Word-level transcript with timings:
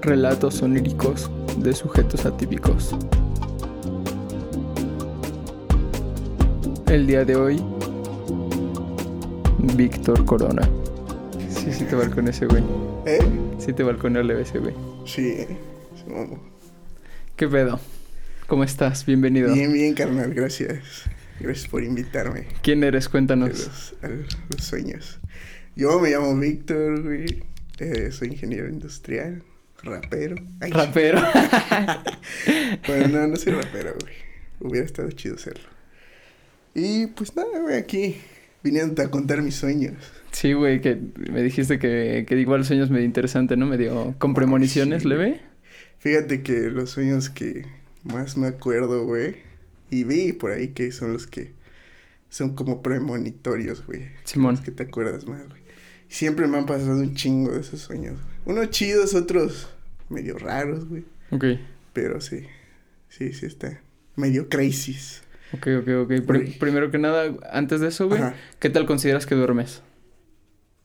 Relatos 0.00 0.62
oníricos 0.62 1.30
de 1.58 1.72
sujetos 1.72 2.26
atípicos. 2.26 2.94
El 6.86 7.06
día 7.06 7.24
de 7.24 7.34
hoy, 7.36 7.62
Víctor 9.74 10.24
Corona. 10.24 10.68
Sí, 11.48 11.72
sí 11.72 11.84
te 11.84 11.96
balconé 11.96 12.30
ese 12.30 12.46
güey. 12.46 12.62
¿Eh? 13.06 13.18
Sí 13.58 13.72
te 13.72 13.82
balconé 13.82 14.22
leve 14.22 14.42
ese 14.42 14.58
güey. 14.58 14.74
Sí, 15.06 15.28
eh. 15.28 15.56
Sí. 15.96 16.12
¿Qué 17.36 17.48
pedo? 17.48 17.80
¿Cómo 18.46 18.64
estás? 18.64 19.04
Bienvenido. 19.06 19.52
Bien, 19.52 19.72
bien, 19.72 19.94
carnal, 19.94 20.32
gracias. 20.34 21.04
Gracias 21.40 21.68
por 21.68 21.84
invitarme 21.84 22.46
¿Quién 22.62 22.82
eres? 22.82 23.08
a 23.08 23.10
Cuéntanos. 23.10 23.50
los, 23.50 23.94
a 24.02 24.08
los 24.08 24.64
sueños. 24.64 25.20
Yo 25.74 25.98
me 26.00 26.10
llamo 26.10 26.34
Víctor, 26.38 27.02
güey. 27.02 27.42
Eh, 27.78 28.10
soy 28.10 28.28
ingeniero 28.28 28.68
industrial, 28.68 29.42
rapero. 29.82 30.36
Ay, 30.60 30.70
Rapero. 30.72 31.20
Bueno, 32.86 33.08
no, 33.08 33.26
no 33.28 33.36
soy 33.36 33.52
rapero, 33.52 33.94
güey. 34.00 34.14
Hubiera 34.60 34.86
estado 34.86 35.10
chido 35.12 35.38
serlo. 35.38 35.68
Y 36.74 37.06
pues 37.08 37.34
nada, 37.36 37.58
güey, 37.60 37.76
aquí 37.76 38.16
viniendo 38.62 39.02
a 39.02 39.10
contar 39.10 39.42
mis 39.42 39.54
sueños. 39.56 39.94
Sí, 40.32 40.52
güey, 40.52 40.80
que 40.80 40.98
me 41.30 41.42
dijiste 41.42 41.78
que, 41.78 42.24
que 42.28 42.38
igual 42.38 42.64
sueños 42.64 42.90
medio 42.90 43.04
interesante, 43.06 43.56
¿no? 43.56 43.66
Medio 43.66 44.14
con 44.18 44.34
premoniciones, 44.34 45.02
Sí. 45.02 45.08
leve. 45.08 45.40
Fíjate 45.98 46.42
que 46.42 46.70
los 46.70 46.90
sueños 46.90 47.30
que 47.30 47.64
más 48.04 48.36
me 48.36 48.46
acuerdo, 48.48 49.04
güey, 49.04 49.36
y 49.90 50.04
vi 50.04 50.32
por 50.32 50.52
ahí 50.52 50.68
que 50.68 50.92
son 50.92 51.12
los 51.12 51.26
que 51.26 51.52
son 52.28 52.54
como 52.54 52.82
premonitorios, 52.82 53.84
güey. 53.86 54.08
Simón. 54.24 54.56
Los 54.56 54.64
que 54.64 54.70
te 54.72 54.82
acuerdas 54.84 55.26
más, 55.26 55.48
güey. 55.48 55.62
Siempre 56.08 56.46
me 56.46 56.58
han 56.58 56.66
pasado 56.66 56.92
un 56.98 57.14
chingo 57.14 57.52
de 57.52 57.60
esos 57.60 57.80
sueños, 57.80 58.14
güey. 58.22 58.56
Unos 58.58 58.70
chidos, 58.70 59.14
otros 59.14 59.68
medio 60.08 60.38
raros, 60.38 60.88
güey. 60.88 61.04
Ok, 61.30 61.44
Pero 61.92 62.20
sí, 62.20 62.44
sí, 63.08 63.32
sí 63.32 63.46
está 63.46 63.80
medio 64.14 64.48
crazy. 64.48 64.96
ok, 65.52 65.66
ok, 65.80 65.88
ok. 66.04 66.12
Primero 66.60 66.90
que 66.90 66.98
nada, 66.98 67.34
antes 67.50 67.80
de 67.80 67.88
eso, 67.88 68.08
güey, 68.08 68.20
Ajá. 68.22 68.34
¿qué 68.60 68.70
tal 68.70 68.86
consideras 68.86 69.26
que 69.26 69.34
duermes? 69.34 69.82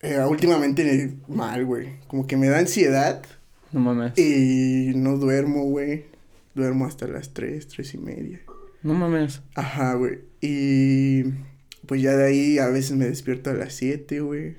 Eh, 0.02 0.20
últimamente 0.28 1.14
mal, 1.28 1.64
güey. 1.66 2.00
Como 2.08 2.26
que 2.26 2.36
me 2.36 2.48
da 2.48 2.58
ansiedad 2.58 3.22
No 3.72 3.80
mames. 3.82 4.18
y 4.18 4.94
no 4.96 5.18
duermo, 5.18 5.66
güey. 5.66 6.06
Duermo 6.56 6.86
hasta 6.88 7.08
las 7.08 7.34
tres, 7.34 7.68
tres 7.68 7.94
y 7.94 8.00
media. 8.00 8.42
No 8.82 8.96
mames. 8.96 9.42
Ajá, 9.54 9.94
güey. 9.94 10.20
Y 10.42 11.24
pues 11.86 12.02
ya 12.02 12.16
de 12.16 12.26
ahí 12.26 12.58
a 12.58 12.68
veces 12.70 12.94
me 12.98 13.06
despierto 13.06 13.52
a 13.52 13.54
las 13.54 13.74
7, 13.74 14.22
güey. 14.22 14.56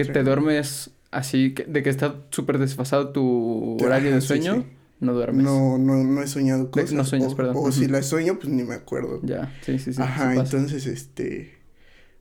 Es 0.00 0.06
que 0.06 0.12
te 0.12 0.22
duermes 0.22 0.90
así, 1.10 1.54
de 1.68 1.82
que 1.82 1.90
está 1.90 2.22
súper 2.30 2.58
desfasado 2.58 3.10
tu 3.10 3.76
horario 3.82 4.12
de 4.14 4.20
sueño, 4.20 4.54
sí. 4.62 4.66
no 5.00 5.12
duermes. 5.14 5.44
No, 5.44 5.78
no, 5.78 6.02
no 6.02 6.22
he 6.22 6.26
soñado 6.26 6.70
cosas. 6.70 6.92
no 6.92 7.04
sueñas, 7.04 7.32
o, 7.32 7.36
perdón. 7.36 7.54
O 7.58 7.70
si 7.72 7.86
las 7.86 8.06
sueño, 8.06 8.36
pues 8.38 8.48
ni 8.48 8.62
me 8.64 8.74
acuerdo. 8.74 9.20
Ya, 9.22 9.52
sí, 9.62 9.78
sí, 9.78 9.92
sí. 9.92 10.02
Ajá, 10.02 10.34
entonces, 10.34 10.86
este, 10.86 11.54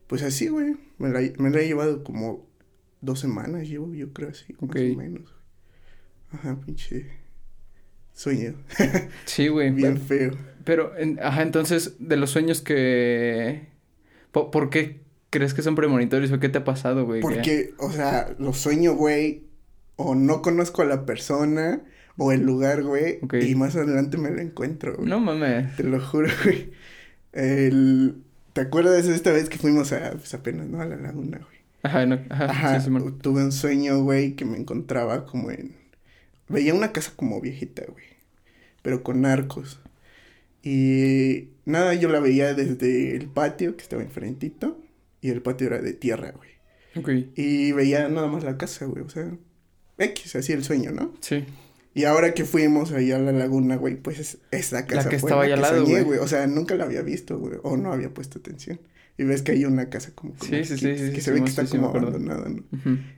pues 0.07 0.21
así, 0.23 0.47
güey. 0.47 0.75
Me 0.99 1.09
la, 1.09 1.21
me 1.39 1.49
la 1.49 1.59
he 1.59 1.67
llevado 1.67 2.03
como 2.03 2.45
dos 3.02 3.19
semanas, 3.19 3.67
llevo, 3.67 3.93
yo 3.93 4.13
creo 4.13 4.30
así, 4.30 4.53
más 4.61 4.75
o 4.75 4.97
menos. 4.97 5.33
Ajá, 6.31 6.58
pinche 6.65 7.08
sueño. 8.13 8.53
Sí, 9.25 9.47
güey. 9.47 9.71
Bien 9.71 9.93
Pero, 10.08 10.31
feo. 10.31 10.37
pero, 10.63 10.97
en- 10.97 11.19
ajá, 11.21 11.41
entonces, 11.41 11.95
de 11.99 12.15
los 12.17 12.30
sueños 12.30 12.61
que... 12.61 13.67
po- 14.31 14.52
¿Por, 14.52 14.69
qué 14.69 15.02
crees 15.34 15.53
que 15.53 15.62
son 15.64 15.76
premonitorios 15.76 16.31
o 16.31 16.39
qué 16.39 16.48
te 16.48 16.59
ha 16.59 16.64
pasado, 16.64 17.06
güey? 17.06 17.20
Que- 17.22 17.28
Porque, 17.28 17.73
o 17.80 17.92
sea, 17.92 18.36
lo 18.39 18.53
sueño, 18.53 18.94
güey, 18.94 19.44
o 19.95 20.16
no 20.16 20.42
conozco 20.42 20.81
a 20.81 20.86
la 20.86 21.06
persona 21.06 21.81
o 22.17 22.31
el 22.31 22.42
lugar, 22.44 22.84
güey, 22.84 23.20
y 23.42 23.56
más 23.56 23.76
adelante 23.76 24.17
me 24.17 24.30
lo 24.30 24.39
encuentro, 24.39 24.95
güey. 24.95 25.09
No 25.09 25.20
mames. 25.20 25.76
Te 25.76 25.84
lo 25.84 26.00
juro, 26.00 26.30
güey. 26.44 26.72
El... 27.34 28.16
¿Te 28.54 28.61
acuerdas 28.61 29.08
de 29.08 29.16
esta 29.16 29.32
vez 29.32 29.49
que 29.49 29.58
fuimos 29.58 29.92
a, 29.93 30.11
pues 30.11 30.32
apenas, 30.36 30.67
¿no? 30.67 30.80
A 30.80 30.86
la 30.86 30.95
laguna, 30.95 31.39
güey. 31.39 31.58
Ajá, 31.82 32.05
no, 32.05 32.20
ajá, 32.30 32.45
Ajá, 32.45 32.80
sí, 32.80 32.86
Simón. 32.86 33.17
tuve 33.20 33.43
un 33.43 33.52
sueño, 33.52 34.04
güey, 34.04 34.36
que 34.36 34.45
me 34.45 34.58
encontraba 34.58 35.26
como 35.26 35.49
en... 35.52 35.76
Veía 36.49 36.73
una 36.76 36.92
casa 36.92 37.11
como 37.16 37.42
viejita, 37.42 37.82
güey, 37.92 38.05
pero 38.83 39.02
con 39.02 39.26
arcos. 39.26 39.80
Y 40.61 41.49
nada, 41.66 41.93
yo 41.95 42.10
la 42.10 42.20
veía 42.20 42.54
desde 42.54 43.16
el 43.16 43.27
patio 43.27 43.76
que 43.76 43.82
estaba 43.83 44.04
enfrentito, 44.04 44.80
y 45.23 45.30
el 45.32 45.42
patio 45.42 45.66
era 45.67 45.82
de 45.82 45.94
tierra, 45.94 46.32
güey. 46.38 46.50
Ok, 46.95 47.10
Y 47.36 47.72
veía 47.72 48.08
nada 48.10 48.28
más 48.28 48.44
la 48.44 48.58
casa, 48.58 48.86
güey, 48.86 49.04
o 49.04 49.10
sea, 49.10 49.36
X, 49.98 50.36
así 50.36 50.54
el 50.54 50.64
sueño, 50.64 50.92
¿no? 50.92 51.14
sí. 51.22 51.44
Y 51.95 52.06
ahora 52.06 52.34
que 52.34 52.44
fuimos 52.44 52.92
ahí 52.92 53.11
a 53.11 53.20
la 53.20 53.32
laguna, 53.32 53.76
güey, 53.76 53.95
pues 53.98 54.17
es- 54.17 54.39
esa 54.50 54.88
casa 54.88 55.10
que 55.10 55.20
fue 55.20 55.30
estaba 55.30 55.44
la 55.44 55.45
ahí 55.48 55.52
al 55.52 55.60
que 55.60 55.61
lado, 55.61 55.86
soñé, 55.86 56.02
güey. 56.02 56.17
O 56.20 56.28
sea, 56.28 56.48
nunca 56.48 56.73
la 56.73 56.86
había 56.86 57.04
visto, 57.04 57.38
güey, 57.38 57.60
o 57.61 57.78
no 57.78 57.94
había 57.94 58.11
puesto 58.11 58.39
atención. 58.39 58.80
Y 59.16 59.26
ves 59.26 59.44
que 59.44 59.52
hay 59.52 59.66
una 59.66 59.89
casa 59.92 60.10
como 60.16 60.34
Sí, 60.42 60.66
sí, 60.66 60.76
sí, 60.80 61.11
que 61.14 61.22
se 61.22 61.32
ve 61.32 61.44
que 61.44 61.50
está 61.52 61.67
como 61.67 61.90
abandonada, 61.90 62.50
¿no? 62.50 62.64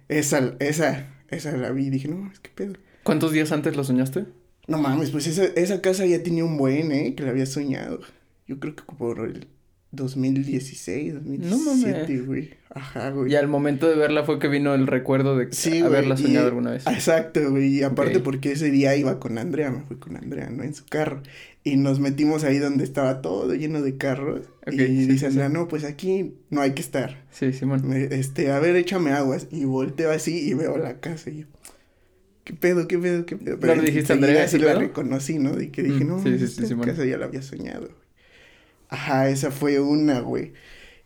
Esa, 0.10 0.56
esa, 0.60 1.08
esa 1.30 1.56
la 1.56 1.72
vi 1.72 1.86
y 1.86 1.90
dije, 1.90 2.10
no, 2.10 2.30
es 2.30 2.40
que 2.42 2.50
pedo. 2.54 2.74
¿Cuántos 3.04 3.32
días 3.32 3.54
antes 3.54 3.78
lo 3.78 3.86
soñaste? 3.86 4.26
No 4.68 4.78
mames, 4.78 5.12
pues 5.12 5.28
esa, 5.28 5.46
esa 5.46 5.80
casa 5.80 6.06
ya 6.06 6.22
tenía 6.22 6.44
un 6.44 6.58
buen, 6.58 6.92
¿eh? 6.92 7.16
Que 7.16 7.24
la 7.24 7.30
había 7.30 7.46
soñado. 7.46 8.02
Yo 8.46 8.60
creo 8.60 8.76
que 8.76 8.84
por 8.98 9.20
el 9.26 9.48
2016, 9.96 11.14
2017, 11.16 12.20
güey. 12.22 12.50
Ajá, 12.70 13.10
güey. 13.12 13.32
Y 13.32 13.36
al 13.36 13.48
momento 13.48 13.88
de 13.90 13.96
verla 13.96 14.24
fue 14.24 14.38
que 14.40 14.48
vino 14.48 14.74
el 14.76 14.88
recuerdo 14.88 15.38
de 15.38 15.48
Sí, 15.52 15.70
güey. 15.72 15.84
haberla 15.84 16.16
y- 16.16 16.24
soñado 16.24 16.48
alguna 16.48 16.72
vez. 16.72 16.86
Exacto, 16.88 17.50
güey. 17.52 17.68
Y 17.80 17.84
aparte 17.84 18.20
porque 18.20 18.52
ese 18.52 18.70
día 18.72 18.96
iba 18.96 19.20
con 19.20 19.38
Andrea, 19.38 19.72
me 19.72 19.82
fui 19.84 19.98
con 19.98 20.18
Andrea, 20.18 20.50
¿no? 20.50 20.64
En 20.64 20.74
su 20.74 20.86
carro. 20.86 21.22
Y 21.64 21.78
nos 21.78 22.00
metimos 22.00 22.44
ahí 22.44 22.60
donde 22.60 22.84
estaba 22.84 23.22
todo 23.22 23.56
lleno 23.56 23.82
de 23.82 23.98
carros. 23.98 24.42
Y 24.68 24.78
sí, 24.78 24.86
dice 24.86 25.18
sí, 25.20 25.26
Andrea, 25.26 25.48
sí. 25.48 25.54
no, 25.54 25.68
pues 25.68 25.84
aquí 25.84 26.36
no 26.50 26.62
hay 26.62 26.74
que 26.74 26.82
estar. 26.82 27.24
Sí, 27.32 27.54
Simón. 27.54 27.88
Me- 27.88 28.04
Este, 28.04 28.52
a 28.52 28.60
ver, 28.60 28.76
échame 28.76 29.12
aguas. 29.12 29.48
Y 29.52 29.64
volteo 29.66 30.12
así 30.12 30.48
y 30.48 30.54
veo 30.54 30.78
la 30.78 31.00
casa 31.00 31.30
y 31.32 31.40
yo, 31.42 31.46
¿qué 32.44 32.54
pedo, 32.54 32.88
qué 32.88 33.00
pedo, 33.00 33.26
qué 33.26 33.36
pedo? 33.38 33.58
¿No 33.58 33.76
le 33.76 33.82
dijiste 33.84 34.14
Andrea 34.14 34.48
sí 34.48 34.60
la 34.60 34.76
reconocí, 34.76 35.40
¿no? 35.40 35.60
Y 35.60 35.70
que 35.70 35.82
dije, 35.82 36.04
Mm, 36.04 36.08
no, 36.08 36.22
sí, 36.22 36.38
sí, 36.38 36.48
sí, 36.48 36.64
esta 36.64 36.78
casa 36.82 37.04
ya 37.06 37.18
la 37.18 37.26
había 37.26 37.42
soñado. 37.42 37.90
Ajá, 38.96 39.30
esa 39.30 39.52
fue 39.52 39.82
una, 39.82 40.22
güey. 40.22 40.54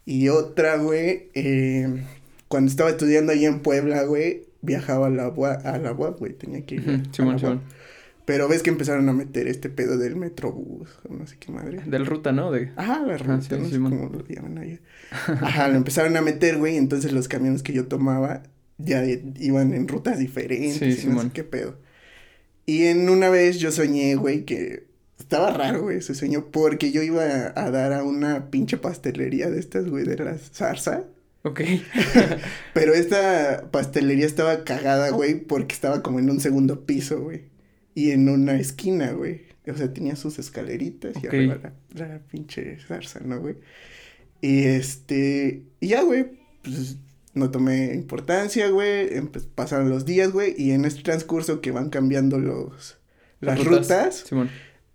Y 0.06 0.30
otra, 0.30 0.78
güey, 0.78 1.30
eh, 1.34 2.06
cuando 2.48 2.70
estaba 2.70 2.92
estudiando 2.92 3.32
allá 3.32 3.48
en 3.48 3.62
Puebla, 3.62 4.04
güey, 4.04 4.44
viajaba 4.62 5.08
a 5.08 5.10
la 5.10 5.30
UAP, 5.30 5.66
a 5.66 5.78
la 5.80 5.92
UAP, 5.92 6.20
güey, 6.20 6.34
tenía 6.34 6.64
que 6.66 6.76
ir. 6.76 7.04
Simón. 7.12 7.62
Pero 8.26 8.48
ves 8.48 8.62
que 8.62 8.70
empezaron 8.70 9.10
a 9.10 9.14
meter 9.14 9.48
este 9.48 9.70
pedo 9.70 9.98
del 9.98 10.16
metrobús, 10.16 11.00
no 11.10 11.26
sé 11.26 11.38
qué 11.40 11.52
madre. 11.52 11.82
Del 11.88 12.06
ruta, 12.06 12.32
¿no? 12.32 12.52
De... 12.52 12.72
Ajá, 12.76 13.00
la 13.00 13.18
ruta, 13.18 13.42
sí, 13.42 13.56
no 13.58 13.68
sé 13.68 13.80
cómo 13.80 14.08
lo 14.08 14.24
llaman 14.28 14.60
allá. 14.60 14.80
Ajá, 15.42 15.68
lo 15.68 15.76
empezaron 15.76 16.16
a 16.16 16.22
meter, 16.22 16.58
güey, 16.58 16.78
entonces 16.78 17.12
los 17.12 17.28
camiones 17.28 17.64
que 17.64 17.74
yo 17.74 17.88
tomaba 17.88 18.44
ya 18.78 19.04
iban 19.04 19.74
en 19.74 19.88
rutas 19.88 20.20
diferentes 20.20 20.76
Sí, 20.76 21.08
y 21.08 21.10
no 21.12 21.24
sé 21.24 21.32
qué 21.34 21.44
pedo. 21.44 21.80
Y 22.68 22.84
en 22.84 23.10
una 23.10 23.30
vez 23.30 23.58
yo 23.58 23.72
soñé, 23.72 24.14
güey, 24.14 24.46
que 24.46 24.89
estaba 25.20 25.52
raro, 25.52 25.84
güey, 25.84 25.98
ese 25.98 26.16
sueño, 26.16 26.48
porque 26.52 26.92
yo 26.92 27.04
iba 27.04 27.24
a, 27.24 27.54
a 27.66 27.72
dar 27.72 27.94
a 27.94 28.04
una 28.04 28.50
pinche 28.50 28.78
pastelería 28.78 29.50
de 29.50 29.60
estas, 29.60 29.88
güey, 29.90 30.06
de 30.06 30.18
la 30.18 30.38
zarza. 30.38 31.04
Ok. 31.44 31.62
Pero 32.74 32.94
esta 32.94 33.70
pastelería 33.72 34.26
estaba 34.26 34.64
cagada, 34.64 35.10
güey, 35.10 35.36
porque 35.36 35.74
estaba 35.74 36.02
como 36.04 36.20
en 36.20 36.30
un 36.30 36.40
segundo 36.40 36.86
piso, 36.86 37.22
güey. 37.22 37.44
Y 37.96 38.12
en 38.12 38.30
una 38.30 38.60
esquina, 38.60 39.12
güey. 39.12 39.42
O 39.68 39.76
sea, 39.76 39.94
tenía 39.94 40.16
sus 40.16 40.40
escaleritas 40.40 41.14
y 41.24 41.28
arriba 41.28 41.60
la, 41.96 42.08
la 42.08 42.20
pinche 42.20 42.78
zarza, 42.80 43.20
¿no, 43.24 43.40
güey? 43.40 43.56
Y 44.42 44.64
este. 44.66 45.64
Y 45.80 45.90
ya, 45.90 46.02
güey. 46.04 46.26
Pues 46.64 46.98
no 47.34 47.52
tomé 47.52 47.94
importancia, 47.94 48.68
güey. 48.70 49.10
empe- 49.10 49.46
pasaron 49.54 49.90
los 49.90 50.06
días, 50.06 50.32
güey. 50.32 50.56
Y 50.58 50.72
en 50.72 50.86
este 50.86 51.04
transcurso 51.04 51.62
que 51.62 51.72
van 51.72 51.90
cambiando 51.90 52.40
los. 52.40 52.98
Las 53.42 53.64
rutas, 53.64 54.24
Simón. 54.28 54.50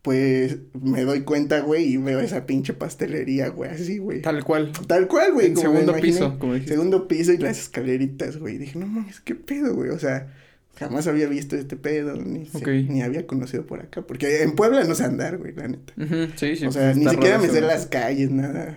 Pues 0.05 0.59
me 0.83 1.03
doy 1.05 1.23
cuenta, 1.23 1.61
güey, 1.61 1.95
y 1.95 1.97
veo 1.97 2.21
esa 2.21 2.45
pinche 2.45 2.75
pastelería, 2.75 3.49
güey, 3.49 3.71
así, 3.71 3.97
güey. 3.97 4.21
Tal 4.21 4.45
cual. 4.45 4.71
Tal 4.87 5.09
cual, 5.09 5.33
güey. 5.33 5.47
En 5.47 5.57
segundo 5.57 5.95
piso, 5.97 6.39
como 6.39 6.53
dijiste. 6.53 6.75
Segundo 6.75 7.09
piso 7.09 7.33
y 7.33 7.39
las 7.39 7.59
escaleritas, 7.59 8.37
güey. 8.37 8.59
Dije, 8.59 8.79
no 8.79 8.87
mames, 8.87 9.21
qué 9.21 9.35
pedo, 9.35 9.75
güey. 9.75 9.89
O 9.89 9.99
sea, 9.99 10.31
jamás 10.77 11.07
había 11.07 11.27
visto 11.27 11.57
este 11.57 11.77
pedo, 11.77 12.17
ni, 12.17 12.45
se- 12.45 12.83
ni 12.83 13.01
había 13.01 13.27
conocido 13.27 13.65
por 13.65 13.81
acá. 13.81 14.03
Porque 14.03 14.43
en 14.43 14.53
Puebla 14.55 14.85
no 14.85 14.95
sé 14.95 15.05
andar, 15.05 15.39
güey, 15.39 15.55
la 15.55 15.69
neta. 15.69 15.95
Ujú, 15.97 16.33
Sí, 16.37 16.57
sí. 16.57 16.67
o 16.67 16.71
sea, 16.73 16.89
pues, 16.89 16.97
ni 16.97 17.03
está 17.05 17.13
siquiera 17.15 17.39
me 17.39 17.49
sé 17.49 17.63
las 17.63 17.87
calles, 17.87 18.31
nada. 18.31 18.77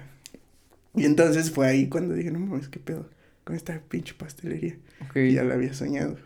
Y 0.95 1.03
entonces 1.03 1.51
fue 1.51 1.67
ahí 1.67 1.89
cuando 1.89 2.13
dije, 2.13 2.31
no 2.31 2.39
mames, 2.39 2.69
qué 2.69 2.79
pedo 2.79 3.09
con 3.43 3.55
esta 3.57 3.81
pinche 3.89 4.13
pastelería. 4.13 4.77
Ok. 5.09 5.17
Y 5.17 5.33
ya 5.33 5.43
la 5.43 5.55
había 5.55 5.73
soñado, 5.73 6.11
güey. 6.13 6.23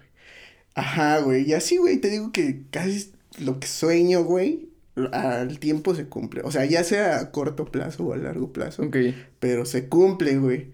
Ajá, 0.75 1.17
güey. 1.21 1.49
Y 1.49 1.53
así, 1.53 1.77
güey, 1.77 1.97
te 1.97 2.09
digo 2.11 2.31
que 2.31 2.61
casi 2.69 3.11
lo 3.39 3.59
que 3.59 3.65
sueño, 3.67 4.23
güey, 4.23 4.69
al 5.11 5.59
tiempo 5.59 5.95
se 5.95 6.07
cumple. 6.07 6.41
O 6.43 6.51
sea, 6.51 6.65
ya 6.65 6.83
sea 6.83 7.19
a 7.19 7.31
corto 7.31 7.65
plazo 7.65 8.05
o 8.05 8.13
a 8.13 8.17
largo 8.17 8.51
plazo. 8.51 8.83
Ok. 8.83 8.97
Pero 9.39 9.65
se 9.65 9.87
cumple, 9.87 10.37
güey. 10.37 10.71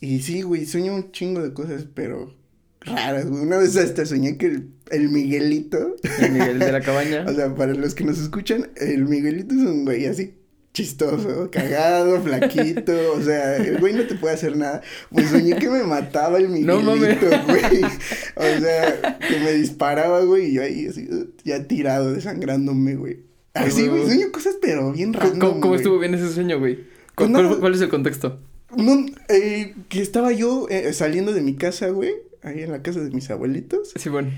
Y 0.00 0.20
sí, 0.22 0.42
güey, 0.42 0.66
sueño 0.66 0.94
un 0.94 1.12
chingo 1.12 1.42
de 1.42 1.52
cosas, 1.52 1.86
pero 1.94 2.34
raras, 2.80 3.28
güey. 3.28 3.42
Una 3.42 3.58
vez 3.58 3.76
hasta 3.76 4.04
soñé 4.04 4.36
que 4.36 4.46
el, 4.46 4.70
el 4.90 5.08
Miguelito. 5.08 5.96
El 6.20 6.32
Miguel 6.32 6.58
de 6.58 6.72
la 6.72 6.80
cabaña. 6.80 7.24
o 7.28 7.34
sea, 7.34 7.54
para 7.54 7.74
los 7.74 7.94
que 7.94 8.04
nos 8.04 8.18
escuchan, 8.18 8.70
el 8.76 9.04
Miguelito 9.06 9.54
es 9.54 9.60
un 9.60 9.84
güey 9.84 10.06
así 10.06 10.34
chistoso, 10.72 11.50
cagado, 11.50 12.22
flaquito, 12.22 12.94
o 13.14 13.20
sea, 13.20 13.56
el 13.56 13.78
güey 13.78 13.92
no 13.92 14.06
te 14.06 14.14
puede 14.14 14.34
hacer 14.34 14.56
nada. 14.56 14.80
Pues 15.10 15.28
soñé 15.28 15.56
que 15.56 15.68
me 15.68 15.82
mataba 15.82 16.38
el 16.38 16.48
Miguelito, 16.48 16.82
No 16.82 16.96
güey. 16.96 17.82
O 18.36 18.60
sea, 18.60 19.18
que 19.18 19.40
me 19.40 19.52
disparaba, 19.52 20.22
güey, 20.22 20.46
y 20.46 20.54
yo 20.54 20.62
ahí 20.62 20.86
así, 20.86 21.08
ya 21.44 21.66
tirado, 21.66 22.12
desangrándome, 22.12 22.94
güey. 22.96 23.31
Así, 23.54 23.86
güey, 23.88 24.06
sueño 24.06 24.32
cosas, 24.32 24.56
pero 24.60 24.92
bien 24.92 25.12
¿Cómo, 25.12 25.24
random, 25.24 25.38
cómo- 25.40 25.52
cómo 25.60 25.66
güey. 25.72 25.76
estuvo 25.80 25.98
bien 25.98 26.14
ese 26.14 26.30
sueño, 26.30 26.58
güey? 26.58 26.76
Pues 27.14 27.28
¿Cu- 27.28 27.28
no- 27.28 27.46
¿Cuál, 27.48 27.60
cuál 27.60 27.74
es 27.74 27.80
el 27.82 27.88
contexto? 27.90 28.40
No, 28.76 29.04
eh, 29.28 29.74
que 29.90 30.00
estaba 30.00 30.32
yo 30.32 30.66
eh, 30.70 30.92
saliendo 30.94 31.32
de 31.34 31.42
mi 31.42 31.54
casa, 31.56 31.88
güey, 31.90 32.12
ahí 32.42 32.62
en 32.62 32.70
la 32.72 32.82
casa 32.82 33.00
de 33.00 33.10
mis 33.10 33.28
abuelitos. 33.30 33.92
Sí, 33.96 34.08
bueno. 34.08 34.30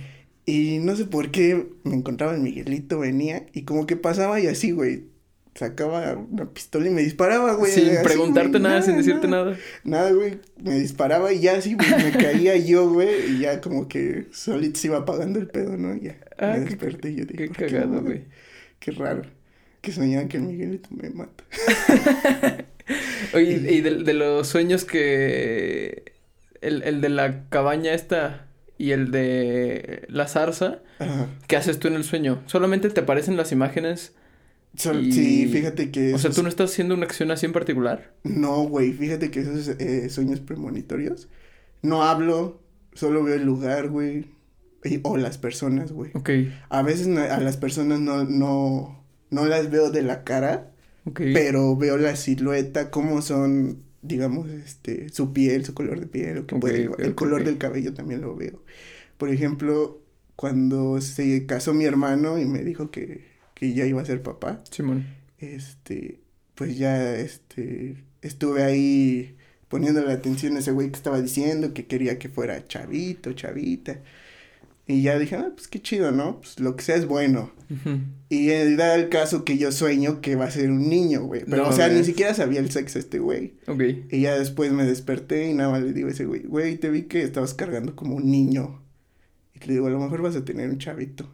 Y 0.46 0.78
no 0.82 0.96
sé 0.96 1.04
por 1.04 1.30
qué 1.30 1.68
me 1.84 1.94
encontraba 1.94 2.34
el 2.34 2.40
Miguelito, 2.40 2.98
venía 2.98 3.46
y 3.52 3.62
como 3.62 3.86
que 3.86 3.96
pasaba 3.96 4.40
y 4.40 4.46
así, 4.48 4.72
güey. 4.72 5.04
Sacaba 5.54 6.16
una 6.16 6.46
pistola 6.50 6.88
y 6.88 6.90
me 6.90 7.02
disparaba, 7.02 7.54
güey. 7.54 7.70
sin 7.70 7.88
así, 7.90 8.02
preguntarte 8.02 8.50
güey, 8.50 8.62
nada, 8.64 8.82
sin 8.82 8.96
decirte 8.96 9.28
nada. 9.28 9.56
Nada, 9.84 10.10
güey. 10.10 10.40
Me 10.60 10.80
disparaba 10.80 11.32
y 11.32 11.38
ya 11.38 11.56
así, 11.56 11.74
güey, 11.74 11.88
me 11.90 12.10
caía 12.50 12.56
yo, 12.56 12.90
güey. 12.92 13.36
Y 13.36 13.38
ya 13.38 13.60
como 13.60 13.86
que 13.86 14.26
solito 14.32 14.80
se 14.80 14.88
iba 14.88 14.98
apagando 14.98 15.38
el 15.38 15.46
pedo, 15.46 15.76
¿no? 15.76 15.94
Ya 15.94 16.18
Ah, 16.38 16.56
me 16.58 16.64
qué- 16.64 16.70
desperté 16.70 17.10
y 17.12 17.14
yo 17.14 17.24
dije, 17.26 17.36
Qué 17.36 17.46
"¿Por 17.46 17.56
qué 17.56 17.66
cagado, 17.66 18.02
no?". 18.02 18.10
Qué 18.84 18.90
raro. 18.90 19.22
Que 19.80 19.92
soñaba 19.92 20.28
que 20.28 20.36
el 20.36 20.42
Miguelito 20.42 20.88
me 20.90 21.08
mata. 21.10 21.44
Oye, 23.34 23.72
y 23.72 23.80
de, 23.80 24.02
de 24.04 24.14
los 24.14 24.46
sueños 24.46 24.84
que... 24.84 26.12
El, 26.60 26.82
el 26.82 27.00
de 27.00 27.08
la 27.10 27.48
cabaña 27.50 27.92
esta 27.92 28.46
y 28.78 28.90
el 28.92 29.10
de 29.10 30.04
la 30.08 30.26
zarza, 30.28 30.80
Ajá. 30.98 31.28
¿qué 31.46 31.56
haces 31.56 31.78
tú 31.78 31.88
en 31.88 31.94
el 31.94 32.04
sueño? 32.04 32.42
¿Solamente 32.46 32.88
te 32.90 33.00
aparecen 33.00 33.36
las 33.36 33.52
imágenes? 33.52 34.14
Y- 34.74 35.12
Sí, 35.12 35.48
fíjate 35.52 35.90
que... 35.90 36.14
O 36.14 36.18
sea, 36.18 36.30
¿tú 36.30 36.42
no 36.42 36.48
estás 36.48 36.70
haciendo 36.72 36.94
una 36.94 37.04
acción 37.04 37.30
así 37.30 37.46
en 37.46 37.52
particular? 37.52 38.12
No, 38.24 38.62
güey, 38.64 38.92
fíjate 38.92 39.30
que 39.30 39.40
esos 39.40 39.68
eh, 39.68 40.08
sueños 40.10 40.40
premonitorios, 40.40 41.28
no 41.82 42.02
hablo, 42.02 42.60
solo 42.94 43.22
veo 43.22 43.34
el 43.36 43.44
lugar, 43.44 43.88
güey, 43.88 44.24
y- 44.84 45.00
o 45.02 45.16
las 45.16 45.38
personas, 45.38 45.92
güey. 45.92 46.10
Ok, 46.14 46.30
A 46.68 46.82
veces 46.82 47.06
no- 47.06 47.20
a 47.22 47.38
las 47.40 47.56
personas 47.56 48.00
no, 48.00 48.24
no, 48.24 49.04
no 49.30 49.46
las 49.46 49.70
veo 49.70 49.90
de 49.90 50.02
la 50.02 50.24
cara, 50.24 50.70
pero 51.34 51.76
veo 51.76 51.96
la 51.98 52.16
silueta, 52.16 52.90
cómo 52.90 53.20
son, 53.22 53.82
digamos, 54.02 54.50
este, 54.50 55.08
su 55.10 55.32
piel, 55.32 55.64
su 55.64 55.74
color 55.74 56.00
de 56.00 56.06
piel, 56.06 56.34
lo 56.36 56.46
que 56.46 56.56
puede- 56.56 56.88
ok, 56.88 57.00
el 57.00 57.14
color 57.14 57.44
del 57.44 57.58
cabello 57.58 57.94
también 57.94 58.20
lo 58.20 58.34
veo. 58.36 58.62
Por 59.18 59.28
ejemplo, 59.30 60.02
cuando 60.36 61.00
se 61.00 61.46
casó 61.46 61.72
mi 61.74 61.84
hermano 61.84 62.38
y 62.38 62.44
me 62.44 62.62
dijo 62.64 62.90
que, 62.90 63.24
que 63.54 63.72
ya 63.74 63.86
iba 63.86 64.02
a 64.02 64.04
ser 64.04 64.22
papá, 64.22 64.62
Simón. 64.70 65.06
este, 65.38 66.20
pues 66.54 66.76
ya, 66.78 67.14
este, 67.16 67.96
estuve 68.22 68.62
ahí 68.64 69.36
poniéndole 69.68 70.12
atención 70.12 70.56
a 70.56 70.60
ese 70.60 70.70
güey 70.72 70.88
que 70.90 70.96
estaba 70.96 71.20
diciendo 71.20 71.72
que 71.74 71.86
quería 71.86 72.18
que 72.18 72.28
fuera 72.28 72.66
chavito, 72.66 73.32
chavita. 73.32 74.00
Y 74.86 75.02
ya 75.02 75.18
dije, 75.18 75.36
ah, 75.36 75.50
pues 75.54 75.66
qué 75.66 75.80
chido, 75.80 76.12
¿no? 76.12 76.40
Pues 76.40 76.60
lo 76.60 76.76
que 76.76 76.84
sea 76.84 76.96
es 76.96 77.06
bueno. 77.06 77.50
Ujú. 77.70 78.00
Y 78.28 78.50
eh, 78.50 78.76
da 78.76 78.94
el 78.96 79.08
caso 79.08 79.44
que 79.44 79.56
yo 79.56 79.72
sueño 79.72 80.20
que 80.20 80.36
va 80.36 80.44
a 80.44 80.50
ser 80.50 80.70
un 80.70 80.90
niño, 80.90 81.22
güey. 81.24 81.42
Pero, 81.48 81.62
No 81.62 81.68
o 81.70 81.72
sea, 81.72 81.88
ni 81.88 82.04
siquiera 82.04 82.34
sabía 82.34 82.60
el 82.60 82.70
sexo 82.70 82.98
este 82.98 83.18
güey. 83.18 83.54
Ok. 83.66 83.82
Y 84.10 84.20
ya 84.20 84.38
después 84.38 84.72
me 84.72 84.84
desperté 84.84 85.48
y 85.48 85.54
nada 85.54 85.70
más 85.70 85.82
le 85.82 85.94
digo 85.94 86.08
a 86.08 86.10
ese 86.10 86.26
güey, 86.26 86.42
güey, 86.42 86.76
te 86.76 86.90
vi 86.90 87.02
que 87.02 87.22
estabas 87.22 87.54
cargando 87.54 87.96
como 87.96 88.16
un 88.16 88.30
niño. 88.30 88.82
Y 89.54 89.66
le 89.66 89.74
digo, 89.74 89.86
a 89.86 89.90
lo 89.90 90.00
mejor 90.00 90.20
vas 90.20 90.36
a 90.36 90.44
tener 90.44 90.68
un 90.68 90.78
chavito. 90.78 91.30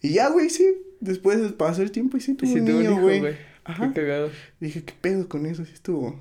Y 0.00 0.10
ya, 0.10 0.30
güey, 0.30 0.48
sí. 0.48 0.64
Después 1.00 1.52
pasó 1.52 1.82
el 1.82 1.90
tiempo 1.90 2.16
y 2.16 2.20
sí 2.20 2.32
Y 2.32 2.34
tuvo 2.34 2.52
si 2.52 2.60
un 2.60 2.66
tuvo 2.66 2.78
niño, 2.78 3.00
güey. 3.00 3.36
Ajá. 3.64 3.88
Qué 3.92 4.00
cagado. 4.00 4.30
Dije, 4.60 4.84
¿qué 4.84 4.94
pedo 5.00 5.28
con 5.28 5.46
eso? 5.46 5.64
Sí 5.64 5.72
estuvo 5.74 6.18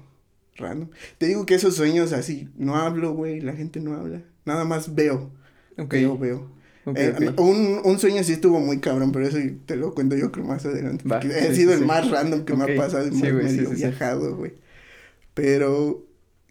random. 0.56 0.89
Te 1.19 1.27
digo 1.27 1.45
que 1.45 1.56
esos 1.56 1.75
sueños 1.75 2.13
así, 2.13 2.50
no 2.57 2.75
hablo, 2.75 3.13
güey, 3.13 3.42
la 3.42 3.53
gente 3.53 3.80
no 3.80 3.94
habla. 3.94 4.24
Nada 4.45 4.65
más 4.65 4.95
veo. 4.95 5.31
Ok. 5.77 5.91
Veo, 5.94 6.18
veo. 6.18 6.57
Eh, 6.95 7.31
un, 7.38 7.81
un 7.83 8.00
sueño 8.00 8.24
sí 8.24 8.31
estuvo 8.33 8.59
muy 8.62 8.79
cabrón, 8.79 9.12
pero 9.12 9.27
eso 9.27 9.38
te 9.65 9.75
lo 9.75 9.94
cuento 9.94 10.15
yo 10.15 10.31
creo 10.31 10.45
más 10.45 10.65
adelante. 10.65 11.03
Va, 11.07 11.19
porque 11.19 11.33
sí, 11.38 11.45
ha 11.47 11.53
sido 11.53 11.71
sí, 11.71 11.74
el 11.74 11.79
sí. 11.79 11.85
más 11.85 12.09
random 12.09 12.45
que 12.45 12.53
me 12.56 12.63
ha 12.63 12.75
pasado, 12.77 13.03
el 13.06 13.12
más 13.12 13.21
sí, 13.21 13.31
medio 13.33 13.69
viajado, 13.71 14.35
güey. 14.38 14.53
Pero, 15.33 16.06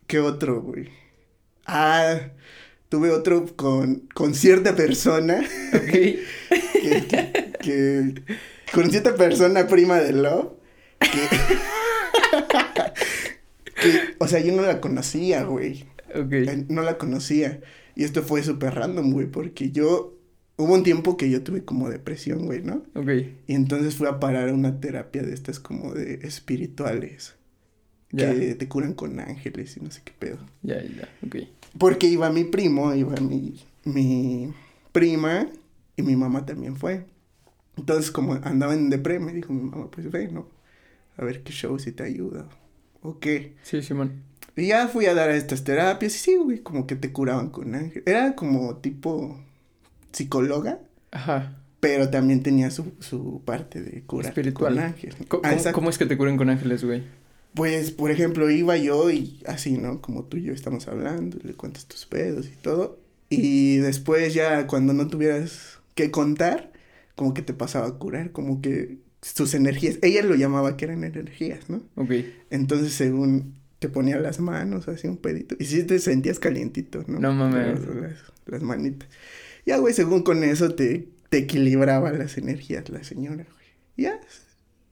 ¿qué 0.06 0.18
otro, 0.20 0.60
güey? 0.60 0.90
Ah, 1.66 2.18
tuve 2.90 3.10
otro 3.10 3.46
con, 3.56 4.06
con 4.14 4.34
cierta 4.34 4.76
persona, 4.76 5.40
Ok. 5.74 5.80
que, 5.90 6.22
que, 7.08 7.52
que- 7.60 8.14
con 8.72 8.90
cierta 8.90 9.14
persona 9.14 9.66
prima 9.66 9.98
de 10.00 10.12
Love, 10.12 10.50
que, 11.00 11.06
que, 13.74 14.14
o 14.18 14.28
sea, 14.28 14.40
yo 14.40 14.54
no 14.54 14.62
la 14.62 14.80
conocía, 14.80 15.44
güey. 15.44 15.84
Ok. 16.14 16.32
Eh, 16.32 16.64
No 16.68 16.82
la 16.82 16.98
conocía. 16.98 17.60
Y 17.96 18.04
esto 18.04 18.22
fue 18.22 18.44
súper 18.44 18.74
random, 18.74 19.10
güey, 19.12 19.26
porque 19.26 19.72
yo... 19.72 20.12
Hubo 20.58 20.72
un 20.72 20.84
tiempo 20.84 21.18
que 21.18 21.28
yo 21.28 21.42
tuve 21.42 21.64
como 21.66 21.90
depresión, 21.90 22.46
güey, 22.46 22.62
¿no? 22.62 22.82
Ok. 22.94 23.10
Y 23.46 23.54
entonces 23.54 23.94
fui 23.94 24.06
a 24.06 24.20
parar 24.20 24.48
a 24.48 24.54
una 24.54 24.80
terapia 24.80 25.22
de 25.22 25.34
estas 25.34 25.60
como 25.60 25.92
de 25.92 26.14
espirituales. 26.22 27.34
Ya. 28.10 28.32
Que 28.32 28.54
te 28.54 28.66
curan 28.66 28.94
con 28.94 29.20
ángeles 29.20 29.76
y 29.76 29.80
no 29.80 29.90
sé 29.90 30.00
qué 30.02 30.12
pedo. 30.18 30.38
Ya, 30.62 30.82
ya. 30.82 31.10
Ok. 31.26 31.36
Porque 31.78 32.06
iba 32.06 32.30
mi 32.30 32.44
primo, 32.44 32.94
iba 32.94 33.14
mi, 33.16 33.60
mi 33.84 34.50
prima 34.92 35.46
y 35.94 36.02
mi 36.02 36.16
mamá 36.16 36.46
también 36.46 36.76
fue. 36.76 37.04
Entonces 37.76 38.10
como 38.10 38.32
andaba 38.34 38.72
en 38.72 38.88
depre, 38.88 39.18
me 39.18 39.34
dijo 39.34 39.52
mi 39.52 39.68
mamá, 39.68 39.90
pues 39.90 40.10
ve, 40.10 40.28
¿no? 40.28 40.48
A 41.18 41.24
ver 41.24 41.42
qué 41.42 41.52
show 41.52 41.78
si 41.78 41.92
te 41.92 42.04
ayuda. 42.04 42.48
O 43.02 43.18
qué. 43.18 43.56
Sí, 43.62 43.82
Simón. 43.82 44.22
Y 44.56 44.68
ya 44.68 44.88
fui 44.88 45.06
a 45.06 45.14
dar 45.14 45.28
a 45.28 45.36
estas 45.36 45.64
terapias 45.64 46.14
y 46.14 46.18
sí, 46.18 46.36
güey, 46.36 46.60
como 46.60 46.86
que 46.86 46.96
te 46.96 47.12
curaban 47.12 47.50
con 47.50 47.74
ángel. 47.74 48.02
Era 48.06 48.34
como 48.34 48.76
tipo 48.78 49.38
psicóloga, 50.12 50.80
Ajá. 51.10 51.58
pero 51.80 52.08
también 52.10 52.42
tenía 52.42 52.70
su, 52.70 52.92
su 53.00 53.42
parte 53.44 53.82
de 53.82 54.02
curar 54.02 54.30
Espiritual. 54.30 54.74
con 54.74 54.82
ángel. 54.82 55.14
Ah, 55.20 55.24
¿Cómo, 55.28 55.42
exacto. 55.46 55.72
cómo 55.74 55.90
es 55.90 55.98
que 55.98 56.06
te 56.06 56.16
curan 56.16 56.36
con 56.36 56.48
ángeles, 56.48 56.84
güey? 56.84 57.02
Pues, 57.54 57.90
por 57.90 58.10
ejemplo, 58.10 58.50
iba 58.50 58.76
yo 58.76 59.10
y 59.10 59.42
así, 59.46 59.78
¿no? 59.78 60.00
Como 60.02 60.24
tú 60.24 60.36
y 60.36 60.42
yo 60.44 60.52
estamos 60.52 60.88
hablando, 60.88 61.38
le 61.42 61.54
cuentas 61.54 61.86
tus 61.86 62.04
pedos 62.06 62.46
y 62.46 62.56
todo. 62.56 62.98
Y 63.28 63.76
después 63.78 64.34
ya 64.34 64.66
cuando 64.66 64.92
no 64.92 65.08
tuvieras 65.08 65.78
que 65.94 66.10
contar, 66.10 66.72
como 67.14 67.34
que 67.34 67.42
te 67.42 67.54
pasaba 67.54 67.86
a 67.88 67.92
curar, 67.92 68.30
como 68.32 68.60
que 68.60 68.98
sus 69.22 69.54
energías, 69.54 69.98
ella 70.02 70.22
lo 70.22 70.34
llamaba 70.34 70.76
que 70.76 70.84
eran 70.84 71.02
energías, 71.02 71.68
¿no? 71.68 71.82
Ok. 71.96 72.10
Entonces, 72.50 72.92
según 72.92 73.54
te 73.78 73.88
ponía 73.88 74.18
las 74.18 74.40
manos, 74.40 74.88
así 74.88 75.06
un 75.08 75.18
pedito. 75.18 75.56
Y 75.58 75.66
sí 75.66 75.82
te 75.84 75.98
sentías 75.98 76.38
calientito, 76.38 77.04
¿no? 77.06 77.20
No 77.20 77.32
mames. 77.32 77.80
Las, 77.86 78.14
las 78.46 78.62
manitas. 78.62 79.08
Ya, 79.66 79.78
güey, 79.78 79.92
según 79.94 80.22
con 80.22 80.44
eso 80.44 80.74
te, 80.74 81.08
te 81.28 81.38
equilibraba 81.38 82.12
las 82.12 82.38
energías 82.38 82.88
la 82.88 83.04
señora, 83.04 83.44
güey. 83.44 83.66
Ya, 83.96 84.20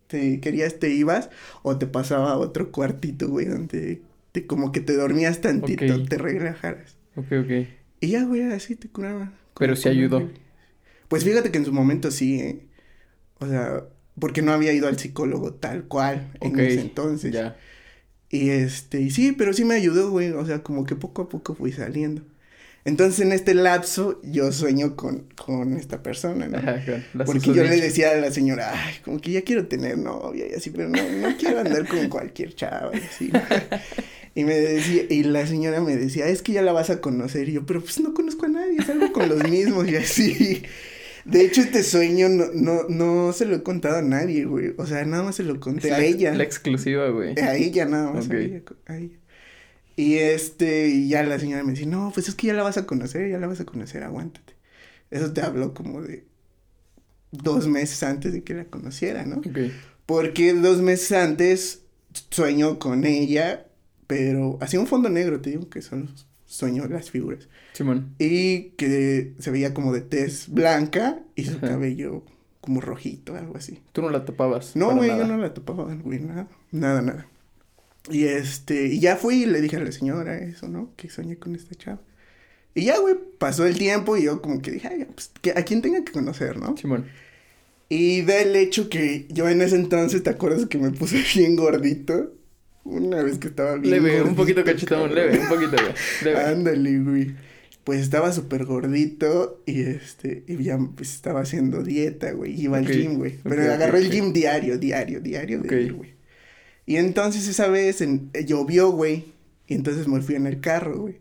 te 0.07 0.41
querías, 0.41 0.79
te 0.79 0.91
ibas 0.91 1.31
o 1.63 1.79
te 1.79 1.87
pasaba 1.87 2.33
a 2.33 2.39
otro 2.39 2.73
cuartito, 2.73 3.29
güey, 3.29 3.47
donde 3.47 4.03
te, 4.33 4.47
como 4.47 4.73
que 4.73 4.81
te 4.81 4.95
dormías 4.97 5.41
tantito, 5.41 5.95
Ok. 5.95 6.09
te 6.09 6.19
relajaras. 6.19 6.97
Ok, 7.17 7.27
ok. 7.45 7.69
Y 8.01 8.09
ya, 8.09 8.25
güey, 8.25 8.43
así 8.43 8.77
te 8.77 8.89
curaba. 8.89 9.33
Pero 9.59 9.77
sí 9.77 9.89
ayudó. 9.89 10.19
ángel. 10.19 10.39
Pues 11.09 11.25
fíjate 11.25 11.51
que 11.51 11.59
en 11.59 11.65
su 11.65 11.73
momento 11.73 12.11
sí, 12.11 12.41
¿eh? 12.41 12.67
O 13.39 13.47
sea, 13.47 13.85
porque 14.19 14.43
no 14.43 14.53
había 14.53 14.73
ido 14.73 14.89
al 14.89 14.99
psicólogo 14.99 15.55
tal 15.55 15.85
cual 15.85 16.33
en 16.41 16.53
Ok. 16.53 16.59
ese 16.59 16.81
entonces. 16.81 17.33
Ya. 17.33 17.57
Y 18.31 18.51
este, 18.51 19.01
y 19.01 19.11
sí, 19.11 19.33
pero 19.33 19.53
sí 19.53 19.65
me 19.65 19.75
ayudó, 19.75 20.11
güey. 20.11 20.31
O 20.31 20.45
sea, 20.45 20.63
como 20.63 20.85
que 20.85 20.97
poco 20.97 21.23
a 21.23 21.29
poco 21.29 21.55
fui 21.55 21.73
saliendo. 21.73 22.23
Entonces, 22.85 23.21
en 23.21 23.33
este 23.33 23.55
lapso, 23.55 24.21
yo 24.23 24.53
sueño 24.53 24.95
con, 24.95 25.25
con 25.37 25.75
esta 25.79 26.03
persona, 26.03 26.49
¿no? 26.49 26.59
Ajá, 26.59 26.85
con 26.85 27.05
la 27.15 27.25
Porque 27.25 27.55
yo 27.55 27.65
le 27.65 27.81
decía 27.81 28.11
a 28.11 28.17
la 28.17 28.31
señora, 28.31 28.73
ay, 28.75 28.97
como 29.03 29.21
que 29.21 29.33
ya 29.33 29.43
quiero 29.43 29.67
tener 29.67 29.97
novia 29.97 30.47
y 30.47 30.53
así, 30.53 30.69
pero 30.69 30.91
no, 30.91 31.03
no 31.03 31.35
quiero 31.39 31.61
andar 31.61 31.89
con 31.89 32.09
cualquier 32.11 32.55
chava 32.55 32.91
y 32.95 32.99
así. 32.99 33.33
Y 34.37 34.43
me 34.43 34.55
decía, 34.55 35.05
y 35.09 35.23
la 35.23 35.47
señora 35.47 35.81
me 35.81 35.97
decía, 35.97 36.27
es 36.27 36.43
que 36.43 36.53
ya 36.53 36.63
la 36.63 36.73
vas 36.73 36.91
a 36.91 37.01
conocer. 37.01 37.49
Y 37.49 37.53
yo, 37.53 37.67
pero 37.67 37.81
pues 37.81 38.01
no 38.01 38.15
conozco 38.15 38.47
a 38.47 38.49
nadie, 38.49 38.83
salgo 38.83 39.13
con 39.13 39.29
los 39.29 39.45
mismos 39.45 39.87
y 39.89 39.95
así. 39.95 40.63
De 41.25 41.43
hecho, 41.45 41.63
este 41.63 41.83
sueño 41.83 42.29
no, 42.29 42.47
no, 42.53 42.83
no 42.89 43.33
se 43.33 43.47
lo 43.47 43.57
he 43.57 43.63
contado 43.63 43.97
a 43.97 44.03
nadie, 44.03 44.45
güey. 44.45 44.75
O 44.77 44.87
sea, 44.87 45.05
nada 45.05 45.23
más 45.23 45.37
se 45.37 45.43
lo 45.43 45.59
conté 45.59 45.89
la, 45.91 45.97
a 45.97 46.05
ella. 46.05 46.35
La 46.35 46.45
exclusiva, 46.45 47.09
güey. 47.09 47.39
A 47.41 47.57
ella 47.57 47.87
nada 47.87 48.13
más, 48.13 48.27
Ok. 48.27 48.33
a 48.35 48.37
ella, 48.39 48.63
a 48.87 48.97
ella. 48.99 49.17
Y 49.97 50.15
este, 50.17 50.89
y 50.89 51.09
ya 51.09 51.23
la 51.23 51.39
señora 51.39 51.63
me 51.63 51.73
decía, 51.73 51.87
no, 51.87 52.11
pues 52.13 52.29
es 52.29 52.35
que 52.35 52.49
ya 52.49 52.55
la 52.55 52.63
vas 52.63 52.77
a 52.77 52.85
conocer, 52.87 53.31
ya 53.31 53.39
la 53.39 53.47
vas 53.47 53.61
a 53.61 53.65
conocer, 53.65 54.03
aguántate. 54.03 54.55
Eso 55.11 55.33
te 55.33 55.41
habló 55.41 55.73
como 55.73 56.03
de 56.03 56.25
dos 57.31 57.69
meses 57.69 58.03
antes 58.03 58.33
de 58.33 58.43
que 58.43 58.55
la 58.55 58.65
conociera, 58.65 59.25
¿no? 59.25 59.37
Ok. 59.39 59.59
Porque 60.07 60.53
dos 60.53 60.83
meses 60.83 61.13
antes 61.13 61.83
sueño 62.31 62.79
con 62.79 63.05
ella, 63.07 63.67
pero 64.07 64.59
hacía 64.61 64.81
un 64.81 64.87
fondo 64.87 65.09
negro, 65.09 65.41
te 65.41 65.51
digo 65.51 65.69
que 65.71 65.81
solo 65.81 66.07
sueño 66.55 66.87
las 66.87 67.11
figuras. 67.11 67.49
Simón. 67.73 68.15
Y 68.19 68.71
que 68.77 69.35
se 69.39 69.51
veía 69.51 69.75
como 69.75 69.93
de 69.93 70.01
tez 70.01 70.49
blanca 70.49 71.21
y 71.35 71.45
su 71.45 71.57
Ajá. 71.57 71.69
cabello 71.69 72.23
como 72.61 72.81
rojito, 72.81 73.35
algo 73.37 73.57
así. 73.57 73.81
Tú 73.93 74.03
no 74.03 74.11
la 74.11 74.25
tapabas. 74.25 74.75
No, 74.77 74.95
güey, 74.97 75.11
yo 75.11 75.27
no 75.27 75.37
la 75.37 75.53
topaba, 75.53 75.95
güey, 75.95 76.21
nada, 76.21 76.49
nada, 76.71 77.03
nada. 77.03 77.27
Y 78.11 78.25
este, 78.25 78.87
y 78.87 79.01
ya 79.01 79.17
fui 79.17 79.43
y 79.43 79.47
le 79.47 79.61
dije 79.61 79.77
a 79.77 79.81
la 79.81 79.93
señora 79.93 80.39
eso, 80.39 80.69
¿no? 80.69 80.91
Que 80.97 81.11
soñé 81.11 81.37
con 81.37 81.55
esta 81.55 81.75
chava. 81.75 82.01
Y 82.75 82.85
ya, 82.85 82.99
güey, 82.99 83.17
pasó 83.39 83.67
el 83.67 83.77
tiempo 83.79 84.17
y 84.17 84.25
yo 84.25 84.41
como 84.41 84.63
que 84.63 84.71
dije, 84.73 84.89
ay, 84.89 85.07
pues, 85.15 85.31
que 85.41 85.51
a 85.51 85.63
quien 85.65 85.83
tenga 85.83 86.05
que 86.05 86.13
conocer, 86.13 86.59
¿no? 86.59 86.77
Simón. 86.77 87.07
Y 87.89 88.23
da 88.23 88.41
el 88.41 88.57
hecho 88.57 88.89
que 88.89 89.27
yo 89.31 89.49
en 89.49 89.61
ese 89.61 89.77
entonces, 89.77 90.23
¿te 90.23 90.31
acuerdas 90.31 90.67
que 90.67 90.79
me 90.79 90.91
puse 90.91 91.23
bien 91.35 91.57
gordito? 91.57 92.33
Una 92.85 93.23
vez 93.23 93.39
que 93.39 93.49
estaba 93.49 93.77
bien 93.77 93.95
Leve, 94.03 94.23
un 94.23 94.35
poquito 94.37 94.63
cachetón, 94.63 95.09
cabrón. 95.09 95.15
leve, 95.15 95.39
un 95.41 95.49
poquito. 95.49 95.77
Leve. 96.23 96.41
Ándale, 96.41 96.99
güey. 97.01 97.35
Pues 97.83 98.01
estaba 98.01 98.33
súper 98.33 98.65
gordito 98.65 99.63
y 99.67 99.83
este, 99.83 100.43
y 100.47 100.63
ya 100.63 100.79
pues, 100.95 101.15
estaba 101.15 101.41
haciendo 101.41 101.83
dieta, 101.83 102.33
güey. 102.33 102.59
Iba 102.61 102.79
al 102.79 102.87
gym, 102.87 103.17
güey. 103.17 103.39
Pero 103.43 103.63
ok, 103.63 103.69
agarró 103.71 103.99
el 103.99 104.11
gym 104.11 104.33
diario, 104.33 104.79
diario, 104.79 105.21
diario 105.21 105.61
de 105.61 105.83
ir, 105.83 105.93
güey. 105.95 106.15
Y 106.87 106.97
entonces 106.97 107.47
esa 107.49 107.69
vez 107.69 108.01
en- 108.01 108.31
eh, 108.35 108.45
llovió, 108.45 108.91
güey. 108.91 109.33
Y 109.67 109.75
entonces 109.75 110.07
me 110.09 110.21
fui 110.21 110.35
en 110.35 110.47
el 110.47 110.61
carro, 110.61 110.99
güey. 111.01 111.19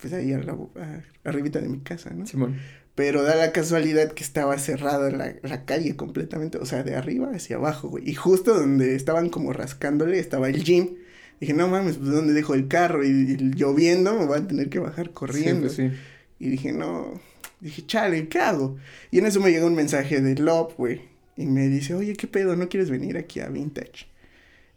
Pues 0.00 0.12
ahí 0.12 0.32
a 0.32 0.38
la, 0.38 0.52
a- 0.52 1.02
arribita 1.24 1.60
de 1.60 1.68
mi 1.68 1.80
casa, 1.80 2.10
¿no? 2.10 2.26
Simón. 2.26 2.56
Pero 2.94 3.22
da 3.22 3.36
la 3.36 3.52
casualidad 3.52 4.12
que 4.12 4.24
estaba 4.24 4.58
cerrada 4.58 5.10
la, 5.10 5.34
la 5.42 5.64
calle 5.66 5.96
completamente, 5.96 6.56
o 6.56 6.64
sea, 6.64 6.82
de 6.82 6.94
arriba 6.94 7.30
hacia 7.34 7.56
abajo, 7.56 7.88
güey. 7.88 8.08
Y 8.08 8.14
justo 8.14 8.54
donde 8.54 8.94
estaban 8.94 9.28
como 9.28 9.52
rascándole 9.52 10.18
estaba 10.18 10.48
el 10.48 10.62
gym. 10.64 10.94
Dije, 11.40 11.52
no 11.52 11.68
mames, 11.68 11.96
pues 11.98 12.10
¿dónde 12.10 12.32
dejo 12.32 12.54
el 12.54 12.68
carro? 12.68 13.04
Y, 13.04 13.08
y 13.08 13.36
lloviendo 13.54 14.18
me 14.18 14.24
voy 14.26 14.38
a 14.38 14.46
tener 14.46 14.68
que 14.70 14.78
bajar 14.78 15.10
corriendo. 15.10 15.68
Sí, 15.68 15.82
pues 15.82 15.92
sí. 15.92 15.98
Y 16.38 16.48
dije, 16.50 16.72
no, 16.72 17.20
dije, 17.60 17.84
chale, 17.86 18.28
¿qué 18.28 18.38
hago? 18.40 18.76
Y 19.10 19.18
en 19.18 19.26
eso 19.26 19.40
me 19.40 19.50
llega 19.50 19.66
un 19.66 19.74
mensaje 19.74 20.20
de 20.20 20.34
Love, 20.36 20.74
güey. 20.76 21.02
Y 21.36 21.46
me 21.46 21.68
dice, 21.68 21.94
oye, 21.94 22.14
¿qué 22.14 22.26
pedo? 22.26 22.56
¿No 22.56 22.68
quieres 22.68 22.88
venir 22.90 23.16
aquí 23.18 23.40
a 23.40 23.48
Vintage? 23.48 24.06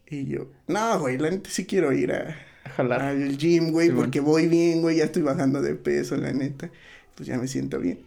Y 0.09 0.25
yo, 0.25 0.49
no, 0.67 0.99
güey, 0.99 1.17
la 1.17 1.29
neta 1.29 1.49
sí 1.49 1.65
quiero 1.65 1.93
ir 1.93 2.11
a, 2.11 2.35
A 2.65 2.69
jalar. 2.69 3.01
al 3.01 3.37
gym, 3.37 3.71
güey, 3.71 3.91
porque 3.91 4.19
voy 4.19 4.47
bien, 4.47 4.81
güey, 4.81 4.97
ya 4.97 5.05
estoy 5.05 5.21
bajando 5.21 5.61
de 5.61 5.75
peso, 5.75 6.17
la 6.17 6.33
neta. 6.33 6.69
Pues 7.15 7.27
ya 7.27 7.37
me 7.37 7.47
siento 7.47 7.79
bien. 7.79 7.99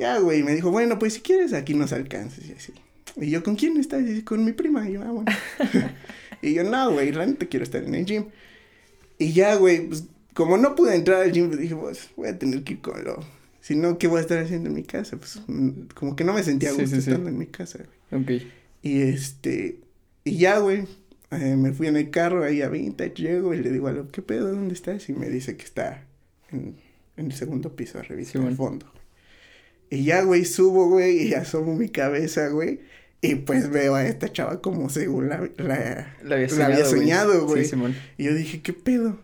Ya, 0.00 0.18
güey, 0.18 0.42
me 0.42 0.54
dijo, 0.54 0.70
bueno, 0.72 0.98
pues 0.98 1.14
si 1.14 1.20
quieres, 1.20 1.52
aquí 1.52 1.74
nos 1.74 1.92
alcances 1.92 2.48
y 2.48 2.52
así. 2.52 2.72
Y 3.16 3.30
yo, 3.30 3.44
¿con 3.44 3.54
quién 3.54 3.76
estás? 3.76 4.00
Y 4.02 4.06
dice, 4.06 4.24
con 4.24 4.44
mi 4.44 4.52
prima. 4.52 4.88
Y 4.88 4.94
yo, 4.94 5.02
ah, 5.02 5.10
bueno. 5.12 5.30
y 6.50 6.54
yo, 6.54 6.64
no, 6.64 6.92
güey, 6.92 7.12
neta 7.12 7.46
quiero 7.46 7.64
estar 7.64 7.82
en 7.84 7.94
el 7.94 8.04
gym. 8.04 8.26
Y 9.18 9.32
ya, 9.32 9.56
güey, 9.56 9.88
pues 9.88 10.04
como 10.34 10.56
no 10.56 10.74
pude 10.74 10.94
entrar 10.94 11.22
al 11.22 11.32
gym, 11.32 11.50
dije, 11.50 11.76
pues 11.76 12.10
voy 12.16 12.28
a 12.28 12.38
tener 12.38 12.64
que 12.64 12.74
ir 12.74 12.80
con 12.80 13.02
lo. 13.04 13.20
Si 13.60 13.76
no, 13.76 13.96
¿qué 13.98 14.08
voy 14.08 14.18
a 14.18 14.22
estar 14.22 14.38
haciendo 14.38 14.68
en 14.68 14.74
mi 14.74 14.82
casa? 14.82 15.16
Pues 15.16 15.40
mm, 15.46 15.70
como 15.94 16.16
que 16.16 16.24
no 16.24 16.34
me 16.34 16.42
sentía 16.42 16.70
a 16.70 16.72
gusto 16.72 16.96
sí, 16.96 17.02
sí. 17.02 17.10
estando 17.10 17.30
en 17.30 17.38
mi 17.38 17.46
casa, 17.46 17.78
güey. 18.10 18.22
Ok. 18.22 18.42
Y 18.82 19.02
este, 19.02 19.80
y 20.24 20.36
ya, 20.38 20.58
güey, 20.58 20.84
eh, 21.30 21.56
me 21.56 21.72
fui 21.72 21.86
en 21.86 21.96
el 21.96 22.10
carro 22.10 22.44
ahí 22.44 22.60
a 22.62 22.68
Vintage, 22.68 23.14
llego 23.22 23.54
y 23.54 23.62
le 23.62 23.70
digo 23.70 23.88
a 23.88 23.92
lo, 23.92 24.08
¿qué 24.08 24.20
pedo? 24.22 24.48
¿Dónde 24.52 24.74
estás? 24.74 25.08
Y 25.08 25.14
me 25.14 25.28
dice 25.30 25.56
que 25.56 25.64
está 25.64 26.04
en, 26.50 26.76
en 27.16 27.26
el 27.26 27.32
segundo 27.32 27.74
piso, 27.74 28.00
Sí, 28.02 28.38
al 28.38 28.42
bueno. 28.42 28.56
fondo. 28.56 28.92
Y 29.90 30.04
ya, 30.04 30.22
güey, 30.22 30.44
subo, 30.44 30.88
güey, 30.88 31.28
y 31.28 31.34
asomo 31.34 31.74
mi 31.74 31.88
cabeza, 31.88 32.48
güey, 32.48 32.80
y 33.24 33.36
pues 33.36 33.70
veo 33.70 33.94
a 33.94 34.06
esta 34.06 34.30
chava 34.30 34.60
como 34.60 34.90
según 34.90 35.30
la, 35.30 35.48
la, 35.56 36.14
La 36.22 36.34
había 36.34 36.46
la 36.46 36.48
soñado, 36.50 36.72
había 36.72 36.84
soñado, 36.84 37.46
güey. 37.46 37.64
Sí, 37.64 37.70
Simón. 37.70 37.94
Y 38.18 38.24
yo 38.24 38.34
dije, 38.34 38.60
¿qué 38.60 38.74
pedo? 38.74 39.18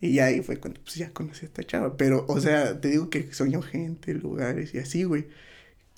Y 0.00 0.18
ahí 0.20 0.40
fue 0.40 0.56
cuando, 0.56 0.80
pues 0.80 0.94
ya 0.94 1.10
conocí 1.10 1.44
a 1.44 1.48
esta 1.48 1.62
chava. 1.62 1.98
Pero, 1.98 2.24
o 2.26 2.40
sea, 2.40 2.80
te 2.80 2.88
digo 2.88 3.10
que 3.10 3.34
soñó 3.34 3.60
gente, 3.60 4.14
lugares 4.14 4.74
y 4.74 4.78
así, 4.78 5.04
güey. 5.04 5.26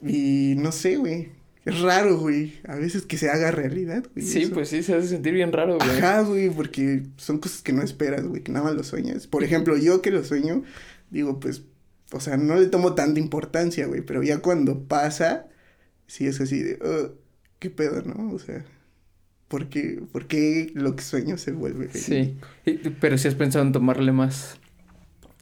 Y 0.04 0.54
no 0.58 0.72
sé, 0.72 0.96
güey. 0.96 1.28
Es 1.64 1.80
raro, 1.80 2.18
güey. 2.18 2.54
A 2.66 2.74
veces 2.74 3.02
que 3.02 3.16
se 3.16 3.30
haga 3.30 3.52
realidad, 3.52 4.04
güey. 4.12 4.26
Sí, 4.26 4.42
eso. 4.42 4.52
pues 4.52 4.68
sí, 4.68 4.82
se 4.82 4.96
hace 4.96 5.06
sentir 5.06 5.32
bien 5.32 5.52
raro, 5.52 5.78
güey. 5.78 5.88
Ajá, 5.88 6.22
güey, 6.22 6.50
porque 6.50 7.04
son 7.16 7.38
cosas 7.38 7.62
que 7.62 7.72
no 7.72 7.82
esperas, 7.82 8.24
güey, 8.26 8.42
que 8.42 8.50
nada 8.50 8.64
más 8.64 8.74
lo 8.74 8.82
sueñas. 8.82 9.28
Por 9.28 9.44
ejemplo, 9.44 9.76
yo 9.76 10.02
que 10.02 10.10
lo 10.10 10.24
sueño, 10.24 10.64
digo, 11.10 11.38
pues, 11.38 11.62
o 12.10 12.18
sea, 12.18 12.36
no 12.36 12.56
le 12.56 12.66
tomo 12.66 12.94
tanta 12.96 13.20
importancia, 13.20 13.86
güey, 13.86 14.00
pero 14.00 14.24
ya 14.24 14.38
cuando 14.38 14.82
pasa, 14.82 15.46
sí 16.08 16.26
es 16.26 16.40
así 16.40 16.60
de, 16.60 16.78
"Ugh, 16.82 17.14
¿qué 17.66 17.70
pedo, 17.70 18.02
no? 18.02 18.32
O 18.32 18.38
sea, 18.38 18.64
¿por 19.48 19.68
qué, 19.68 20.00
por 20.12 20.26
qué 20.26 20.70
lo 20.74 20.94
que 20.96 21.02
sueño 21.02 21.36
se 21.38 21.52
vuelve 21.52 21.88
Sí. 21.92 22.10
verídico? 22.10 22.48
Y- 22.64 22.90
Pero 23.00 23.18
si 23.18 23.28
has 23.28 23.34
pensado 23.34 23.64
en 23.64 23.72
tomarle 23.72 24.12
más 24.12 24.58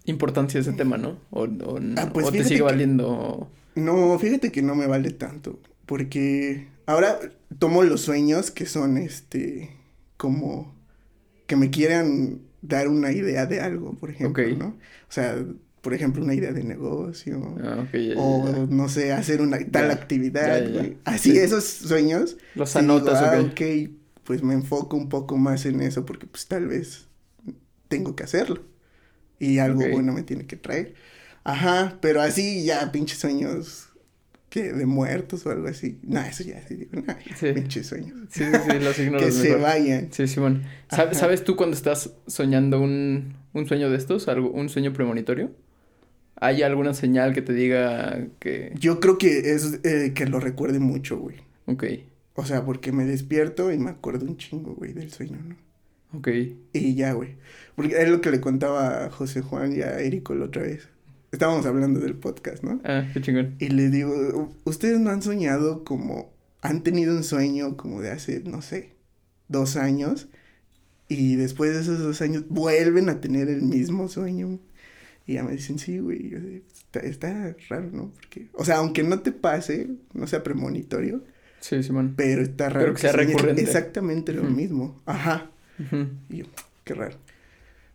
importancia 0.06 0.58
a 0.58 0.62
ese 0.62 0.72
tema, 0.72 0.96
¿no? 0.98 1.18
O, 1.30 1.42
o, 1.44 1.78
Ah, 1.96 2.10
pues 2.12 2.26
o 2.26 2.32
te 2.32 2.44
sigue 2.44 2.56
que- 2.56 2.62
valiendo. 2.62 3.50
No, 3.74 4.18
fíjate 4.18 4.52
que 4.52 4.62
no 4.62 4.74
me 4.74 4.86
vale 4.86 5.10
tanto, 5.10 5.58
porque 5.86 6.68
ahora 6.86 7.18
tomo 7.58 7.82
los 7.82 8.02
sueños 8.02 8.50
que 8.50 8.66
son, 8.66 8.96
este, 8.98 9.70
como 10.16 10.74
que 11.46 11.56
me 11.56 11.70
quieran 11.70 12.40
dar 12.62 12.88
una 12.88 13.12
idea 13.12 13.46
de 13.46 13.60
algo, 13.60 13.94
por 13.94 14.10
ejemplo. 14.10 14.44
¿no? 14.56 14.66
O 14.68 15.12
sea, 15.12 15.36
por 15.84 15.94
ejemplo, 15.94 16.24
una 16.24 16.34
idea 16.34 16.52
de 16.52 16.64
negocio, 16.64 17.56
Ah, 17.62 17.84
ok, 17.86 17.92
ya, 17.92 17.98
ya, 18.00 18.14
o 18.16 18.50
ya. 18.52 18.66
no 18.68 18.88
sé, 18.88 19.12
hacer 19.12 19.40
una 19.40 19.58
tal 19.70 19.90
actividad. 19.92 20.66
Así, 21.04 21.30
Sí. 21.32 21.38
esos 21.38 21.62
sueños. 21.64 22.36
Los 22.56 22.70
sí 22.70 22.80
digo, 22.80 22.94
anotas, 22.94 23.20
ah, 23.22 23.38
ok. 23.40 23.50
ok, 23.52 23.90
pues 24.24 24.42
me 24.42 24.54
enfoco 24.54 24.96
un 24.96 25.08
poco 25.08 25.36
más 25.36 25.66
en 25.66 25.80
eso, 25.82 26.04
porque 26.06 26.26
pues 26.26 26.46
tal 26.48 26.66
vez 26.66 27.06
tengo 27.88 28.16
que 28.16 28.24
hacerlo. 28.24 28.62
Y 29.38 29.58
algo 29.58 29.82
bueno 29.92 30.12
me 30.12 30.22
tiene 30.22 30.46
que 30.46 30.56
traer. 30.56 30.94
Ajá, 31.44 31.98
pero 32.00 32.22
así 32.22 32.64
ya 32.64 32.90
pinches 32.90 33.18
sueños 33.18 33.88
que 34.48 34.72
de 34.72 34.86
muertos 34.86 35.44
o 35.44 35.50
algo 35.50 35.66
así. 35.68 35.98
No, 36.02 36.20
eso 36.20 36.44
ya 36.44 36.66
sí 36.66 36.76
digo, 36.76 36.92
no, 36.94 37.02
ya, 37.06 37.36
Sí. 37.36 37.52
pinches 37.52 37.88
sueños. 37.88 38.16
Sí, 38.30 38.44
sí, 38.44 38.50
sí, 38.70 38.78
los 38.78 38.98
ignoras 38.98 39.26
que 39.26 39.32
se 39.32 39.56
vayan. 39.56 40.08
Sí, 40.12 40.26
Simón. 40.28 40.62
¿Sab- 40.88 41.06
Ajá. 41.10 41.14
¿Sabes 41.14 41.44
tú 41.44 41.56
cuando 41.56 41.76
estás 41.76 42.10
soñando 42.26 42.80
un, 42.80 43.34
un 43.52 43.66
sueño 43.66 43.90
de 43.90 43.96
estos? 43.98 44.28
Algo, 44.28 44.50
un 44.50 44.68
sueño 44.70 44.92
premonitorio. 44.94 45.50
¿Hay 46.36 46.62
alguna 46.62 46.94
señal 46.94 47.32
que 47.32 47.42
te 47.42 47.52
diga 47.52 48.26
que... 48.38 48.72
Yo 48.78 49.00
creo 49.00 49.18
que 49.18 49.52
es 49.54 49.80
eh, 49.84 50.12
que 50.14 50.26
lo 50.26 50.40
recuerde 50.40 50.78
mucho, 50.78 51.18
güey. 51.18 51.36
Ok, 51.66 51.84
O 52.34 52.44
sea, 52.44 52.64
porque 52.64 52.92
me 52.92 53.04
despierto 53.04 53.72
y 53.72 53.78
me 53.78 53.90
acuerdo 53.90 54.26
un 54.26 54.36
chingo, 54.36 54.74
güey, 54.74 54.92
del 54.92 55.10
sueño, 55.10 55.38
¿no? 55.48 55.56
ok. 56.18 56.28
Y 56.72 56.94
ya, 56.94 57.12
güey. 57.12 57.36
Porque 57.76 58.00
es 58.00 58.08
lo 58.08 58.20
que 58.20 58.30
le 58.30 58.40
contaba 58.40 59.04
a 59.04 59.10
José 59.10 59.40
Juan 59.42 59.74
y 59.76 59.80
a 59.80 60.00
Érico 60.00 60.34
la 60.34 60.46
otra 60.46 60.62
vez. 60.62 60.88
Estábamos 61.32 61.66
hablando 61.66 62.00
del 62.00 62.14
podcast, 62.14 62.62
¿no? 62.62 62.80
Ah, 62.84 63.08
qué 63.12 63.20
chingón. 63.20 63.56
Y 63.58 63.68
le 63.68 63.90
digo, 63.90 64.52
¿ustedes 64.64 65.00
no 65.00 65.10
han 65.10 65.22
soñado 65.22 65.82
como, 65.82 66.32
han 66.60 66.82
tenido 66.82 67.16
un 67.16 67.24
sueño 67.24 67.76
como 67.76 68.00
de 68.00 68.10
hace, 68.10 68.40
no 68.44 68.62
sé, 68.62 68.92
dos 69.48 69.76
años? 69.76 70.28
Y 71.08 71.36
después 71.36 71.74
de 71.74 71.80
esos 71.80 71.98
dos 71.98 72.22
años 72.22 72.44
vuelven 72.48 73.08
a 73.08 73.20
tener 73.20 73.48
el 73.48 73.62
mismo 73.62 74.08
sueño. 74.08 74.60
Y 75.26 75.34
ya 75.34 75.42
me 75.42 75.52
dicen, 75.52 75.78
sí, 75.78 75.98
güey. 75.98 76.28
Yo 76.30 76.38
está, 76.38 77.00
está 77.00 77.56
raro, 77.68 77.88
¿no? 77.92 78.10
Porque, 78.14 78.48
o 78.52 78.64
sea, 78.64 78.76
aunque 78.76 79.02
no 79.02 79.20
te 79.20 79.32
pase, 79.32 79.88
no 80.12 80.26
sea 80.26 80.42
premonitorio, 80.42 81.22
Sí, 81.60 81.82
Simón. 81.82 82.12
pero 82.16 82.42
está 82.42 82.68
raro. 82.68 82.80
Pero 82.80 82.94
que 82.94 83.00
sea 83.00 83.12
sueñes 83.12 83.34
recurrente. 83.34 83.62
Exactamente 83.62 84.32
lo 84.34 84.42
Ujú. 84.42 84.50
mismo. 84.50 85.00
Ajá. 85.06 85.50
Ujú. 85.78 86.08
Y 86.28 86.38
yo, 86.38 86.44
qué 86.84 86.94
raro. 86.94 87.16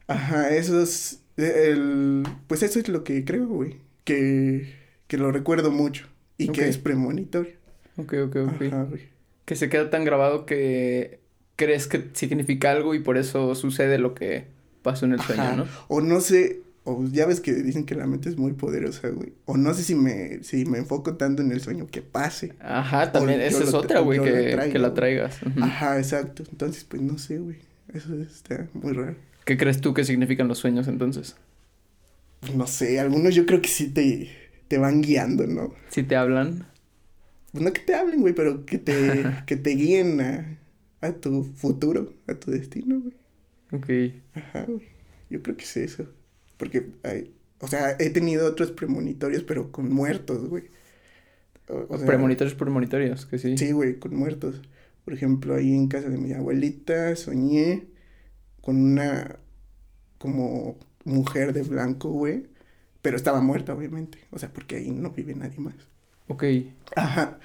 Ajá, 0.07 0.49
eso 0.55 0.81
es, 0.81 1.21
el, 1.37 2.23
pues 2.47 2.63
eso 2.63 2.79
es 2.79 2.89
lo 2.89 3.03
que 3.03 3.23
creo, 3.25 3.47
güey. 3.47 3.77
Que, 4.03 4.73
que 5.07 5.17
lo 5.17 5.31
recuerdo 5.31 5.69
mucho. 5.71 6.07
Y 6.37 6.49
Ok. 6.49 6.55
que 6.55 6.67
es 6.67 6.77
premonitorio. 6.79 7.53
Ok, 7.97 8.13
ok, 8.25 8.35
ok. 8.47 8.61
Ajá, 8.67 8.83
güey. 8.85 9.03
Que 9.45 9.55
se 9.55 9.69
queda 9.69 9.89
tan 9.91 10.03
grabado 10.03 10.45
que 10.47 11.19
crees 11.55 11.85
que 11.87 12.09
significa 12.13 12.71
algo 12.71 12.95
y 12.95 12.99
por 12.99 13.17
eso 13.17 13.53
sucede 13.53 13.99
lo 13.99 14.15
que 14.15 14.45
pasó 14.81 15.05
en 15.05 15.11
el 15.13 15.19
sueño, 15.21 15.41
Ajá. 15.43 15.55
¿no? 15.57 15.65
O 15.89 16.01
no 16.01 16.21
sé, 16.21 16.61
o 16.89 17.05
ya 17.07 17.25
ves 17.25 17.39
que 17.39 17.53
dicen 17.53 17.85
que 17.85 17.95
la 17.95 18.07
mente 18.07 18.29
es 18.29 18.37
muy 18.37 18.53
poderosa, 18.53 19.09
güey. 19.09 19.33
O 19.45 19.57
no 19.57 19.73
sé 19.73 19.83
si 19.83 19.95
me, 19.95 20.43
si 20.43 20.65
me 20.65 20.79
enfoco 20.79 21.15
tanto 21.15 21.41
en 21.41 21.51
el 21.51 21.61
sueño 21.61 21.87
que 21.87 22.01
pase. 22.01 22.53
Ajá, 22.59 23.11
también 23.11 23.41
esa 23.41 23.63
es 23.63 23.73
otra, 23.73 23.99
güey, 23.99 24.19
que, 24.19 24.51
traigo, 24.51 24.73
que 24.73 24.79
la 24.79 24.93
traigas. 24.93 25.39
Ajá, 25.61 25.97
exacto. 25.97 26.43
Entonces, 26.49 26.83
pues 26.83 27.01
no 27.01 27.17
sé, 27.17 27.37
güey. 27.37 27.57
Eso 27.93 28.15
está 28.15 28.67
muy 28.73 28.93
raro. 28.93 29.15
¿Qué 29.45 29.57
crees 29.57 29.81
tú 29.81 29.93
que 29.93 30.03
significan 30.03 30.47
los 30.47 30.59
sueños 30.59 30.87
entonces? 30.87 31.35
No 32.55 32.67
sé, 32.67 32.99
algunos 32.99 33.35
yo 33.35 33.45
creo 33.45 33.61
que 33.61 33.69
sí 33.69 33.89
te, 33.89 34.29
te 34.67 34.77
van 34.77 35.01
guiando, 35.01 35.45
¿no? 35.47 35.73
Si 35.89 36.03
te 36.03 36.15
hablan. 36.15 36.67
Pues 37.51 37.63
no 37.63 37.73
que 37.73 37.81
te 37.81 37.95
hablen, 37.95 38.21
güey, 38.21 38.33
pero 38.33 38.65
que 38.65 38.77
te, 38.77 39.25
que 39.45 39.55
te 39.55 39.71
guíen 39.71 40.21
a, 40.21 40.57
a 41.01 41.11
tu 41.13 41.43
futuro, 41.43 42.13
a 42.27 42.35
tu 42.35 42.51
destino, 42.51 42.99
güey. 42.99 43.13
Ok. 43.71 44.15
Ajá, 44.35 44.65
güey. 44.67 44.87
Yo 45.29 45.41
creo 45.43 45.55
que 45.57 45.63
es 45.63 45.77
eso. 45.77 46.07
Porque, 46.59 46.91
hay, 47.03 47.33
o 47.61 47.67
sea, 47.67 47.95
he 47.99 48.11
tenido 48.11 48.47
otros 48.47 48.71
premonitorios, 48.71 49.43
pero 49.43 49.71
con 49.71 49.91
muertos, 49.91 50.47
güey. 50.47 50.65
O- 51.69 51.87
o 51.89 51.97
sea, 51.97 52.05
Premonitorios, 52.05 52.53
premonitorios, 52.55 53.25
que 53.25 53.39
sí. 53.39 53.57
Sí, 53.57 53.71
güey, 53.71 53.97
con 53.97 54.15
muertos. 54.15 54.61
Por 55.05 55.15
ejemplo, 55.15 55.55
ahí 55.55 55.73
en 55.73 55.87
casa 55.87 56.09
de 56.09 56.17
mi 56.19 56.33
abuelita 56.33 57.15
soñé 57.15 57.87
con 58.61 58.75
una, 58.77 59.39
como 60.19 60.77
mujer 61.05 61.53
de 61.53 61.63
blanco, 61.63 62.09
güey. 62.11 62.47
Pero 63.01 63.15
estaba 63.15 63.41
muerta, 63.41 63.73
obviamente. 63.73 64.19
O 64.31 64.39
sea, 64.39 64.51
porque 64.53 64.75
ahí 64.75 64.91
no 64.91 65.11
vive 65.11 65.33
nadie 65.35 65.59
más. 65.59 65.75
Ok. 66.27 66.43
Ajá. 66.95 67.39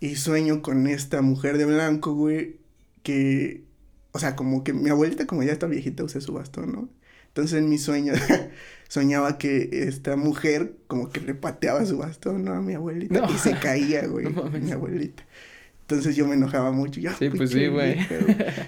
Y 0.00 0.16
sueño 0.16 0.62
con 0.62 0.86
esta 0.86 1.22
mujer 1.22 1.58
de 1.58 1.66
blanco, 1.66 2.14
güey, 2.14 2.58
que, 3.02 3.64
o 4.12 4.18
sea, 4.18 4.36
como 4.36 4.64
que 4.64 4.72
mi 4.72 4.90
abuelita, 4.90 5.26
como 5.26 5.42
ya 5.42 5.52
está 5.52 5.66
viejita, 5.66 6.04
usa 6.04 6.20
su 6.20 6.32
bastón, 6.34 6.72
¿no? 6.72 6.88
Entonces 7.34 7.58
en 7.58 7.68
mi 7.68 7.78
sueño 7.78 8.12
soñaba 8.88 9.38
que 9.38 9.68
esta 9.72 10.14
mujer 10.14 10.76
como 10.86 11.10
que 11.10 11.20
le 11.20 11.34
pateaba 11.34 11.84
su 11.84 11.98
bastón, 11.98 12.44
¿no? 12.44 12.52
A 12.52 12.62
mi 12.62 12.74
abuelita. 12.74 13.22
No. 13.22 13.34
Y 13.34 13.38
se 13.38 13.58
caía, 13.58 14.06
güey, 14.06 14.26
No 14.26 14.44
mi 14.44 14.70
abuelita. 14.70 15.26
Entonces 15.80 16.14
yo 16.14 16.28
me 16.28 16.36
enojaba 16.36 16.70
mucho. 16.70 17.00
Ya, 17.00 17.12
Sí, 17.16 17.30
pues 17.30 17.50
sí, 17.50 17.66
güey. 17.66 17.98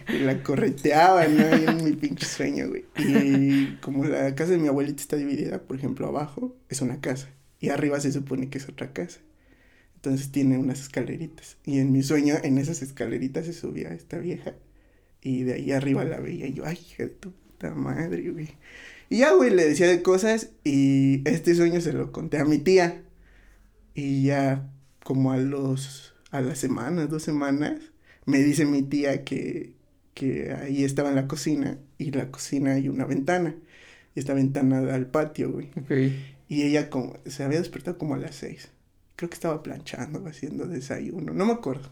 Y 0.08 0.18
la 0.18 0.42
correteaba, 0.42 1.28
¿no? 1.28 1.46
Ahí 1.46 1.64
en 1.68 1.84
mi 1.84 1.92
pinche 1.92 2.26
sueño, 2.26 2.68
güey. 2.68 2.84
Y 2.98 3.76
como 3.76 4.04
la 4.04 4.34
casa 4.34 4.50
de 4.50 4.58
mi 4.58 4.66
abuelita 4.66 5.00
está 5.00 5.14
dividida, 5.14 5.62
por 5.62 5.76
ejemplo, 5.76 6.08
abajo 6.08 6.56
es 6.68 6.82
una 6.82 7.00
casa. 7.00 7.30
Y 7.60 7.68
arriba 7.68 8.00
se 8.00 8.10
supone 8.10 8.50
que 8.50 8.58
es 8.58 8.68
otra 8.68 8.92
casa. 8.92 9.20
Entonces 9.94 10.32
tiene 10.32 10.58
unas 10.58 10.80
escaleritas. 10.80 11.56
Y 11.64 11.78
en 11.78 11.92
mi 11.92 12.02
sueño, 12.02 12.34
en 12.42 12.58
esas 12.58 12.82
escaleritas 12.82 13.46
se 13.46 13.52
subía 13.52 13.90
esta 13.90 14.18
vieja. 14.18 14.54
Y 15.22 15.44
de 15.44 15.54
ahí 15.54 15.70
arriba 15.70 16.04
la 16.04 16.18
veía. 16.18 16.48
Y 16.48 16.54
yo, 16.54 16.66
ay, 16.66 16.80
hija 16.84 17.04
de 17.04 17.10
tu 17.10 17.32
puta 17.56 17.74
madre, 17.74 18.30
güey. 18.30 18.48
Y 19.08 19.18
ya, 19.18 19.32
güey, 19.32 19.50
le 19.50 19.66
decía 19.66 19.88
de 19.88 20.02
cosas. 20.02 20.50
Y 20.64 21.28
este 21.28 21.54
sueño 21.54 21.80
se 21.80 21.92
lo 21.92 22.12
conté 22.12 22.38
a 22.38 22.44
mi 22.44 22.58
tía. 22.58 23.02
Y 23.94 24.24
ya, 24.24 24.70
como 25.04 25.32
a 25.32 25.38
los. 25.38 26.14
a 26.30 26.40
las 26.40 26.58
semanas, 26.58 27.08
dos 27.08 27.22
semanas, 27.22 27.80
me 28.24 28.38
dice 28.38 28.66
mi 28.66 28.82
tía 28.82 29.24
que. 29.24 29.74
que 30.14 30.52
ahí 30.52 30.84
estaba 30.84 31.10
en 31.10 31.16
la 31.16 31.28
cocina. 31.28 31.78
Y 31.98 32.10
la 32.10 32.30
cocina 32.30 32.72
hay 32.72 32.88
una 32.88 33.06
ventana. 33.06 33.56
Y 34.14 34.20
esta 34.20 34.34
ventana 34.34 34.82
da 34.82 34.94
al 34.94 35.06
patio, 35.06 35.52
güey. 35.52 35.70
Y 36.48 36.62
ella 36.62 36.90
como, 36.90 37.18
se 37.26 37.42
había 37.42 37.58
despertado 37.58 37.98
como 37.98 38.14
a 38.14 38.18
las 38.18 38.36
seis. 38.36 38.68
Creo 39.16 39.30
que 39.30 39.34
estaba 39.34 39.62
planchando, 39.62 40.26
haciendo 40.26 40.66
desayuno, 40.66 41.32
no 41.32 41.46
me 41.46 41.52
acuerdo. 41.52 41.90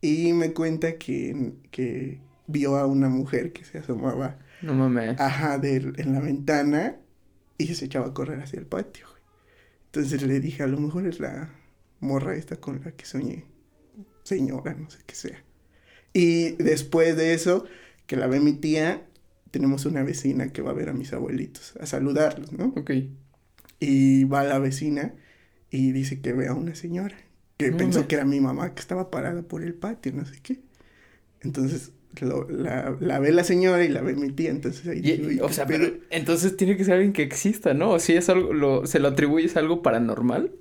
Y 0.00 0.32
me 0.32 0.52
cuenta 0.52 0.98
que, 0.98 1.54
que 1.70 2.20
vio 2.46 2.76
a 2.76 2.86
una 2.86 3.08
mujer 3.08 3.52
que 3.52 3.64
se 3.64 3.78
asomaba, 3.78 4.38
No 4.66 4.74
mames. 4.74 5.18
ajá, 5.20 5.58
de, 5.58 5.76
en 5.96 6.12
la 6.12 6.20
ventana 6.20 6.96
y 7.58 7.68
se 7.74 7.86
echaba 7.86 8.08
a 8.08 8.14
correr 8.14 8.40
hacia 8.40 8.58
el 8.58 8.66
patio, 8.66 9.06
güey. 9.08 9.22
Entonces 9.86 10.22
le 10.22 10.40
dije, 10.40 10.62
a 10.62 10.66
lo 10.66 10.78
mejor 10.78 11.06
es 11.06 11.20
la 11.20 11.50
morra 12.00 12.34
esta 12.36 12.56
con 12.56 12.82
la 12.84 12.92
que 12.92 13.06
soñé. 13.06 13.44
Señora, 14.24 14.74
no 14.74 14.90
sé 14.90 14.98
qué 15.06 15.14
sea. 15.14 15.42
Y 16.12 16.52
después 16.62 17.16
de 17.16 17.32
eso, 17.34 17.64
que 18.06 18.16
la 18.16 18.26
ve 18.26 18.40
mi 18.40 18.52
tía, 18.54 19.06
tenemos 19.50 19.86
una 19.86 20.02
vecina 20.02 20.52
que 20.52 20.62
va 20.62 20.70
a 20.70 20.74
ver 20.74 20.88
a 20.88 20.92
mis 20.92 21.12
abuelitos, 21.12 21.74
a 21.80 21.86
saludarlos, 21.86 22.52
¿no? 22.52 22.74
Ok. 22.76 22.90
Y 23.80 24.24
va 24.24 24.42
la 24.44 24.58
vecina 24.58 25.14
y 25.70 25.92
dice 25.92 26.20
que 26.20 26.32
ve 26.32 26.48
a 26.48 26.54
una 26.54 26.74
señora 26.74 27.16
que 27.58 27.70
No 27.70 27.76
pensó 27.78 28.00
me- 28.00 28.06
que 28.06 28.14
era 28.16 28.24
mi 28.24 28.40
mamá 28.40 28.74
que 28.74 28.80
estaba 28.80 29.10
parada 29.10 29.42
por 29.42 29.62
el 29.62 29.74
patio, 29.74 30.12
no 30.12 30.24
sé 30.26 30.38
qué. 30.42 30.60
Entonces 31.40 31.92
lo- 32.24 32.48
la, 32.48 32.96
la 33.00 33.18
ve 33.18 33.32
la 33.32 33.44
señora 33.44 33.84
y 33.84 33.88
la 33.88 34.00
ve 34.00 34.14
mi 34.14 34.30
tía, 34.30 34.50
entonces 34.50 34.86
ahí 34.86 34.98
Y- 34.98 35.12
digo, 35.16 35.28
"Oye, 35.28 35.42
o 35.42 35.46
¿qué 35.48 35.52
sea, 35.54 35.66
pedo?". 35.66 35.78
pero 35.80 35.96
entonces 36.10 36.56
tiene 36.56 36.76
que 36.76 36.84
ser 36.84 36.94
alguien 36.94 37.12
que 37.12 37.22
exista, 37.22 37.74
¿no? 37.74 37.90
O 37.90 37.98
si 37.98 38.14
es 38.14 38.28
algo, 38.28 38.52
lo, 38.52 38.86
se 38.86 38.98
lo 39.00 39.08
atribuyes 39.08 39.56
a 39.56 39.60
algo 39.60 39.82
paranormal. 39.82 40.52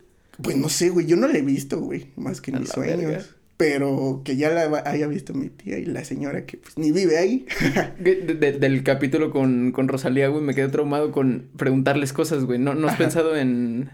Pues 0.42 0.58
no 0.58 0.68
sé, 0.68 0.90
güey, 0.90 1.06
yo 1.06 1.16
no 1.16 1.28
la 1.30 1.38
he 1.38 1.42
visto, 1.42 1.80
güey, 1.80 2.08
más 2.18 2.42
que 2.42 2.52
en 2.52 2.60
mis 2.60 2.70
sueños. 2.70 2.98
verga. 2.98 3.24
Pero 3.58 4.22
que 4.26 4.36
ya 4.36 4.50
la 4.50 4.84
haya 4.86 5.08
visto 5.08 5.34
mi 5.34 5.48
tía 5.48 5.78
y 5.80 5.86
la 5.86 6.04
señora 6.04 6.46
que 6.46 6.58
pues 6.58 6.78
ni 6.78 6.92
vive 6.92 7.18
ahí. 7.18 7.46
De- 8.00 8.16
de- 8.18 8.52
del 8.52 8.84
capítulo 8.84 9.32
con, 9.32 9.72
con 9.72 9.88
Rosalía, 9.88 10.28
güey, 10.28 10.44
me 10.44 10.54
quedé 10.54 10.68
traumado 10.68 11.14
con 11.14 11.48
preguntarles 11.56 12.12
cosas, 12.12 12.44
güey. 12.44 12.60
¿No, 12.60 12.76
no 12.76 12.88
has 12.88 12.96
Ajá. 12.96 13.04
pensado 13.04 13.38
en 13.38 13.92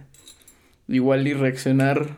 igual 0.87 1.27
y 1.27 1.33
reaccionar 1.33 2.17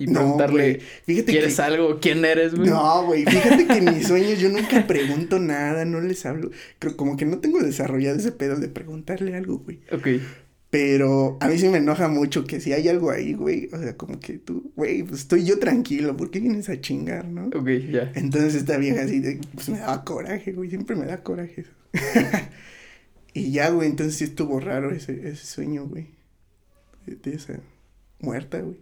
y 0.00 0.06
No, 0.06 0.20
preguntarle, 0.20 0.80
fíjate 1.04 1.30
¿quieres 1.30 1.56
que... 1.56 1.62
algo? 1.62 2.00
¿Quién 2.00 2.24
eres, 2.24 2.54
güey? 2.54 2.70
No, 2.70 3.04
güey, 3.04 3.26
fíjate 3.26 3.66
que 3.66 3.74
en 3.74 3.84
mis 3.96 4.06
sueños 4.06 4.40
yo 4.40 4.48
nunca 4.48 4.86
pregunto 4.86 5.38
nada, 5.38 5.84
no 5.84 6.00
les 6.00 6.24
hablo. 6.24 6.50
Creo 6.78 6.96
como 6.96 7.18
que 7.18 7.26
no 7.26 7.38
tengo 7.40 7.60
desarrollado 7.60 8.16
ese 8.16 8.32
pedo 8.32 8.56
de 8.56 8.68
preguntarle 8.68 9.36
algo, 9.36 9.58
güey. 9.58 9.80
Ok. 9.92 10.06
Pero 10.70 11.36
a 11.40 11.48
mí 11.48 11.58
sí 11.58 11.68
me 11.68 11.78
enoja 11.78 12.08
mucho 12.08 12.46
que 12.46 12.60
si 12.60 12.72
hay 12.72 12.88
algo 12.88 13.10
ahí, 13.10 13.34
güey, 13.34 13.68
o 13.74 13.78
sea, 13.78 13.94
como 13.98 14.18
que 14.20 14.38
tú, 14.38 14.72
güey, 14.74 15.02
pues 15.02 15.20
estoy 15.20 15.44
yo 15.44 15.58
tranquilo, 15.58 16.16
¿por 16.16 16.30
qué 16.30 16.40
vienes 16.40 16.70
a 16.70 16.80
chingar, 16.80 17.28
no? 17.28 17.48
Ok, 17.48 17.68
ya. 17.90 18.10
Entonces 18.14 18.54
esta 18.54 18.78
vieja 18.78 19.02
así, 19.02 19.20
de, 19.20 19.38
pues 19.52 19.68
me 19.68 19.80
daba 19.80 20.02
coraje, 20.02 20.52
güey, 20.52 20.70
siempre 20.70 20.96
me 20.96 21.04
da 21.04 21.22
coraje 21.22 21.60
eso. 21.60 21.72
y 23.34 23.50
ya, 23.50 23.68
güey, 23.68 23.86
entonces 23.90 24.14
sí 24.14 24.24
estuvo 24.24 24.60
raro 24.60 24.92
ese, 24.92 25.28
ese 25.28 25.44
sueño, 25.44 25.84
güey, 25.86 26.06
de, 27.04 27.16
de 27.16 27.36
esa 27.36 27.60
muerta, 28.20 28.60
güey. 28.60 28.78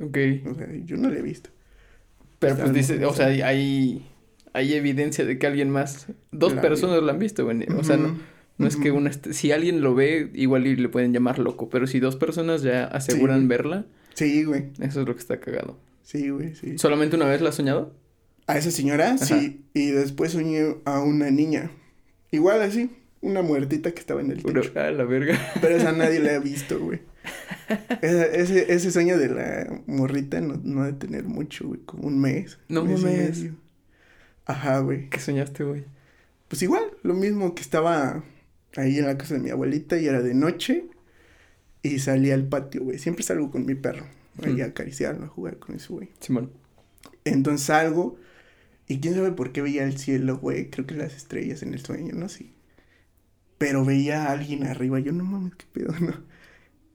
Ok. 0.00 0.16
O 0.50 0.54
sea, 0.54 0.68
yo 0.84 0.96
no 0.96 1.08
la 1.10 1.18
he 1.18 1.22
visto. 1.22 1.50
Pero 2.38 2.52
Está 2.52 2.64
pues 2.64 2.74
dice, 2.74 3.04
o 3.04 3.12
sea, 3.14 3.26
hay, 3.26 4.06
hay 4.52 4.74
evidencia 4.74 5.24
de 5.24 5.38
que 5.38 5.46
alguien 5.46 5.70
más, 5.70 6.06
dos 6.32 6.54
La 6.54 6.60
personas 6.62 7.02
la 7.02 7.12
han 7.12 7.18
visto, 7.18 7.44
güey. 7.44 7.64
O 7.76 7.82
sea, 7.84 7.96
no, 7.96 8.18
no 8.58 8.66
es 8.66 8.76
que 8.76 8.90
una, 8.90 9.10
si 9.12 9.52
alguien 9.52 9.80
lo 9.80 9.94
ve, 9.94 10.30
igual 10.34 10.66
y 10.66 10.76
le 10.76 10.88
pueden 10.88 11.12
llamar 11.12 11.38
loco, 11.38 11.68
pero 11.70 11.86
si 11.86 11.98
dos 12.00 12.16
personas 12.16 12.62
ya 12.62 12.84
aseguran 12.84 13.42
Sí. 13.42 13.46
verla, 13.48 13.86
Sí, 14.14 14.44
güey, 14.44 14.70
eso 14.80 15.02
es 15.02 15.06
lo 15.08 15.14
que 15.14 15.20
está 15.20 15.40
cagado. 15.40 15.78
sí, 16.02 16.30
güey, 16.30 16.54
sí. 16.54 16.78
¿Solamente 16.78 17.16
una 17.16 17.26
vez 17.26 17.40
la 17.42 17.50
has 17.50 17.54
soñado? 17.54 17.94
A 18.46 18.56
esa 18.58 18.70
señora, 18.70 19.12
Ajá. 19.14 19.24
sí, 19.26 19.62
y 19.74 19.88
después 19.88 20.32
soñé 20.32 20.76
a 20.84 21.00
una 21.00 21.30
niña, 21.30 21.70
igual 22.30 22.62
así, 22.62 22.90
una 23.20 23.42
muertita 23.42 23.92
que 23.92 24.00
estaba 24.00 24.20
en 24.20 24.30
el 24.30 24.42
Pero, 24.42 24.60
techo. 24.62 24.72
ah, 24.78 24.90
la 24.90 25.04
verga. 25.04 25.38
Pero 25.60 25.76
esa 25.76 25.92
nadie 25.96 26.20
la 26.20 26.36
ha 26.36 26.38
visto, 26.38 26.78
güey. 26.78 27.00
Ese, 28.02 28.72
ese 28.72 28.90
sueño 28.90 29.18
de 29.18 29.28
la 29.28 29.82
morrita 29.86 30.40
no, 30.40 30.60
no 30.62 30.82
ha 30.82 30.86
de 30.86 30.92
tener 30.94 31.24
mucho, 31.24 31.68
güey, 31.68 31.80
como 31.80 32.06
un 32.06 32.18
mes. 32.20 32.58
No 32.68 32.84
mes 32.84 33.02
mames. 33.02 33.38
medio. 33.38 33.54
Ajá, 34.44 34.78
güey. 34.80 35.08
¿Qué 35.08 35.20
soñaste, 35.20 35.64
güey? 35.64 35.84
Pues 36.48 36.62
igual, 36.62 36.84
lo 37.02 37.14
mismo 37.14 37.54
que 37.54 37.62
estaba 37.62 38.22
ahí 38.76 38.98
en 38.98 39.06
la 39.06 39.18
casa 39.18 39.34
de 39.34 39.40
mi 39.40 39.50
abuelita 39.50 39.98
y 39.98 40.06
era 40.06 40.22
de 40.22 40.34
noche 40.34 40.86
y 41.82 41.98
salí 41.98 42.30
al 42.30 42.46
patio, 42.46 42.84
güey. 42.84 42.98
Siempre 42.98 43.24
salgo 43.24 43.50
con 43.50 43.66
mi 43.66 43.74
perro, 43.74 44.06
ahí 44.42 44.60
a 44.60 44.66
acariciarlo, 44.66 45.24
a 45.24 45.28
jugar 45.28 45.58
con 45.58 45.76
ese 45.76 45.92
güey. 45.92 46.10
Simón. 46.20 46.52
Entonces 47.24 47.66
salgo 47.66 48.16
y 48.88 49.00
quién 49.00 49.14
sabe 49.14 49.32
por 49.32 49.52
qué 49.52 49.62
veía 49.62 49.84
el 49.84 49.98
cielo, 49.98 50.38
güey. 50.38 50.70
Creo 50.70 50.86
que 50.86 50.94
las 50.94 51.16
estrellas 51.16 51.62
en 51.62 51.74
el 51.74 51.80
sueño, 51.84 52.14
no 52.14 52.28
sé. 52.28 52.46
Pero 53.58 53.84
veía 53.84 54.26
a 54.26 54.32
alguien 54.32 54.64
arriba. 54.64 55.00
Yo 55.00 55.12
no 55.12 55.24
mames, 55.24 55.54
qué 55.56 55.66
pedo, 55.72 55.92
no. 56.00 56.14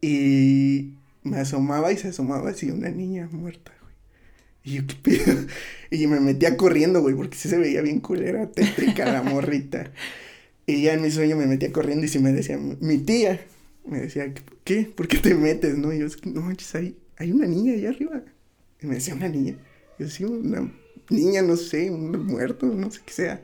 Y 0.02 0.96
me 1.24 1.38
asomaba 1.38 1.92
y 1.92 1.98
se 1.98 2.10
asomaba 2.10 2.50
así 2.50 2.72
una 2.72 2.90
niña 2.90 3.30
muerta, 3.32 3.72
güey. 3.82 3.94
Y 4.64 4.82
yo, 4.82 4.88
qué 4.88 4.96
pedo. 4.96 5.48
Y 5.92 6.08
me 6.08 6.20
metía 6.20 6.58
corriendo, 6.58 7.02
güey, 7.02 7.16
porque 7.16 7.38
sí 7.38 7.50
se 7.50 7.58
veía 7.58 7.82
bien 7.82 8.00
culera, 8.00 8.50
tétrica 8.50 9.12
la 9.12 9.22
morrita. 9.22 9.92
Y 10.66 10.84
ya 10.84 10.94
en 10.94 11.02
mi 11.02 11.12
sueño 11.12 11.36
me 11.36 11.48
metía 11.48 11.72
corriendo 11.72 12.06
y 12.06 12.10
sí 12.10 12.20
me 12.20 12.32
decía, 12.32 12.58
mi 12.58 12.98
tía, 12.98 13.42
me 13.86 14.00
decía, 14.00 14.34
¿qué? 14.64 14.84
¿Por 14.84 15.08
qué 15.08 15.18
te 15.18 15.34
metes, 15.36 15.78
no? 15.78 15.92
Y 15.94 16.00
yo, 16.00 16.08
no 16.26 16.42
manches, 16.42 16.74
hay, 16.76 16.98
hay 17.18 17.32
una 17.32 17.48
niña 17.48 17.74
allá 17.74 17.90
arriba. 17.90 18.24
Y 18.82 18.88
me 18.88 18.96
decía, 18.96 19.16
¿una 19.16 19.28
niña? 19.28 19.58
Yo 20.00 20.06
decía, 20.06 20.28
una 20.28 20.72
niña, 21.10 21.42
no 21.42 21.58
sé, 21.58 21.92
un 21.92 22.26
muerto, 22.26 22.68
no 22.68 22.90
sé 22.90 23.02
qué 23.06 23.14
sea. 23.14 23.44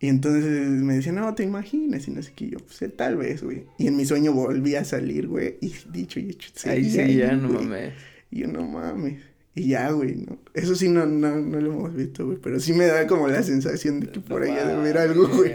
Y 0.00 0.08
entonces 0.08 0.44
me 0.44 0.94
decía, 0.94 1.12
no, 1.12 1.34
te 1.34 1.42
imaginas, 1.42 2.06
y 2.06 2.12
no 2.12 2.22
sé 2.22 2.32
qué. 2.32 2.50
Yo, 2.50 2.58
pues 2.58 2.80
eh, 2.82 2.88
tal 2.88 3.16
vez, 3.16 3.42
güey. 3.42 3.64
Y 3.78 3.88
en 3.88 3.96
mi 3.96 4.04
sueño 4.04 4.32
volví 4.32 4.76
a 4.76 4.84
salir, 4.84 5.26
güey. 5.26 5.58
Y 5.60 5.74
dicho 5.92 6.20
y 6.20 6.30
hecho, 6.30 6.50
Ahí 6.70 6.88
sí, 6.88 7.16
ya, 7.16 7.32
no 7.32 7.48
mames. 7.48 7.94
Y 8.30 8.40
yo, 8.40 8.48
no 8.48 8.66
mames. 8.66 9.22
Y 9.54 9.68
ya, 9.68 9.90
güey, 9.90 10.14
no. 10.14 10.38
Eso 10.54 10.76
sí 10.76 10.88
no, 10.88 11.04
no, 11.04 11.36
no 11.36 11.60
lo 11.60 11.72
hemos 11.72 11.94
visto, 11.94 12.26
güey. 12.26 12.38
Pero 12.40 12.60
sí 12.60 12.72
me 12.72 12.86
da 12.86 13.08
como 13.08 13.26
la 13.26 13.42
sensación 13.42 13.98
de 13.98 14.08
que 14.08 14.20
por 14.20 14.42
ahí 14.42 14.52
ha 14.52 14.64
de 14.64 14.74
haber 14.74 14.98
algo, 14.98 15.26
güey. 15.26 15.52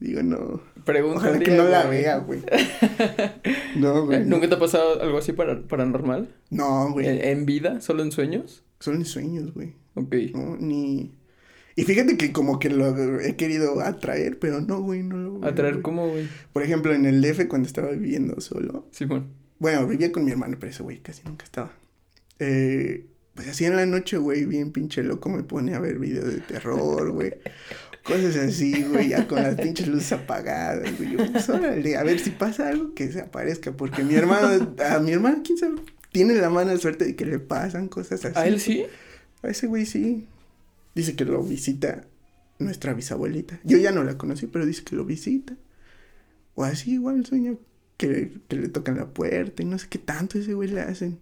Digo, 0.00 0.22
no. 0.22 0.62
Pregúntale. 0.84 1.28
Ojalá 1.28 1.44
que 1.44 1.50
no 1.50 1.64
la 1.64 1.86
vea, 1.86 2.18
güey. 2.18 2.40
No, 3.76 4.06
güey. 4.06 4.20
no. 4.20 4.36
¿Nunca 4.36 4.48
te 4.48 4.54
ha 4.54 4.58
pasado 4.58 5.02
algo 5.02 5.18
así 5.18 5.32
para, 5.32 5.60
paranormal? 5.62 6.34
No, 6.50 6.90
güey. 6.92 7.06
¿En, 7.06 7.22
en 7.22 7.46
vida? 7.46 7.80
¿Solo 7.80 8.02
en 8.02 8.12
sueños? 8.12 8.64
Son 8.80 9.04
sueños, 9.04 9.52
güey. 9.52 9.74
Ok. 9.94 10.14
No, 10.32 10.56
ni. 10.56 11.12
Y 11.78 11.84
fíjate 11.84 12.16
que 12.16 12.32
como 12.32 12.58
que 12.58 12.70
lo 12.70 13.20
he 13.20 13.36
querido 13.36 13.80
atraer, 13.80 14.40
pero 14.40 14.60
no, 14.60 14.82
güey, 14.82 15.04
no 15.04 15.16
lo. 15.16 15.46
¿Atraer 15.46 15.74
güey. 15.74 15.82
cómo, 15.84 16.08
güey? 16.08 16.28
Por 16.52 16.64
ejemplo, 16.64 16.92
en 16.92 17.06
el 17.06 17.22
DF 17.22 17.46
cuando 17.46 17.68
estaba 17.68 17.92
viviendo 17.92 18.40
solo. 18.40 18.88
Simón. 18.90 19.28
Bueno, 19.60 19.86
vivía 19.86 20.10
con 20.10 20.24
mi 20.24 20.32
hermano, 20.32 20.56
pero 20.58 20.72
ese 20.72 20.82
güey 20.82 20.98
casi 20.98 21.22
nunca 21.24 21.44
estaba. 21.44 21.70
Eh, 22.40 23.06
pues 23.32 23.46
así 23.46 23.64
en 23.64 23.76
la 23.76 23.86
noche, 23.86 24.16
güey, 24.16 24.44
bien 24.44 24.72
pinche 24.72 25.04
loco, 25.04 25.28
me 25.28 25.44
pone 25.44 25.76
a 25.76 25.78
ver 25.78 26.00
videos 26.00 26.26
de 26.34 26.40
terror, 26.40 27.12
güey. 27.12 27.34
Cosas 28.02 28.34
así, 28.34 28.82
güey, 28.82 29.10
ya 29.10 29.28
con 29.28 29.40
las 29.40 29.54
pinches 29.54 29.86
luces 29.86 30.10
apagadas, 30.10 30.98
güey. 30.98 31.12
Yo, 31.12 31.30
pues 31.30 31.48
órale, 31.48 31.96
a 31.96 32.02
ver 32.02 32.18
si 32.18 32.30
pasa 32.30 32.70
algo 32.70 32.92
que 32.92 33.12
se 33.12 33.20
aparezca, 33.20 33.70
porque 33.70 34.02
mi 34.02 34.16
hermano, 34.16 34.74
a 34.84 34.98
mi 34.98 35.12
hermano, 35.12 35.42
quién 35.44 35.56
sabe, 35.56 35.76
tiene 36.10 36.34
la 36.34 36.50
mala 36.50 36.76
suerte 36.76 37.04
de 37.04 37.14
que 37.14 37.24
le 37.24 37.38
pasan 37.38 37.86
cosas 37.86 38.24
así. 38.24 38.36
¿A 38.36 38.48
él 38.48 38.58
sí? 38.58 38.84
A 39.44 39.48
ese 39.50 39.68
güey 39.68 39.86
sí. 39.86 40.26
Dice 40.98 41.14
que 41.14 41.24
lo 41.24 41.40
visita 41.44 42.04
nuestra 42.58 42.92
bisabuelita. 42.92 43.60
Yo 43.62 43.78
ya 43.78 43.92
no 43.92 44.02
la 44.02 44.18
conocí, 44.18 44.48
pero 44.48 44.66
dice 44.66 44.82
que 44.82 44.96
lo 44.96 45.04
visita. 45.04 45.54
O 46.56 46.64
así 46.64 46.94
igual 46.94 47.24
sueña 47.24 47.54
que, 47.96 48.32
que 48.48 48.56
le 48.56 48.68
tocan 48.68 48.96
la 48.96 49.06
puerta 49.06 49.62
y 49.62 49.66
no 49.66 49.78
sé 49.78 49.86
qué 49.88 49.98
tanto 49.98 50.38
ese 50.38 50.54
güey 50.54 50.68
le 50.68 50.80
hacen. 50.80 51.20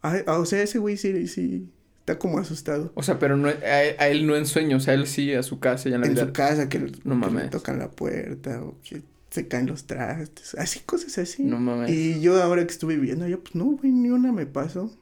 Ah, 0.00 0.18
ah, 0.26 0.38
o 0.38 0.46
sea, 0.46 0.62
ese 0.62 0.78
güey 0.78 0.96
sí, 0.96 1.26
sí, 1.26 1.68
está 1.98 2.20
como 2.20 2.38
asustado. 2.38 2.92
O 2.94 3.02
sea, 3.02 3.18
pero 3.18 3.36
no, 3.36 3.48
a, 3.48 3.52
a 3.52 4.08
él 4.08 4.26
no 4.28 4.36
en 4.36 4.46
sueño, 4.46 4.76
o 4.76 4.80
sea, 4.80 4.94
él 4.94 5.08
sí 5.08 5.32
a 5.34 5.42
su 5.42 5.58
casa 5.58 5.88
y 5.88 5.94
en 5.94 6.02
la 6.02 6.06
En 6.06 6.14
vida. 6.14 6.26
su 6.26 6.32
casa 6.32 6.68
que, 6.68 6.78
No 7.02 7.20
que 7.20 7.34
le 7.34 7.48
tocan 7.48 7.80
la 7.80 7.90
puerta 7.90 8.62
o 8.62 8.76
que 8.82 9.02
se 9.30 9.48
caen 9.48 9.66
los 9.66 9.88
trastes. 9.88 10.54
Así, 10.54 10.78
cosas 10.86 11.18
así. 11.18 11.42
No 11.42 11.58
mames. 11.58 11.90
Y 11.90 12.20
yo 12.20 12.40
ahora 12.40 12.64
que 12.64 12.72
estuve 12.72 12.94
viviendo 12.94 13.24
allá, 13.24 13.38
pues 13.38 13.56
no, 13.56 13.64
güey, 13.64 13.90
ni 13.90 14.10
una 14.10 14.30
me 14.30 14.46
pasó. 14.46 14.96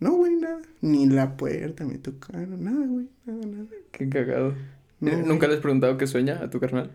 No, 0.00 0.12
güey, 0.12 0.34
nada. 0.36 0.60
Ni 0.80 1.06
la 1.06 1.36
puerta 1.36 1.84
me 1.84 1.98
tocaron, 1.98 2.62
nada, 2.62 2.86
güey, 2.86 3.08
nada, 3.26 3.46
nada. 3.46 3.66
Qué 3.92 4.08
cagado. 4.08 4.54
No, 5.00 5.10
Eh, 5.10 5.14
güey. 5.16 5.26
¿Nunca 5.26 5.46
le 5.48 5.54
has 5.54 5.60
preguntado 5.60 5.96
qué 5.98 6.06
sueña 6.06 6.40
a 6.42 6.50
tu 6.50 6.60
carnal? 6.60 6.90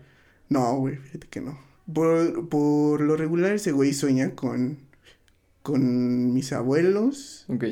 No, 0.48 0.76
güey, 0.78 0.96
fíjate 0.96 1.26
que 1.28 1.40
no. 1.40 1.58
Por, 1.92 2.48
por 2.48 3.00
lo 3.00 3.16
regular 3.16 3.52
ese 3.52 3.72
güey 3.72 3.92
sueña 3.92 4.34
con, 4.34 4.78
con 5.62 6.32
mis 6.32 6.52
abuelos 6.52 7.44
Ok. 7.48 7.64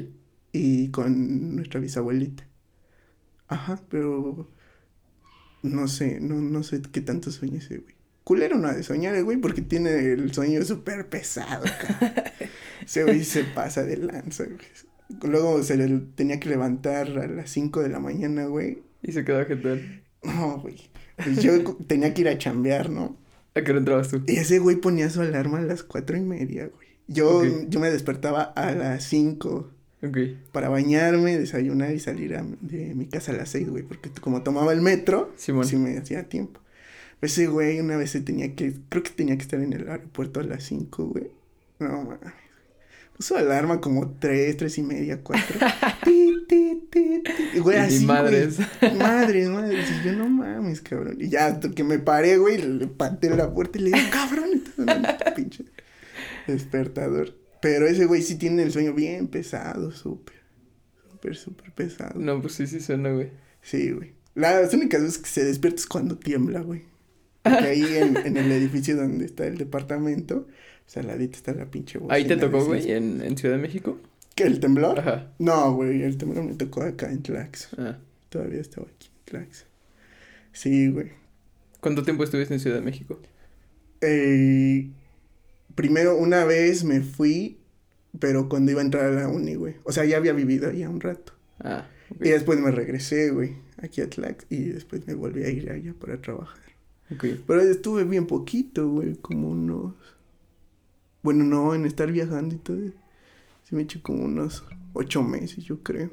y 0.53 0.89
con 0.91 1.57
nuestra 1.57 1.79
bisabuelita. 1.81 2.45
Ajá, 3.47 3.81
pero 3.89 4.49
no 5.63 5.89
sé, 5.89 6.21
no, 6.21 6.35
no 6.37 6.63
sé 6.63 6.83
qué 6.93 7.01
tanto 7.01 7.31
sueña 7.31 7.59
ese 7.59 7.79
güey. 7.79 7.95
Culero 8.25 8.59
no 8.59 8.69
ha 8.69 8.75
de 8.75 8.83
soñar 8.83 9.15
el 9.15 9.25
güey 9.25 9.39
porque 9.39 9.63
tiene 9.63 9.91
el 10.13 10.33
sueño 10.35 10.63
súper 10.65 11.09
pesado. 11.09 11.65
Ese 12.85 13.05
güey 13.05 13.25
se 13.25 13.43
pasa 13.45 13.85
de 13.85 13.97
lanza, 13.97 14.45
güey. 14.45 14.59
Luego 15.23 15.63
se 15.63 15.77
le 15.77 15.89
tenía 16.15 16.39
que 16.41 16.49
levantar 16.49 17.09
a 17.19 17.27
las 17.27 17.51
5 17.51 17.81
de 17.83 17.89
la 17.89 17.99
mañana, 18.01 18.47
güey. 18.47 18.83
Y 19.03 19.13
se 19.13 19.25
quedó 19.25 19.45
tal. 19.47 20.03
No, 20.23 20.59
güey. 20.61 20.77
Pues 21.17 21.43
yo 21.43 21.63
tenía 21.87 22.13
que 22.15 22.21
ir 22.23 22.29
a 22.29 22.39
chambear, 22.39 22.91
¿no? 22.91 23.17
¿A 23.55 23.63
qué 23.63 23.71
hora 23.71 23.79
entrabas 23.81 24.09
tú? 24.09 24.23
Y 24.27 24.37
ese 24.37 24.59
güey 24.59 24.77
ponía 24.77 25.09
su 25.11 25.21
alarma 25.21 25.59
a 25.59 25.63
las 25.63 25.83
cuatro 25.83 26.17
y 26.17 26.21
media, 26.21 26.69
güey. 26.75 26.89
Yo, 27.09 27.43
yo 27.69 27.81
me 27.81 27.91
despertaba 27.91 28.43
a 28.43 28.73
las 28.73 29.05
5 29.05 29.71
Ok. 30.03 30.19
para 30.53 30.69
bañarme, 30.69 31.39
desayunar 31.39 31.93
y 31.93 31.99
salir 32.01 32.37
a- 32.37 32.45
de 32.61 32.95
mi 32.95 33.07
casa 33.07 33.33
a 33.33 33.37
las 33.37 33.49
6, 33.49 33.69
güey. 33.71 33.83
Porque 33.83 34.11
como 34.21 34.43
tomaba 34.43 34.73
el 34.73 34.83
metro, 34.83 35.33
Simón. 35.37 35.65
sí 35.65 35.77
me 35.77 35.97
hacía 35.97 36.29
tiempo. 36.29 36.61
Ese 37.21 37.47
güey 37.49 37.81
una 37.81 37.97
vez 37.97 38.11
se 38.11 38.21
tenía 38.21 38.55
que, 38.55 38.75
creo 38.91 39.03
que 39.03 39.11
tenía 39.11 39.37
que 39.37 39.43
estar 39.43 39.61
en 39.61 39.73
el 39.73 39.89
aeropuerto 39.89 40.39
a 40.41 40.45
las 40.45 40.63
5, 40.65 41.07
güey. 41.07 41.31
No, 41.81 41.89
mames. 42.05 42.21
Puso 43.19 43.37
alarma 43.37 43.81
como 43.81 44.13
3, 44.13 44.57
3 44.57 44.79
y 44.79 44.83
media, 44.85 45.21
4. 45.25 45.59
ti, 46.05 46.35
ti, 46.49 46.83
ti, 46.89 47.23
ti. 47.25 47.59
Güey, 47.59 47.77
así, 47.79 48.07
madres. 48.07 48.59
güey. 48.81 48.95
Madres, 48.95 49.49
madres. 49.49 49.87
Y 49.91 50.07
yo, 50.07 50.13
no 50.13 50.29
mames, 50.29 50.81
cabrón. 50.81 51.17
Y 51.21 51.29
ya, 51.29 51.59
que 51.59 51.83
me 51.83 51.99
paré, 51.99 52.39
güey, 52.39 52.59
le 52.59 52.87
pateé 52.87 53.31
la 53.31 53.53
puerta 53.53 53.77
y 53.77 53.83
le 53.83 53.91
dije, 53.91 54.09
cabrón, 54.11 54.51
y 54.55 54.59
todo 54.61 54.83
en 54.83 55.05
el 55.05 55.17
pinche 55.35 55.65
despertador. 56.47 57.37
Pero 57.61 57.89
ese 57.89 58.07
güey 58.07 58.23
sí 58.23 58.37
tiene 58.37 58.63
el 58.63 58.71
sueño 58.71 58.95
bien 58.95 59.27
pesado, 59.27 59.91
súper. 59.91 60.37
Súper, 61.11 61.37
súper 61.37 61.73
pesado. 61.73 62.21
No, 62.21 62.41
pues 62.41 62.53
sí, 62.55 62.69
sí 62.69 62.79
suena, 62.79 63.11
güey. 63.11 63.33
Sí, 63.63 63.91
güey. 63.91 64.13
Las 64.37 64.73
únicas 64.73 65.03
veces 65.03 65.19
que 65.19 65.29
se 65.29 65.45
despierta 65.45 65.81
es 65.81 65.87
cuando 65.89 66.17
tiembla, 66.17 66.61
güey. 66.61 66.85
Porque 67.43 67.65
ahí 67.65 67.97
en, 67.97 68.17
en 68.17 68.37
el 68.37 68.53
edificio 68.53 68.97
donde 68.97 69.25
está 69.25 69.45
el 69.45 69.59
departamento, 69.59 70.47
al 70.97 71.07
ladito 71.07 71.37
está 71.37 71.53
la 71.53 71.67
pinche 71.67 71.99
bocina. 71.99 72.15
¿Ahí 72.15 72.27
te 72.27 72.37
tocó, 72.37 72.65
güey? 72.65 72.91
¿En, 72.91 73.21
en 73.21 73.37
Ciudad 73.37 73.57
de 73.57 73.63
México? 73.63 73.99
¿Qué, 74.35 74.45
el 74.45 74.61
temblor? 74.61 75.01
Ajá. 75.01 75.33
No, 75.39 75.75
güey, 75.75 76.03
el 76.03 76.17
temblor 76.17 76.45
me 76.45 76.55
tocó 76.55 76.83
acá 76.83 77.11
en 77.11 77.23
Tlax. 77.23 77.71
Ah. 77.77 77.99
Todavía 78.29 78.61
estaba 78.61 78.87
aquí 78.87 79.09
en 79.09 79.25
Tlax. 79.25 79.67
Sí, 80.53 80.89
güey. 80.91 81.11
¿Cuánto 81.81 82.03
tiempo 82.03 82.25
estuviste 82.25 82.55
en 82.55 82.61
Ciudad 82.61 82.77
de 82.77 82.83
México? 82.83 83.21
Eh, 84.01 84.89
primero, 85.75 86.17
una 86.17 86.45
vez 86.45 86.85
me 86.85 87.01
fui, 87.01 87.59
pero 88.19 88.49
cuando 88.49 88.71
iba 88.71 88.81
a 88.81 88.85
entrar 88.85 89.07
a 89.07 89.11
la 89.11 89.29
uni, 89.29 89.57
güey. 89.57 89.75
O 89.85 89.93
sea, 89.93 90.05
ya 90.05 90.17
había 90.17 90.33
vivido 90.33 90.69
allá 90.69 90.89
un 90.89 91.01
rato. 91.01 91.33
Ah. 91.61 91.87
Y 92.21 92.31
después 92.31 92.59
me 92.61 92.71
regresé, 92.71 93.31
güey, 93.31 93.57
aquí 93.83 94.01
a 94.01 94.09
Tlax. 94.09 94.47
Y 94.51 94.65
después 94.71 95.07
me 95.07 95.15
volví 95.15 95.43
a 95.43 95.51
ir 95.51 95.71
allá 95.71 95.95
para 95.99 96.21
trabajar. 96.21 96.65
Ok. 97.13 97.25
Pero 97.47 97.61
estuve 97.61 98.05
bien 98.05 98.27
poquito, 98.27 98.89
güey, 98.89 99.17
como 99.17 99.51
unos... 99.51 99.95
Bueno, 101.23 101.45
no, 101.45 101.75
en 101.75 101.85
estar 101.87 102.11
viajando 102.13 102.55
y 102.55 102.59
todo. 102.59 102.79
Sí 103.65 103.75
me 103.75 103.83
eché 103.83 104.01
como 104.01 104.25
unos 104.25 104.65
ocho 104.93 105.23
meses, 105.23 105.65
yo 105.65 105.83
creo. 105.83 106.11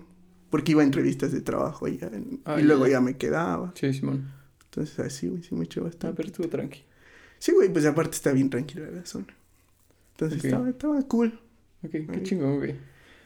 Porque 0.49 0.71
iba 0.73 0.81
a 0.81 0.85
entrevistas 0.85 1.31
de 1.31 1.41
trabajo 1.41 1.85
allá. 1.85 2.07
en- 2.13 2.41
Ah, 2.45 2.59
y 2.59 2.63
luego 2.63 2.87
ya. 2.87 3.01
me 3.01 3.17
quedaba. 3.17 3.71
Sí, 3.75 3.93
Simón. 3.93 4.31
Entonces 4.65 4.99
así, 4.99 5.27
güey, 5.27 5.41
sí 5.43 5.55
me 5.55 5.65
eché 5.65 5.79
Ah, 5.79 5.83
bastante. 5.83 6.15
pero 6.17 6.27
estuvo 6.27 6.47
tranqui. 6.49 6.83
Sí, 7.39 7.51
güey, 7.51 7.71
pues 7.71 7.85
aparte 7.85 8.15
está 8.15 8.31
bien 8.31 8.49
tranquila 8.49 8.87
la 8.91 9.05
zona. 9.05 9.27
Entonces 10.11 10.43
estaba, 10.43 10.69
estaba 10.69 11.01
cool. 11.03 11.39
Ok, 11.83 11.91
qué 11.91 12.05
Ay. 12.09 12.23
chingón, 12.23 12.57
güey. 12.57 12.75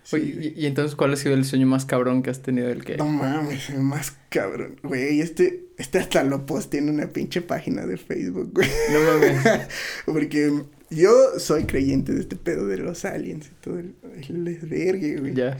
Sí, 0.03 0.15
Oye, 0.15 0.53
y, 0.55 0.61
y 0.61 0.65
entonces 0.65 0.95
cuál 0.95 1.13
ha 1.13 1.15
sido 1.15 1.35
el 1.35 1.45
sueño 1.45 1.67
más 1.67 1.85
cabrón 1.85 2.23
que 2.23 2.29
has 2.31 2.41
tenido 2.41 2.67
del 2.67 2.83
que... 2.83 2.97
No 2.97 3.05
mames, 3.07 3.69
el 3.69 3.81
más 3.81 4.17
cabrón. 4.29 4.77
Güey, 4.81 5.21
este, 5.21 5.67
este 5.77 5.99
hasta 5.99 6.23
lo 6.23 6.45
posteé 6.45 6.79
en 6.79 6.89
una 6.89 7.07
pinche 7.07 7.41
página 7.41 7.85
de 7.85 7.97
Facebook, 7.97 8.51
güey. 8.53 8.67
No 8.91 8.99
mames. 9.03 9.67
Porque 10.05 10.63
yo 10.91 11.11
soy 11.39 11.65
creyente 11.65 12.13
de 12.13 12.21
este 12.21 12.35
pedo 12.35 12.67
de 12.67 12.77
los 12.77 13.05
aliens 13.05 13.47
y 13.47 13.63
todo 13.63 13.79
el, 13.79 13.95
el 14.29 14.45
desvergue, 14.45 15.17
güey. 15.19 15.33
ya. 15.33 15.57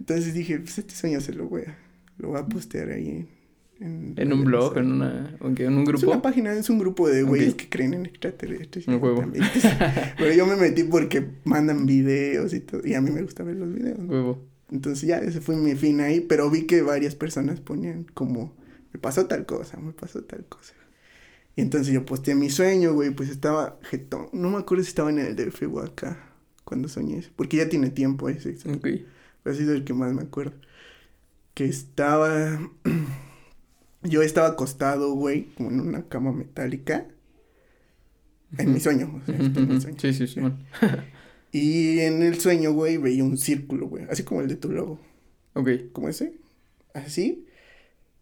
Entonces 0.00 0.34
dije, 0.34 0.58
pues 0.58 0.78
este 0.78 0.94
sueño 0.94 1.20
se 1.20 1.32
lo 1.32 1.46
voy 1.48 1.62
a, 1.62 1.78
lo 2.18 2.28
voy 2.30 2.40
a 2.40 2.46
postear 2.46 2.90
ahí 2.90 3.08
en... 3.08 3.42
En, 3.80 4.14
¿En 4.16 4.32
un 4.32 4.44
blog? 4.44 4.78
¿En, 4.78 4.92
una, 4.92 5.36
qué? 5.56 5.64
¿En 5.64 5.74
un 5.74 5.80
Es 5.82 5.88
grupo? 5.88 6.10
una 6.12 6.22
página, 6.22 6.52
es 6.52 6.70
un 6.70 6.78
grupo 6.78 7.08
de 7.08 7.24
güeyes 7.24 7.50
Ok. 7.54 7.56
que 7.56 7.68
creen 7.68 7.94
en 7.94 8.06
extraterrestres. 8.06 8.86
Un 8.86 9.02
huevo. 9.02 9.24
Pero 10.18 10.32
yo 10.32 10.46
me 10.46 10.54
metí 10.54 10.84
porque 10.84 11.26
mandan 11.42 11.84
videos 11.84 12.54
y 12.54 12.60
todo. 12.60 12.80
Y 12.86 12.94
a 12.94 13.00
mí 13.00 13.10
me 13.10 13.22
gusta 13.22 13.42
ver 13.42 13.56
los 13.56 13.74
videos. 13.74 13.98
Huevo. 14.06 14.38
Entonces 14.70 15.08
ya 15.08 15.18
ese 15.18 15.40
fue 15.40 15.56
mi 15.56 15.74
fin 15.74 16.00
ahí. 16.00 16.20
Pero 16.20 16.48
vi 16.48 16.62
que 16.62 16.82
varias 16.82 17.16
personas 17.16 17.60
ponían 17.60 18.04
como, 18.14 18.54
me 18.92 19.00
pasó 19.00 19.26
tal 19.26 19.46
cosa, 19.46 19.76
me 19.78 19.92
pasó 19.92 20.22
tal 20.22 20.44
cosa. 20.44 20.74
Y 21.56 21.60
entonces 21.60 21.92
yo 21.92 22.04
posteé 22.06 22.34
mi 22.34 22.48
sueño, 22.50 22.94
güey. 22.94 23.10
Pues 23.10 23.28
estaba 23.28 23.78
jetón. 23.82 24.28
No 24.32 24.50
me 24.50 24.58
acuerdo 24.58 24.84
si 24.84 24.88
estaba 24.88 25.10
en 25.10 25.18
el 25.18 25.36
DF 25.36 25.62
o 25.72 25.80
acá 25.80 26.30
cuando 26.64 26.88
soñé 26.88 27.18
eso. 27.18 27.30
Porque 27.36 27.58
ya 27.58 27.68
tiene 27.68 27.90
tiempo 27.90 28.28
ese. 28.28 28.56
Ok. 28.70 28.82
Pero 29.42 29.54
ha 29.54 29.58
sido 29.58 29.74
el 29.74 29.84
que 29.84 29.92
más 29.94 30.12
me 30.14 30.22
acuerdo. 30.22 30.54
Que 31.54 31.64
estaba. 31.66 32.58
Yo 34.02 34.22
estaba 34.22 34.48
acostado, 34.48 35.12
güey, 35.14 35.46
como 35.54 35.70
en 35.70 35.80
una 35.80 36.08
cama 36.08 36.32
metálica. 36.32 37.06
En 38.58 38.72
mi 38.72 38.80
sueño. 38.80 39.20
o 39.22 39.26
sea, 39.26 39.36
en 39.36 39.52
mi 39.52 39.62
ujú. 39.62 39.80
sueño. 39.80 39.98
Sí, 40.00 40.12
sí, 40.12 40.26
Simón. 40.26 40.58
Y 41.54 41.98
en 42.00 42.22
el 42.22 42.40
sueño, 42.40 42.72
güey, 42.72 42.96
veía 42.96 43.22
un 43.24 43.36
círculo, 43.36 43.86
güey. 43.86 44.04
Así 44.08 44.22
como 44.22 44.40
el 44.40 44.48
de 44.48 44.56
tu 44.56 44.70
logo. 44.72 44.98
Ok. 45.52 45.68
Como 45.92 46.08
ese. 46.08 46.38
Así. 46.94 47.46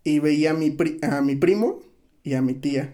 Y 0.02 0.18
veía 0.18 0.50
a 0.50 0.54
mi, 0.54 0.72
pri- 0.72 0.98
a 1.02 1.20
mi 1.22 1.36
primo 1.36 1.80
y 2.24 2.34
a 2.34 2.42
mi 2.42 2.54
tía. 2.54 2.92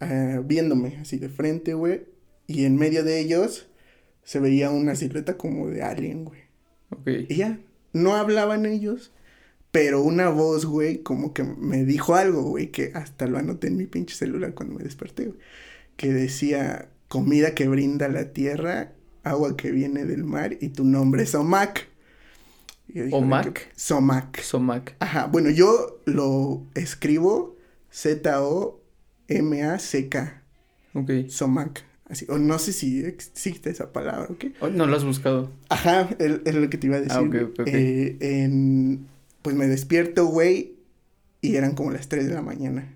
Ah, 0.00 0.40
viéndome 0.44 0.96
así 1.00 1.18
de 1.18 1.28
frente, 1.28 1.74
güey. 1.74 2.02
Y 2.46 2.64
en 2.64 2.76
medio 2.76 3.04
de 3.04 3.18
ellos 3.20 3.68
se 4.24 4.38
veía 4.40 4.70
una 4.70 4.94
silueta 4.94 5.36
como 5.36 5.68
de 5.68 5.82
alien, 5.82 6.24
güey. 6.24 6.40
Ok. 6.90 7.08
Y 7.28 7.36
ya, 7.36 7.58
no 7.92 8.14
hablaban 8.16 8.64
ellos, 8.66 9.12
pero 9.70 10.02
una 10.02 10.28
voz, 10.30 10.64
güey, 10.66 10.98
como 11.02 11.32
que 11.34 11.44
me 11.44 11.84
dijo 11.84 12.14
algo, 12.14 12.42
güey, 12.42 12.70
que 12.70 12.92
hasta 12.94 13.26
lo 13.26 13.38
anoté 13.38 13.66
en 13.68 13.76
mi 13.76 13.86
pinche 13.86 14.14
celular 14.14 14.54
cuando 14.54 14.74
me 14.76 14.84
desperté, 14.84 15.26
güey, 15.26 15.38
que 15.96 16.12
decía, 16.12 16.88
comida 17.08 17.54
que 17.54 17.68
brinda 17.68 18.08
la 18.08 18.32
tierra, 18.32 18.92
agua 19.24 19.56
que 19.56 19.70
viene 19.70 20.04
del 20.06 20.24
mar 20.24 20.56
y 20.60 20.68
tu 20.70 20.84
nombre 20.84 21.22
es 21.24 21.34
Omac. 21.34 21.86
Dije, 22.86 23.10
¿Omac? 23.12 23.52
"¿Qué- 23.52 23.62
Somac. 23.76 24.40
Somac. 24.40 24.96
Ajá, 25.00 25.26
bueno, 25.26 25.50
yo 25.50 26.00
lo 26.06 26.62
escribo 26.74 27.56
Z-O-M-A-C-K, 29.28 30.42
Ok. 30.94 31.10
Somac. 31.28 31.84
Así, 32.08 32.24
o 32.30 32.38
no 32.38 32.58
sé 32.58 32.72
si 32.72 33.04
existe 33.04 33.68
esa 33.68 33.92
palabra, 33.92 34.28
¿ok? 34.30 34.44
Oh, 34.60 34.68
no 34.68 34.86
lo 34.86 34.96
has 34.96 35.04
buscado. 35.04 35.50
Ajá, 35.68 36.08
es 36.18 36.54
lo 36.54 36.70
que 36.70 36.78
te 36.78 36.86
iba 36.86 36.96
a 36.96 37.00
decir. 37.00 37.12
Ah, 37.16 37.20
ok, 37.20 37.28
güey. 37.28 37.42
ok, 37.42 37.60
ok. 37.60 37.66
Eh, 37.68 38.16
en- 38.20 39.06
pues 39.42 39.54
me 39.54 39.66
despierto, 39.66 40.24
güey, 40.26 40.76
y 41.42 41.56
eran 41.56 41.74
como 41.74 41.90
las 41.90 42.08
3 42.08 42.26
de 42.26 42.34
la 42.34 42.40
mañana. 42.42 42.94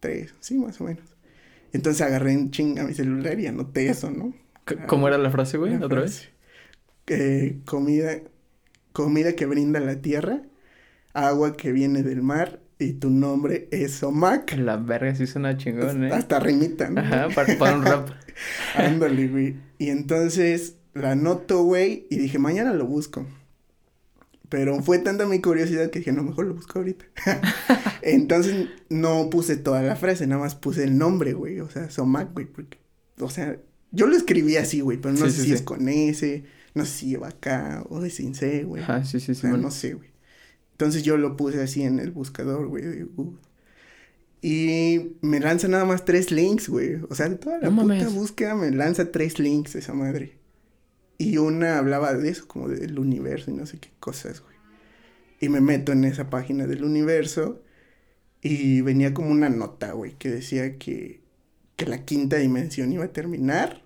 3, 0.00 0.34
sí, 0.40 0.58
más 0.58 0.78
o 0.80 0.84
menos. 0.84 1.04
Entonces 1.72 2.02
agarré 2.02 2.32
en 2.32 2.50
chinga 2.50 2.84
mi 2.84 2.92
celular 2.92 3.40
y 3.40 3.46
anoté 3.46 3.88
eso, 3.88 4.10
¿no? 4.10 4.34
¿Cómo 4.86 5.08
era 5.08 5.16
la 5.18 5.30
frase, 5.30 5.56
güey? 5.56 5.74
¿Otra 5.76 5.88
frase. 5.88 6.02
vez? 6.02 7.18
Eh, 7.18 7.58
comida, 7.64 8.18
comida 8.92 9.32
que 9.34 9.46
brinda 9.46 9.80
la 9.80 9.96
tierra, 10.02 10.42
agua 11.14 11.56
que 11.56 11.72
viene 11.72 12.02
del 12.02 12.22
mar, 12.22 12.60
y 12.84 12.92
tu 12.94 13.10
nombre 13.10 13.68
es 13.70 14.02
Omac. 14.02 14.56
La 14.56 14.76
verga 14.76 15.14
sí 15.14 15.26
suena 15.26 15.56
chingón, 15.56 16.04
¿eh? 16.04 16.12
Hasta 16.12 16.38
rimita, 16.40 16.88
¿no? 16.90 17.00
Ajá, 17.00 17.28
para, 17.34 17.58
para 17.58 17.76
un 17.76 17.84
rap. 17.84 18.08
Ándale, 18.76 19.28
güey. 19.28 19.56
Y 19.78 19.88
entonces 19.90 20.76
la 20.94 21.12
anoto, 21.12 21.62
güey, 21.64 22.06
y 22.10 22.16
dije, 22.16 22.38
mañana 22.38 22.72
lo 22.74 22.86
busco. 22.86 23.26
Pero 24.48 24.80
fue 24.82 24.98
tanta 24.98 25.26
mi 25.26 25.40
curiosidad 25.40 25.90
que 25.90 25.98
dije, 26.00 26.12
no, 26.12 26.22
mejor 26.22 26.46
lo 26.46 26.54
busco 26.54 26.78
ahorita. 26.78 27.04
Entonces 28.02 28.68
no 28.88 29.28
puse 29.30 29.56
toda 29.56 29.82
la 29.82 29.96
frase, 29.96 30.26
nada 30.26 30.42
más 30.42 30.54
puse 30.54 30.84
el 30.84 30.96
nombre, 30.98 31.32
güey. 31.32 31.58
O 31.60 31.68
sea, 31.68 31.90
Somac, 31.90 32.32
güey. 32.34 32.46
Porque, 32.46 32.78
o 33.18 33.30
sea, 33.30 33.58
yo 33.90 34.06
lo 34.06 34.16
escribí 34.16 34.56
así, 34.56 34.80
güey, 34.80 34.98
pero 34.98 35.14
no 35.14 35.24
Sí, 35.26 35.30
sé 35.30 35.36
sí, 35.36 35.40
si 35.42 35.48
sí. 35.48 35.52
es 35.54 35.62
con 35.62 35.88
S, 35.88 36.44
no 36.74 36.84
sé 36.84 36.90
si 36.92 37.06
lleva 37.08 37.28
acá 37.28 37.84
o 37.88 38.04
es 38.04 38.14
sin 38.14 38.34
C, 38.34 38.62
güey. 38.64 38.82
Ajá, 38.82 39.04
sí, 39.04 39.18
sí, 39.18 39.32
O 39.32 39.34
sí. 39.34 39.40
sea, 39.40 39.50
man. 39.50 39.62
no 39.62 39.70
sé, 39.72 39.94
güey. 39.94 40.10
Entonces 40.74 41.02
yo 41.04 41.16
lo 41.16 41.36
puse 41.36 41.62
así 41.62 41.82
en 41.82 42.00
el 42.00 42.10
buscador, 42.12 42.68
güey, 42.68 42.84
de 42.84 43.04
Google. 43.04 43.40
Y 44.42 45.16
me 45.22 45.40
lanza 45.40 45.68
nada 45.68 45.84
más 45.86 46.04
tres 46.04 46.30
links, 46.30 46.68
güey. 46.68 46.96
O 47.08 47.14
sea, 47.14 47.28
de 47.28 47.36
toda 47.36 47.58
la 47.58 47.70
No 47.70 47.82
puta 47.82 47.84
mames. 47.84 48.12
búsqueda 48.12 48.54
me 48.54 48.70
lanza 48.70 49.10
tres 49.10 49.38
links 49.38 49.74
esa 49.74 49.94
madre. 49.94 50.38
Y 51.18 51.38
una 51.38 51.78
hablaba 51.78 52.14
de 52.14 52.28
eso, 52.28 52.46
como 52.48 52.68
del 52.68 52.98
universo 52.98 53.50
y 53.50 53.54
no 53.54 53.66
sé 53.66 53.78
qué 53.78 53.90
cosas, 54.00 54.40
güey. 54.42 54.54
Y 55.40 55.48
me 55.48 55.60
meto 55.60 55.92
en 55.92 56.04
esa 56.04 56.30
página 56.30 56.66
del 56.66 56.84
universo 56.84 57.62
y 58.42 58.80
venía 58.82 59.14
como 59.14 59.30
una 59.30 59.48
nota, 59.50 59.92
güey, 59.92 60.14
que 60.18 60.30
decía 60.30 60.78
que, 60.78 61.22
que 61.76 61.86
la 61.86 62.04
quinta 62.04 62.36
dimensión 62.36 62.92
iba 62.92 63.04
a 63.06 63.12
terminar 63.12 63.84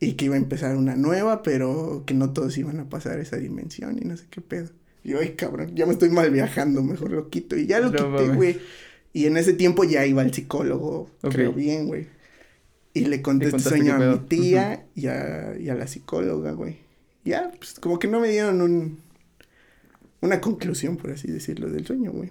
y 0.00 0.14
que 0.14 0.26
iba 0.26 0.34
a 0.34 0.38
empezar 0.38 0.76
una 0.76 0.96
nueva, 0.96 1.42
pero 1.42 2.04
que 2.06 2.14
no 2.14 2.32
todos 2.32 2.58
iban 2.58 2.80
a 2.80 2.88
pasar 2.90 3.20
esa 3.20 3.36
dimensión 3.38 3.98
y 3.98 4.06
no 4.06 4.16
sé 4.16 4.26
qué 4.30 4.40
pedo. 4.40 4.70
Y 5.04 5.10
yo, 5.10 5.20
ay, 5.20 5.30
cabrón, 5.30 5.74
ya 5.74 5.86
me 5.86 5.92
estoy 5.92 6.10
mal 6.10 6.30
viajando, 6.30 6.82
mejor 6.82 7.10
lo 7.10 7.28
quito. 7.28 7.56
Y 7.56 7.66
ya 7.66 7.80
lo 7.80 7.90
No 7.90 8.16
quité, 8.16 8.28
güey. 8.34 8.58
Y 9.12 9.26
en 9.26 9.36
ese 9.36 9.52
tiempo 9.52 9.84
ya 9.84 10.06
iba 10.06 10.22
al 10.22 10.32
psicólogo, 10.32 11.10
Ok. 11.22 11.32
creo 11.32 11.52
bien, 11.52 11.86
güey. 11.86 12.06
Y 12.94 13.06
le 13.06 13.20
conté 13.22 13.46
este 13.46 13.58
sueño 13.60 13.94
a 13.94 13.98
mi 13.98 14.18
tía 14.20 14.86
y, 14.94 15.06
a, 15.06 15.54
y 15.58 15.68
a 15.70 15.74
la 15.74 15.86
psicóloga, 15.86 16.52
güey. 16.52 16.76
Ya, 17.24 17.50
pues 17.58 17.74
como 17.80 17.98
que 17.98 18.08
no 18.08 18.20
me 18.20 18.28
dieron 18.28 18.60
un, 18.62 18.98
una 20.20 20.40
conclusión, 20.40 20.96
por 20.96 21.10
así 21.10 21.30
decirlo, 21.30 21.68
del 21.70 21.86
sueño, 21.86 22.12
güey. 22.12 22.30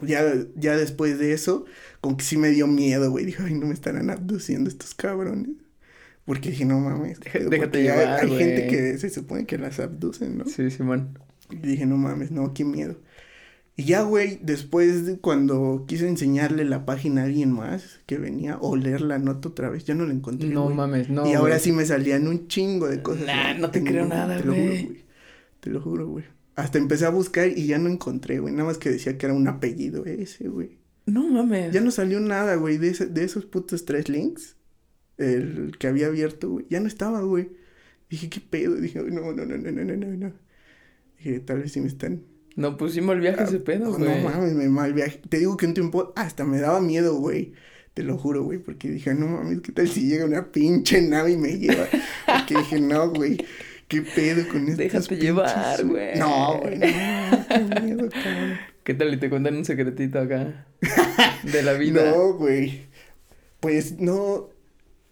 Ya, 0.00 0.22
ya 0.54 0.76
después 0.76 1.18
de 1.18 1.32
eso, 1.32 1.64
como 2.00 2.16
que 2.16 2.24
sí 2.24 2.36
me 2.36 2.50
dio 2.50 2.66
miedo, 2.68 3.10
güey. 3.10 3.24
Dije, 3.24 3.42
ay, 3.44 3.54
no 3.54 3.66
me 3.66 3.74
estarán 3.74 4.10
abduciendo 4.10 4.70
estos 4.70 4.94
cabrones. 4.94 5.50
Porque 6.24 6.50
dije, 6.50 6.64
no 6.64 6.78
mames. 6.78 7.18
Déjate 7.20 7.56
porque 7.56 7.78
hay- 7.78 7.84
llevar, 7.84 8.20
Hay, 8.20 8.28
gente 8.38 8.66
que 8.68 8.98
se 8.98 9.10
supone 9.10 9.44
que 9.46 9.58
las 9.58 9.80
abducen, 9.80 10.38
¿no? 10.38 10.44
Sí, 10.44 10.70
Simón. 10.70 11.18
Y 11.50 11.56
dije, 11.56 11.86
no 11.86 11.96
mames, 11.96 12.30
no, 12.30 12.52
qué 12.54 12.64
miedo. 12.64 12.96
Y 13.78 13.84
ya, 13.84 14.02
güey, 14.02 14.40
después 14.42 15.06
de 15.06 15.18
cuando 15.18 15.84
quise 15.86 16.08
enseñarle 16.08 16.64
la 16.64 16.84
página 16.84 17.22
a 17.22 17.24
alguien 17.26 17.52
más 17.52 18.00
que 18.06 18.18
venía 18.18 18.58
o 18.60 18.74
leer 18.74 19.02
la 19.02 19.20
nota 19.20 19.50
otra 19.50 19.70
vez, 19.70 19.84
ya 19.84 19.94
no 19.94 20.04
la 20.04 20.12
encontré. 20.12 20.48
No 20.48 20.66
wey. 20.66 20.74
mames, 20.74 21.08
no. 21.08 21.24
Y 21.28 21.34
ahora 21.34 21.54
wey. 21.54 21.62
sí 21.62 21.70
me 21.70 21.86
salían 21.86 22.26
un 22.26 22.48
chingo 22.48 22.88
de 22.88 23.02
cosas. 23.02 23.26
Nah, 23.26 23.54
no 23.54 23.70
te, 23.70 23.84
creo 23.84 24.04
nada, 24.06 24.42
güey. 24.42 24.42
Te 24.42 24.50
lo 24.50 24.52
juro, 24.52 24.88
güey. 24.88 25.04
Te 25.60 25.70
lo 25.70 25.80
juro, 25.80 26.08
güey. 26.08 26.24
Hasta 26.56 26.78
empecé 26.78 27.06
a 27.06 27.10
buscar 27.10 27.48
y 27.56 27.68
ya 27.68 27.78
no 27.78 27.88
encontré, 27.88 28.40
güey. 28.40 28.52
Nada 28.52 28.64
más 28.64 28.78
que 28.78 28.90
decía 28.90 29.16
que 29.16 29.26
era 29.26 29.34
un 29.36 29.46
apellido 29.46 30.04
ese, 30.06 30.48
güey. 30.48 30.78
No 31.06 31.28
mames. 31.28 31.72
Ya 31.72 31.80
no 31.80 31.92
salió 31.92 32.18
nada, 32.18 32.56
güey, 32.56 32.78
de, 32.78 32.88
ese, 32.88 33.06
de 33.06 33.22
esos 33.22 33.44
putos 33.44 33.84
tres 33.84 34.08
links. 34.08 34.56
El 35.18 35.76
que 35.78 35.86
había 35.86 36.08
abierto, 36.08 36.50
güey. 36.50 36.66
Ya 36.68 36.80
no 36.80 36.88
estaba, 36.88 37.20
güey. 37.20 37.50
Dije, 38.10 38.28
¿qué 38.28 38.40
pedo? 38.40 38.74
Dije, 38.74 39.00
no, 39.00 39.32
no, 39.32 39.46
no, 39.46 39.56
no, 39.56 39.70
no, 39.70 39.84
no, 39.84 40.06
no. 40.16 40.32
Dije, 41.18 41.40
tal 41.40 41.60
vez 41.60 41.72
sí 41.72 41.80
me 41.80 41.88
están... 41.88 42.22
No, 42.56 42.76
pues 42.76 42.92
sí 42.92 43.00
mal 43.00 43.20
viaje 43.20 43.44
ese 43.44 43.60
pedo, 43.60 43.92
güey. 43.92 44.02
no 44.02 44.28
mames, 44.28 44.54
me 44.54 44.68
mal 44.68 44.92
viaje. 44.92 45.20
Te 45.28 45.38
digo 45.38 45.56
que 45.56 45.66
un 45.66 45.74
tiempo 45.74 46.12
hasta 46.16 46.44
me 46.44 46.58
daba 46.58 46.80
miedo, 46.80 47.14
güey. 47.14 47.52
Te 47.94 48.02
lo 48.02 48.18
juro, 48.18 48.42
güey, 48.42 48.58
porque 48.58 48.88
dije, 48.88 49.14
no 49.14 49.26
mames, 49.28 49.60
¿qué 49.60 49.72
tal 49.72 49.88
si 49.88 50.08
llega 50.08 50.24
una 50.24 50.50
pinche 50.50 51.00
nave 51.02 51.32
y 51.32 51.36
me 51.36 51.58
lleva? 51.58 51.86
Porque 52.26 52.56
dije, 52.56 52.80
no, 52.80 53.10
güey, 53.10 53.36
¿qué 53.86 54.02
pedo 54.02 54.46
con 54.48 54.62
estos 54.62 54.76
Déjate 54.76 55.08
pinches 55.08 55.24
llevar, 55.24 55.84
güey. 55.84 56.18
No, 56.18 56.58
güey, 56.58 56.78
no, 56.78 56.86
qué 57.48 57.80
miedo, 57.82 58.08
cabrón. 58.08 58.58
¿Qué 58.88 58.94
tal 58.94 59.12
y 59.12 59.18
te 59.18 59.28
cuentan 59.28 59.54
un 59.54 59.64
secretito 59.64 60.18
acá? 60.18 60.66
De 61.42 61.62
la 61.62 61.74
vida. 61.74 62.10
No, 62.10 62.32
güey. 62.32 62.86
Pues 63.60 64.00
no. 64.00 64.48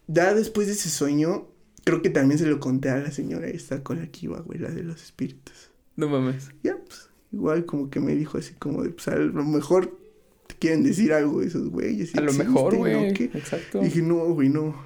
Ya 0.07 0.33
después 0.33 0.67
de 0.67 0.73
ese 0.73 0.89
sueño, 0.89 1.49
creo 1.85 2.01
que 2.01 2.09
también 2.09 2.39
se 2.39 2.47
lo 2.47 2.59
conté 2.59 2.89
a 2.89 2.97
la 2.97 3.11
señora 3.11 3.49
esta 3.49 3.83
con 3.83 3.99
la 3.99 4.07
que 4.07 4.27
iba, 4.27 4.41
güey, 4.41 4.59
la 4.59 4.71
de 4.71 4.83
los 4.83 5.03
espíritus. 5.03 5.73
No 5.97 6.09
mames. 6.09 6.51
Ya, 6.63 6.77
pues, 6.77 7.09
igual 7.33 7.65
como 7.65 7.91
que 7.91 8.01
me 8.01 8.15
dijo 8.15 8.39
así 8.39 8.55
como 8.55 8.83
de, 8.83 8.91
pues 8.91 9.09
a 9.09 9.17
lo 9.17 9.45
mejor 9.45 9.99
te 10.47 10.55
quieren 10.57 10.83
decir 10.83 11.13
algo 11.13 11.43
esos 11.43 11.69
güeyes. 11.69 12.15
A 12.15 12.21
lo 12.21 12.33
mejor, 12.33 12.75
¿no? 12.75 12.79
güey. 12.81 13.13
¿Qué? 13.15 13.25
Exacto. 13.25 13.81
Dije, 13.81 14.03
no, 14.03 14.17
güey, 14.27 14.49
no. 14.49 14.77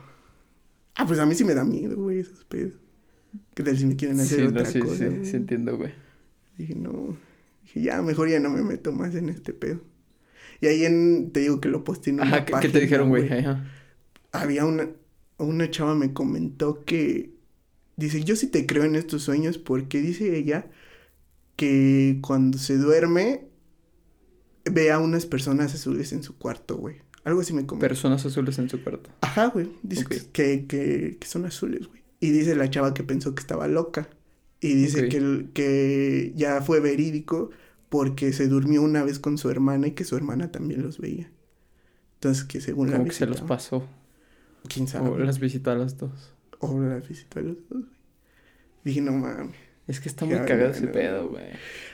Ah, 0.94 1.06
pues 1.06 1.18
a 1.18 1.26
mí 1.26 1.34
sí 1.34 1.44
me 1.44 1.54
da 1.54 1.64
miedo, 1.64 1.96
güey, 1.96 2.20
esos 2.20 2.44
pedos. 2.44 2.74
¿Qué 3.54 3.62
tal 3.62 3.76
si 3.76 3.86
me 3.86 3.96
quieren 3.96 4.18
hacer 4.20 4.40
Sí, 4.40 4.46
otra 4.46 4.62
no, 4.62 4.68
sí, 4.68 4.80
cosa? 4.80 4.96
sí, 4.96 5.24
sí 5.24 5.36
entiendo, 5.36 5.76
güey. 5.76 5.92
Dije, 6.58 6.74
no. 6.74 7.16
Dije, 7.62 7.82
ya, 7.82 8.02
mejor 8.02 8.28
ya 8.28 8.40
no 8.40 8.50
me 8.50 8.62
meto 8.62 8.92
más 8.92 9.14
en 9.14 9.28
este 9.28 9.52
pedo. 9.52 9.80
Y 10.60 10.66
ahí 10.66 10.84
en, 10.84 11.30
te 11.32 11.40
digo 11.40 11.60
que 11.60 11.68
lo 11.68 11.84
posté 11.84 12.10
en 12.10 12.16
una 12.16 12.24
Ajá, 12.24 12.44
¿qué, 12.44 12.68
te 12.68 12.80
dijeron, 12.80 13.08
güey? 13.08 13.28
Había 14.32 14.66
una, 14.66 14.88
una 15.38 15.70
chava 15.70 15.94
me 15.94 16.12
comentó 16.12 16.84
que, 16.84 17.30
dice, 17.96 18.22
yo 18.22 18.36
sí 18.36 18.46
te 18.48 18.66
creo 18.66 18.84
en 18.84 18.94
estos 18.94 19.22
sueños 19.22 19.58
porque 19.58 20.00
dice 20.00 20.36
ella 20.36 20.70
que 21.60 22.20
cuando 22.22 22.56
se 22.56 22.78
duerme 22.78 23.44
ve 24.64 24.90
a 24.90 24.98
unas 24.98 25.26
personas 25.26 25.74
azules 25.74 26.10
en 26.14 26.22
su 26.22 26.38
cuarto, 26.38 26.78
güey. 26.78 27.02
Algo 27.22 27.42
así 27.42 27.52
me 27.52 27.66
comentó. 27.66 27.86
Personas 27.86 28.24
azules 28.24 28.58
en 28.58 28.70
su 28.70 28.82
cuarto. 28.82 29.10
Ajá, 29.20 29.48
güey. 29.48 29.70
Dice 29.82 30.06
que, 30.32 30.66
que, 30.66 31.18
que 31.20 31.26
son 31.26 31.44
azules, 31.44 31.86
güey. 31.86 32.02
Y 32.18 32.30
dice 32.30 32.56
la 32.56 32.70
chava 32.70 32.94
que 32.94 33.02
pensó 33.02 33.34
que 33.34 33.42
estaba 33.42 33.68
loca. 33.68 34.08
Y 34.58 34.72
dice 34.72 35.10
que, 35.10 35.48
que 35.52 36.32
ya 36.34 36.62
fue 36.62 36.80
verídico 36.80 37.50
porque 37.90 38.32
se 38.32 38.48
durmió 38.48 38.80
una 38.80 39.04
vez 39.04 39.18
con 39.18 39.36
su 39.36 39.50
hermana 39.50 39.88
y 39.88 39.90
que 39.90 40.04
su 40.04 40.16
hermana 40.16 40.50
también 40.50 40.80
los 40.80 40.98
veía. 40.98 41.30
Entonces 42.14 42.44
que 42.44 42.62
según 42.62 42.88
la 42.88 42.96
Como 42.96 43.10
que 43.10 43.14
se 43.14 43.26
los 43.26 43.42
pasó. 43.42 43.86
¿Quién 44.66 44.88
sabe? 44.88 45.10
O 45.10 45.18
las 45.18 45.38
visitó 45.38 45.72
a 45.72 45.74
las 45.74 45.98
dos. 45.98 46.32
O 46.60 46.80
las 46.80 47.06
visitó 47.06 47.40
a 47.40 47.42
los 47.42 47.56
dos, 47.68 47.82
güey. 47.84 48.00
Dije, 48.82 49.02
no 49.02 49.12
mames. 49.12 49.69
Es 49.90 50.00
que 50.00 50.08
está 50.08 50.24
muy 50.24 50.36
cagado 50.38 50.70
ese 50.70 50.86
pedo, 50.86 51.28
güey. 51.28 51.44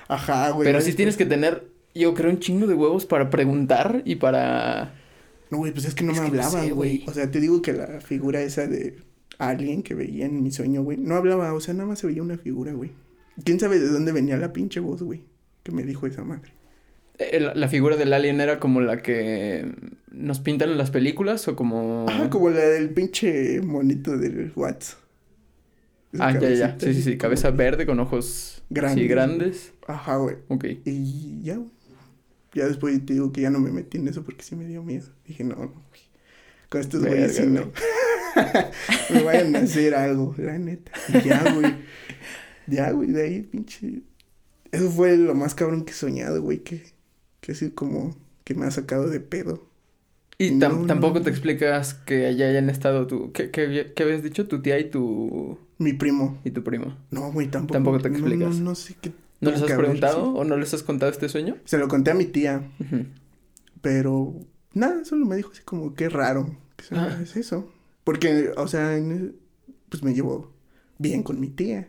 Ajá, 0.08 0.50
güey. 0.50 0.66
Pero 0.66 0.80
sí 0.80 0.92
tienes 0.92 1.16
que 1.16 1.26
tener, 1.26 1.64
yo 1.94 2.14
creo, 2.14 2.30
un 2.30 2.38
chingo 2.38 2.66
de 2.66 2.74
huevos 2.74 3.06
para 3.06 3.30
preguntar 3.30 4.02
y 4.04 4.16
para... 4.16 4.94
No, 5.50 5.58
güey, 5.58 5.72
pues 5.72 5.86
es 5.86 5.94
que 5.94 6.04
no 6.04 6.12
Es 6.12 6.20
me 6.20 6.26
que 6.30 6.36
no 6.36 6.42
hablaba, 6.42 6.62
sé, 6.62 6.72
güey. 6.72 6.98
güey. 6.98 7.04
O 7.08 7.12
sea, 7.14 7.30
te 7.30 7.40
digo 7.40 7.62
que 7.62 7.72
la 7.72 8.00
figura 8.00 8.40
esa 8.42 8.66
de 8.66 8.98
alguien 9.38 9.82
que 9.82 9.94
veía 9.94 10.26
en 10.26 10.42
mi 10.42 10.50
sueño, 10.50 10.82
güey, 10.82 10.98
no 10.98 11.14
hablaba, 11.14 11.52
o 11.54 11.60
sea, 11.60 11.74
nada 11.74 11.88
más 11.88 11.98
se 12.00 12.06
veía 12.06 12.22
una 12.22 12.36
figura, 12.38 12.72
güey. 12.72 12.90
¿Quién 13.44 13.58
sabe 13.60 13.78
de 13.78 13.88
dónde 13.88 14.12
venía 14.12 14.36
la 14.36 14.52
pinche 14.52 14.80
voz, 14.80 15.02
güey? 15.02 15.22
Que 15.62 15.72
me 15.72 15.82
dijo 15.84 16.06
esa 16.06 16.24
madre. 16.24 16.52
Eh, 17.18 17.40
La, 17.40 17.54
la 17.54 17.68
figura 17.68 17.96
del 17.96 18.12
alien 18.12 18.40
era 18.40 18.58
como 18.60 18.80
la 18.80 19.02
que 19.02 19.66
nos 20.10 20.40
pintan 20.40 20.70
en 20.70 20.78
las 20.78 20.90
películas 20.90 21.46
o 21.48 21.56
como... 21.56 22.06
Ajá, 22.08 22.28
como 22.30 22.50
la 22.50 22.60
del 22.60 22.90
pinche 22.90 23.60
monito 23.62 24.16
del 24.16 24.52
Watts. 24.54 24.96
Ah, 26.20 26.32
ya, 26.38 26.50
ya, 26.50 26.76
Sí, 26.78 26.94
sí, 26.94 27.02
sí. 27.02 27.18
Cabeza 27.18 27.50
verde 27.50 27.86
con 27.86 27.98
ojos 28.00 28.62
Grandes. 28.70 29.02
Sí, 29.02 29.08
grandes. 29.08 29.72
Ajá, 29.86 30.16
güey. 30.16 30.36
Ok. 30.48 30.64
Y 30.84 31.42
ya, 31.42 31.56
güey. 31.56 31.70
Ya 32.54 32.66
después 32.66 33.04
te 33.04 33.12
digo 33.12 33.32
que 33.32 33.42
ya 33.42 33.50
no 33.50 33.58
me 33.58 33.70
metí 33.70 33.98
en 33.98 34.08
eso 34.08 34.24
porque 34.24 34.42
sí 34.42 34.56
me 34.56 34.66
dio 34.66 34.82
miedo. 34.82 35.06
Dije, 35.26 35.44
no, 35.44 35.54
no, 35.56 35.68
güey. 35.90 36.00
Con 36.68 36.80
estos 36.80 37.04
güeyes 37.04 37.36
sí 37.36 37.46
no. 37.46 37.70
me 39.10 39.22
vayan 39.22 39.54
a 39.56 39.60
hacer 39.60 39.94
algo, 39.94 40.34
la 40.38 40.58
neta. 40.58 40.90
Y 41.08 41.28
ya, 41.28 41.52
güey. 41.54 41.74
Ya, 42.66 42.90
güey, 42.90 43.10
de 43.10 43.22
ahí, 43.22 43.42
pinche. 43.42 44.02
Eso 44.72 44.90
fue 44.90 45.16
lo 45.16 45.34
más 45.34 45.54
cabrón 45.54 45.84
que 45.84 45.92
he 45.92 45.94
soñado, 45.94 46.42
güey. 46.42 46.58
Que, 46.58 46.82
que 47.40 47.52
así 47.52 47.70
como 47.70 48.16
que 48.44 48.54
me 48.54 48.66
ha 48.66 48.70
sacado 48.70 49.08
de 49.08 49.20
pedo. 49.20 49.68
Y 50.38 50.50
No, 50.50 50.66
tam- 50.66 50.80
no, 50.80 50.86
tampoco 50.86 51.18
no. 51.20 51.24
te 51.24 51.30
explicas 51.30 51.94
que 51.94 52.26
allá 52.26 52.48
hayan 52.48 52.68
estado 52.68 53.06
tu... 53.06 53.32
¿Qué, 53.32 53.50
qué, 53.50 53.92
qué 53.94 54.02
habías 54.02 54.22
dicho? 54.22 54.46
Tu 54.48 54.60
tía 54.60 54.78
y 54.78 54.90
tu... 54.90 55.58
Mi 55.78 55.92
primo. 55.92 56.40
y 56.44 56.50
tu 56.50 56.62
primo. 56.64 56.96
No, 57.10 57.32
güey, 57.32 57.48
tampoco. 57.48 57.74
Tampoco 57.74 57.98
te 58.00 58.08
explicas. 58.08 58.56
No, 58.56 58.64
no, 58.70 58.74
sé 58.74 58.96
qué. 59.00 59.12
¿No 59.40 59.50
les 59.50 59.60
has 59.62 59.70
preguntado 59.72 60.32
o 60.32 60.44
no 60.44 60.56
les 60.56 60.72
has 60.72 60.82
contado 60.82 61.12
este 61.12 61.28
sueño? 61.28 61.56
Se 61.66 61.76
lo 61.78 61.88
conté 61.88 62.10
a 62.10 62.14
mi 62.14 62.24
tía, 62.24 62.70
pero 63.82 64.34
nada, 64.72 65.04
solo 65.04 65.26
me 65.26 65.36
dijo 65.36 65.50
así 65.52 65.62
como 65.62 65.94
qué 65.94 66.08
raro. 66.08 66.56
Que 66.76 66.84
se- 66.84 66.94
Ah. 66.94 67.18
es 67.22 67.36
eso. 67.36 67.70
Porque, 68.04 68.50
o 68.56 68.68
sea, 68.68 68.96
el- 68.96 69.36
pues 69.88 70.02
me 70.02 70.14
llevo 70.14 70.52
bien 70.98 71.22
con 71.22 71.40
mi 71.40 71.48
tía. 71.48 71.88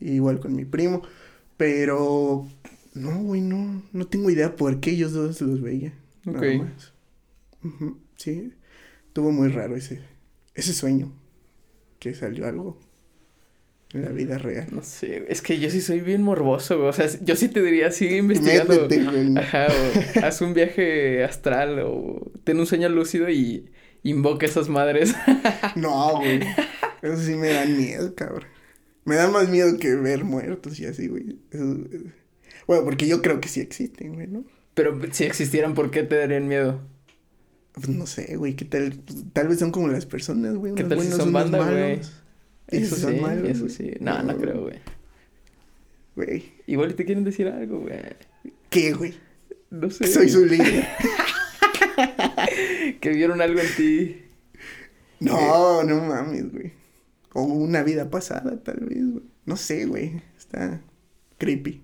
Igual 0.00 0.40
con 0.40 0.54
mi 0.54 0.64
primo. 0.64 1.02
Pero 1.56 2.46
no, 2.94 3.18
güey, 3.22 3.40
no, 3.40 3.82
no 3.92 4.06
tengo 4.06 4.30
idea 4.30 4.56
por 4.56 4.80
qué 4.80 4.90
ellos 4.90 5.12
dos 5.12 5.40
los 5.40 5.60
veía. 5.60 5.92
Nada 6.24 6.38
Ok. 6.38 6.62
más. 6.62 6.92
Sí. 8.16 8.52
Estuvo 9.08 9.32
muy 9.32 9.48
raro 9.48 9.76
ese, 9.76 10.00
ese 10.54 10.72
sueño. 10.72 11.12
Que 11.98 12.14
salió 12.14 12.46
algo 12.46 12.78
en 13.94 14.02
la 14.02 14.10
vida 14.10 14.38
real. 14.38 14.66
No 14.70 14.82
sé, 14.82 15.24
es 15.28 15.40
que 15.42 15.58
yo 15.58 15.70
sí 15.70 15.80
soy 15.80 16.00
bien 16.00 16.22
morboso, 16.22 16.76
güey. 16.76 16.88
O 16.88 16.92
sea, 16.92 17.06
yo 17.22 17.36
sí 17.36 17.48
te 17.48 17.62
diría, 17.62 17.90
sigue 17.90 18.16
investigando. 18.18 18.74
Métete, 18.82 19.04
güey. 19.04 19.36
Ajá, 19.38 19.66
o 19.68 20.24
haz 20.26 20.40
un 20.40 20.54
viaje 20.54 21.24
astral 21.24 21.80
o 21.84 22.30
ten 22.44 22.58
un 22.60 22.66
sueño 22.66 22.88
lúcido 22.88 23.28
y 23.30 23.70
invoca 24.02 24.46
esas 24.46 24.68
madres. 24.68 25.14
No, 25.76 26.16
güey. 26.18 26.40
Eso 27.02 27.16
sí 27.22 27.34
me 27.34 27.48
da 27.48 27.64
miedo, 27.66 28.14
cabrón. 28.14 28.44
Me 29.04 29.14
da 29.16 29.28
más 29.30 29.48
miedo 29.48 29.78
que 29.78 29.94
ver 29.94 30.24
muertos 30.24 30.78
y 30.80 30.86
así, 30.86 31.06
güey. 31.08 31.38
Eso- 31.50 31.78
eh, 31.92 32.12
Bueno, 32.66 32.84
porque 32.84 33.06
yo 33.06 33.22
creo 33.22 33.40
que 33.40 33.48
sí 33.48 33.60
existen, 33.60 34.14
güey, 34.14 34.26
¿no? 34.26 34.44
Pero 34.74 34.98
si 35.12 35.24
existieran, 35.24 35.74
¿por 35.74 35.90
qué 35.90 36.02
te 36.02 36.16
darían 36.16 36.46
miedo? 36.48 36.80
Pues 37.72 37.88
no 37.88 38.06
sé, 38.06 38.36
güey, 38.36 38.54
¿qué 38.54 38.64
tal? 38.64 38.92
Pues, 39.06 39.24
tal 39.32 39.48
vez 39.48 39.58
son 39.60 39.70
como 39.70 39.88
las 39.88 40.04
personas, 40.06 40.56
güey. 40.56 40.74
¿Qué 40.74 40.82
tal 40.84 40.92
si 41.00 41.08
buenos, 41.08 41.16
son 41.16 41.28
unos 41.28 41.50
banda, 41.50 41.58
güey? 41.70 42.00
Eso 42.68 42.96
sí, 42.96 43.02
son 43.02 43.20
malos. 43.20 43.48
Eso 43.48 43.68
sí. 43.68 43.92
No, 44.00 44.22
no, 44.22 44.36
creo, 44.36 44.62
güey. 44.62 44.78
Güey. 46.16 46.52
Igual 46.66 46.94
te 46.94 47.04
quieren 47.04 47.24
decir 47.24 47.48
algo, 47.48 47.80
güey. 47.80 47.98
¿Qué, 48.70 48.92
güey? 48.92 49.14
No 49.70 49.90
sé. 49.90 50.06
Soy 50.06 50.28
su 50.28 50.44
líder. 50.44 50.86
que 53.00 53.10
vieron 53.10 53.40
algo 53.40 53.60
en 53.60 53.76
ti. 53.76 54.22
No, 55.20 55.82
eh. 55.82 55.84
no 55.86 56.00
mames, 56.02 56.52
güey. 56.52 56.72
O 57.32 57.42
una 57.42 57.82
vida 57.82 58.10
pasada, 58.10 58.62
tal 58.62 58.80
vez, 58.80 59.10
güey. 59.10 59.24
No 59.46 59.56
sé, 59.56 59.86
güey. 59.86 60.22
Está 60.36 60.80
creepy. 61.38 61.82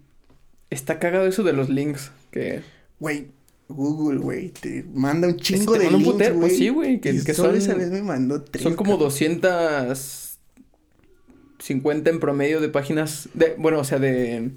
Está 0.70 0.98
cagado 0.98 1.26
eso 1.26 1.42
de 1.42 1.52
los 1.52 1.68
links 1.68 2.10
que... 2.30 2.62
Güey, 2.98 3.28
Google, 3.68 4.18
güey, 4.18 4.50
te 4.50 4.84
manda 4.92 5.28
un 5.28 5.34
este, 5.34 5.44
chingo 5.44 5.72
te 5.74 5.80
de 5.80 5.84
manda 5.84 5.98
links, 5.98 6.14
pues 6.16 6.32
güey. 6.32 6.40
Pues 6.40 6.58
sí, 6.58 6.68
güey. 6.68 7.00
Que, 7.00 7.22
que, 7.22 7.34
son... 7.34 7.54
esa 7.54 7.74
vez 7.74 7.90
me 7.90 8.02
mandó 8.02 8.44
Son 8.60 8.74
como 8.74 8.96
200... 8.96 10.23
50 11.64 12.10
en 12.10 12.20
promedio 12.20 12.60
de 12.60 12.68
páginas, 12.68 13.30
de, 13.32 13.54
bueno, 13.56 13.78
o 13.78 13.84
sea, 13.84 13.98
de, 13.98 14.50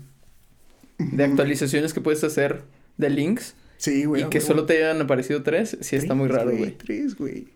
de 0.97 1.23
actualizaciones 1.23 1.93
que 1.93 2.01
puedes 2.01 2.21
hacer 2.25 2.63
de 2.97 3.09
links. 3.09 3.55
Sí, 3.77 4.03
güey. 4.03 4.23
Y 4.23 4.25
que 4.25 4.41
solo 4.41 4.65
te 4.65 4.83
hayan 4.83 5.01
aparecido 5.01 5.41
tres, 5.41 5.77
sí 5.79 5.95
está 5.95 6.15
muy 6.15 6.27
raro, 6.27 6.51
güey. 6.51 6.71
Tres, 6.71 7.15
güey. 7.15 7.47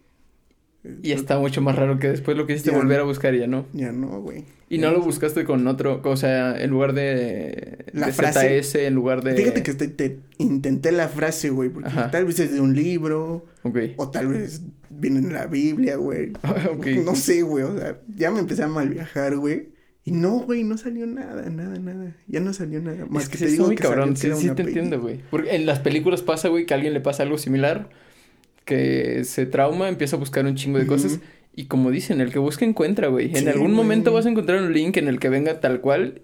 Y 1.03 1.11
está 1.11 1.37
mucho 1.37 1.61
más 1.61 1.75
raro 1.75 1.99
que 1.99 2.07
después 2.07 2.37
lo 2.37 2.47
quisiste 2.47 2.71
ya 2.71 2.77
volver 2.77 3.01
a 3.01 3.03
buscar 3.03 3.35
ya 3.35 3.45
no. 3.45 3.65
Ya 3.73 3.91
no, 3.91 4.21
güey. 4.21 4.45
Y 4.69 4.77
no, 4.77 4.89
lo 4.91 5.01
buscaste 5.01 5.43
con 5.43 5.67
otro, 5.67 5.99
o 6.01 6.15
sea, 6.15 6.57
en 6.57 6.69
lugar 6.69 6.93
de, 6.93 7.87
la 7.91 8.07
de 8.07 8.13
frase, 8.13 8.63
ZS, 8.63 8.75
en 8.75 8.95
lugar 8.95 9.21
de... 9.21 9.35
Fíjate 9.35 9.63
que 9.63 9.73
te, 9.73 10.19
intenté 10.37 10.93
la 10.93 11.09
frase, 11.09 11.49
güey, 11.49 11.69
porque 11.69 11.89
tal 12.09 12.23
vez 12.23 12.39
es 12.39 12.53
de 12.53 12.61
un 12.61 12.73
libro, 12.73 13.45
okay. 13.63 13.95
o 13.97 14.09
tal 14.09 14.29
vez 14.29 14.61
viene 15.01 15.19
en 15.19 15.33
la 15.33 15.47
Biblia, 15.47 15.97
güey. 15.97 16.31
ok. 16.71 16.87
No 17.03 17.15
sé, 17.15 17.41
güey, 17.41 17.63
o 17.65 17.77
sea, 17.77 17.99
ya 18.15 18.31
me 18.31 18.39
empecé 18.39 18.63
a 18.63 18.67
mal 18.67 18.89
viajar, 18.89 19.35
güey. 19.35 19.69
Y 20.03 20.11
no, 20.11 20.39
güey, 20.39 20.63
no 20.63 20.77
salió 20.77 21.05
nada, 21.05 21.49
nada, 21.49 21.77
nada. 21.77 22.15
Ya 22.27 22.39
no 22.39 22.53
salió 22.53 22.81
nada. 22.81 23.05
Más 23.07 23.23
es 23.23 23.29
que, 23.29 23.37
que, 23.37 23.45
te 23.45 23.51
digo 23.51 23.67
muy 23.67 23.75
que 23.75 23.83
cabrón, 23.83 24.15
salió 24.15 24.35
sí, 24.35 24.49
te 24.51 24.63
entiendo, 24.63 24.99
güey. 24.99 25.19
Porque 25.29 25.55
en 25.55 25.65
las 25.65 25.79
películas 25.79 26.21
pasa, 26.21 26.47
güey, 26.47 26.65
que 26.65 26.73
a 26.73 26.77
alguien 26.77 26.93
le 26.93 27.01
pasa 27.01 27.23
algo 27.23 27.37
similar, 27.37 27.89
que 28.65 29.23
se 29.25 29.45
trauma, 29.45 29.89
empieza 29.89 30.15
a 30.15 30.19
buscar 30.19 30.45
un 30.45 30.55
chingo 30.55 30.79
de 30.79 30.87
cosas, 30.87 31.19
y 31.55 31.65
como 31.65 31.91
dicen, 31.91 32.19
el 32.21 32.31
que 32.31 32.39
busca 32.39 32.65
encuentra, 32.65 33.09
güey. 33.09 33.35
En 33.35 33.47
algún 33.47 33.73
momento 33.73 34.11
vas 34.13 34.25
a 34.25 34.29
encontrar 34.29 34.63
un 34.63 34.73
link 34.73 34.97
en 34.97 35.07
el 35.07 35.19
que 35.19 35.29
venga 35.29 35.59
tal 35.59 35.81
cual, 35.81 36.21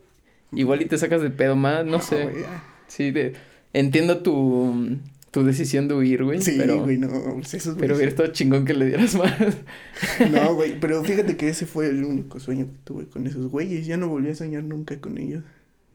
igual 0.52 0.82
y 0.82 0.86
te 0.86 0.98
sacas 0.98 1.22
de 1.22 1.30
pedo 1.30 1.56
más, 1.56 1.86
no, 1.86 2.02
sé. 2.02 2.24
güey, 2.24 2.42
ya. 2.42 2.64
Sí, 2.88 3.12
de... 3.12 3.34
Entiendo 3.74 4.20
tu, 4.20 4.98
tu 5.38 5.44
decisión 5.44 5.88
de 5.88 5.94
huir, 5.94 6.24
güey, 6.24 6.42
Sí, 6.42 6.56
pero... 6.58 6.82
güey, 6.82 6.98
no, 6.98 7.10
pues 7.10 7.70
Pero 7.78 7.96
hubiera 7.96 8.10
estado 8.10 8.32
chingón 8.32 8.66
que 8.66 8.74
le 8.74 8.88
dieras 8.88 9.14
más. 9.14 9.32
No, 10.32 10.56
güey, 10.56 10.80
pero 10.80 11.04
fíjate 11.04 11.38
que 11.38 11.48
ese 11.48 11.68
fue 11.68 11.90
el 11.90 12.04
único 12.04 12.40
sueño 12.40 12.66
que 12.66 12.80
tuve 12.84 13.06
con 13.06 13.28
esos 13.28 13.52
güeyes. 13.52 13.86
Ya 13.86 13.98
no 13.98 14.08
volví 14.08 14.30
a 14.32 14.36
soñar 14.36 14.64
nunca 14.64 15.00
con 15.00 15.20
ellos. 15.20 15.44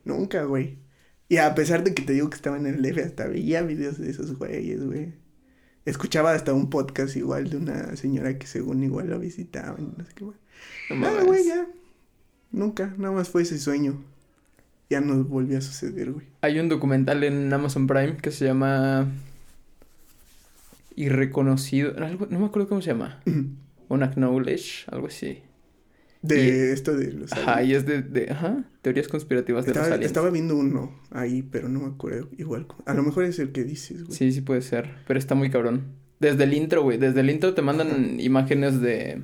Nunca, 0.05 0.45
güey. 0.45 0.79
Y 1.29 1.39
a 1.39 1.57
pesar 1.57 1.83
de 1.83 1.93
que 1.93 2.03
te 2.03 2.13
digo 2.13 2.31
que 2.31 2.37
estaba 2.37 2.57
en 2.57 2.67
el 2.67 2.83
DF, 2.83 2.99
hasta 2.99 3.27
veía 3.27 3.63
videos 3.63 3.99
de 3.99 4.11
esos 4.11 4.39
güeyes, 4.39 4.85
güey. 4.85 5.13
Escuchaba 5.87 6.33
hasta 6.35 6.55
un 6.55 6.71
podcast 6.71 7.17
igual 7.17 7.51
de 7.51 7.57
una 7.57 7.97
señora 7.97 8.39
que 8.39 8.47
según 8.47 8.85
igual 8.85 9.11
lo 9.11 9.19
visitaba 9.19 9.77
no 9.77 10.05
sé 10.05 10.13
qué 10.15 10.25
más. 10.25 10.37
No 10.89 10.97
Nada, 10.97 11.25
güey, 11.25 11.45
ya. 11.45 11.67
Nunca, 12.53 12.95
nada 12.97 13.13
más 13.13 13.29
fue 13.29 13.43
ese 13.43 13.59
sueño. 13.59 14.05
Ya 14.89 15.01
no 15.01 15.25
volvió 15.25 15.59
a 15.59 15.63
suceder, 15.63 16.13
güey. 16.13 16.27
Hay 16.43 16.61
un 16.61 16.69
documental 16.69 17.25
en 17.25 17.53
Amazon 17.53 17.89
Prime 17.89 18.19
que 18.19 18.31
se 18.31 18.45
llama 18.45 19.09
Irreconocido, 20.97 21.95
algo, 22.05 22.27
no 22.31 22.39
me 22.39 22.47
acuerdo 22.47 22.69
cómo 22.69 22.83
se 22.83 22.89
llama. 22.89 23.21
Unacknowledged, 23.89 24.89
algo 24.89 25.07
así. 25.09 25.43
De 26.23 26.73
esto 26.73 26.97
de 26.97 27.13
los 27.13 27.33
Ajá, 27.33 27.65
y 27.65 27.75
es 27.75 27.85
de, 27.85 28.01
de 28.01 28.31
ajá, 28.31 28.65
teorías 28.81 29.09
conspirativas 29.09 29.67
de 29.67 29.75
los 29.75 29.83
aliens. 29.85 30.05
estaba 30.07 30.31
viendo 30.31 30.57
uno 30.57 30.97
ahí, 31.11 31.43
pero 31.43 31.69
no 31.69 31.81
me 31.81 31.87
acuerdo. 31.87 32.29
Igual, 32.39 32.67
a 32.87 32.95
lo 32.95 33.03
mejor 33.03 33.25
es 33.25 33.41
el 33.41 33.51
que 33.51 33.65
dices, 33.65 34.05
güey. 34.05 34.17
Sí, 34.17 34.31
sí 34.31 34.41
puede 34.41 34.63
ser, 34.63 34.89
pero 35.09 35.19
está 35.19 35.35
muy 35.35 35.51
cabrón. 35.51 35.83
Desde 36.21 36.45
el 36.45 36.55
intro, 36.55 36.85
güey, 36.85 36.99
desde 36.99 37.21
el 37.21 37.31
intro 37.31 37.55
te 37.55 37.63
mandan 37.63 38.21
imágenes 38.21 38.81
de 38.81 39.23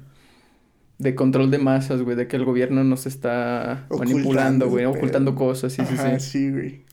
de 0.99 1.15
control 1.15 1.51
de 1.51 1.59
masas, 1.59 2.03
güey, 2.03 2.17
de 2.17 2.27
que 2.27 2.37
el 2.37 2.45
gobierno 2.45 2.83
nos 2.83 3.07
está 3.07 3.87
Ocultando 3.89 4.15
manipulando, 4.15 4.69
güey, 4.69 4.85
ocultando 4.85 5.35
cosas, 5.37 5.73
sí, 5.73 5.83
Ajá, 5.83 6.19
sí, 6.19 6.25
sí. 6.25 6.31
sí, 6.31 6.51
güey. 6.51 6.88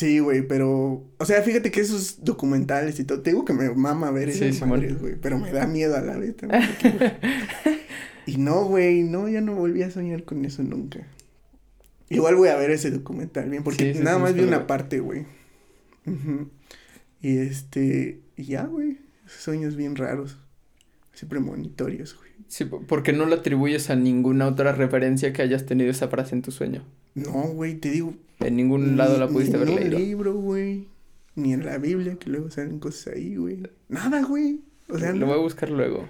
Sí, 0.00 0.18
güey, 0.18 0.40
pero... 0.40 1.04
O 1.18 1.26
sea, 1.26 1.42
fíjate 1.42 1.70
que 1.70 1.82
esos 1.82 2.24
documentales 2.24 2.98
y 2.98 3.04
todo... 3.04 3.20
Te 3.20 3.32
digo 3.32 3.44
que 3.44 3.52
me 3.52 3.68
mama 3.68 4.10
ver 4.10 4.32
Sí, 4.32 4.50
madres, 4.64 4.98
güey. 4.98 5.16
Pero 5.20 5.38
me 5.38 5.52
da 5.52 5.66
miedo 5.66 5.94
a 5.94 6.00
la 6.00 6.16
vez 6.16 6.38
también. 6.38 6.62
y 8.26 8.38
no, 8.38 8.64
güey, 8.64 9.02
no, 9.02 9.28
ya 9.28 9.42
no 9.42 9.54
volví 9.54 9.82
a 9.82 9.90
soñar 9.90 10.24
con 10.24 10.46
eso 10.46 10.62
nunca. 10.62 11.06
Igual 12.08 12.36
voy 12.36 12.48
a 12.48 12.56
ver 12.56 12.70
ese 12.70 12.90
documental 12.90 13.50
bien, 13.50 13.62
porque 13.62 13.92
Sí, 13.92 14.00
nada 14.00 14.18
más 14.18 14.32
vi 14.32 14.40
una 14.40 14.66
parte, 14.66 15.00
güey. 15.00 15.26
Ujú. 16.06 16.48
Y 17.20 17.36
este... 17.36 18.22
Y 18.38 18.44
ya, 18.44 18.64
güey. 18.64 19.00
Esos 19.26 19.42
sueños 19.42 19.76
bien 19.76 19.96
raros. 19.96 20.38
Así 21.12 21.26
premonitorios, 21.26 22.16
güey. 22.16 22.30
Sí, 22.48 22.64
porque 22.64 23.12
no 23.12 23.26
le 23.26 23.34
atribuyes 23.34 23.90
a 23.90 23.96
ninguna 23.96 24.46
otra 24.46 24.72
referencia 24.72 25.34
que 25.34 25.42
hayas 25.42 25.66
tenido 25.66 25.90
esa 25.90 26.08
frase 26.08 26.34
en 26.34 26.40
tu 26.40 26.52
sueño. 26.52 26.86
No, 27.14 27.48
güey, 27.48 27.74
te 27.74 27.90
digo... 27.90 28.14
En 28.40 28.56
ningún 28.56 28.96
lado 28.96 29.18
la 29.18 29.26
Ni- 29.26 29.32
pudiste 29.32 29.56
ni 29.58 29.62
haber 29.62 29.82
en 29.82 29.94
un 29.94 30.00
libro, 30.00 30.34
güey. 30.34 30.88
Ni 31.36 31.52
en 31.52 31.64
la 31.64 31.78
Biblia, 31.78 32.16
que 32.18 32.28
luego 32.30 32.50
salen 32.50 32.78
cosas 32.80 33.14
ahí, 33.14 33.36
güey. 33.36 33.58
Nada, 33.88 34.22
güey. 34.22 34.60
O 34.88 34.98
sea, 34.98 35.12
Lo 35.12 35.18
no. 35.20 35.26
voy 35.26 35.34
a 35.36 35.42
buscar 35.42 35.70
luego. 35.70 36.08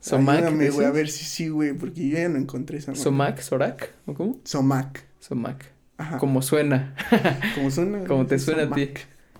Somac. 0.00 0.38
Ayúdame, 0.38 0.70
güey, 0.70 0.86
a 0.86 0.90
ver 0.90 1.08
si 1.08 1.24
sí, 1.24 1.48
güey, 1.48 1.72
porque 1.72 2.08
yo 2.08 2.18
ya 2.18 2.28
no 2.28 2.38
encontré 2.38 2.78
esa. 2.78 2.94
Somac, 2.94 3.40
Sorac, 3.40 3.92
¿o 4.06 4.14
cómo? 4.14 4.38
Somac. 4.44 5.04
Somac. 5.18 5.64
Ajá. 5.96 6.18
Como 6.18 6.42
suena, 6.42 6.94
Como 7.56 7.70
suena. 7.70 8.04
como 8.06 8.26
te 8.26 8.38
suena 8.38 8.64
a 8.64 8.70
ti. 8.74 8.90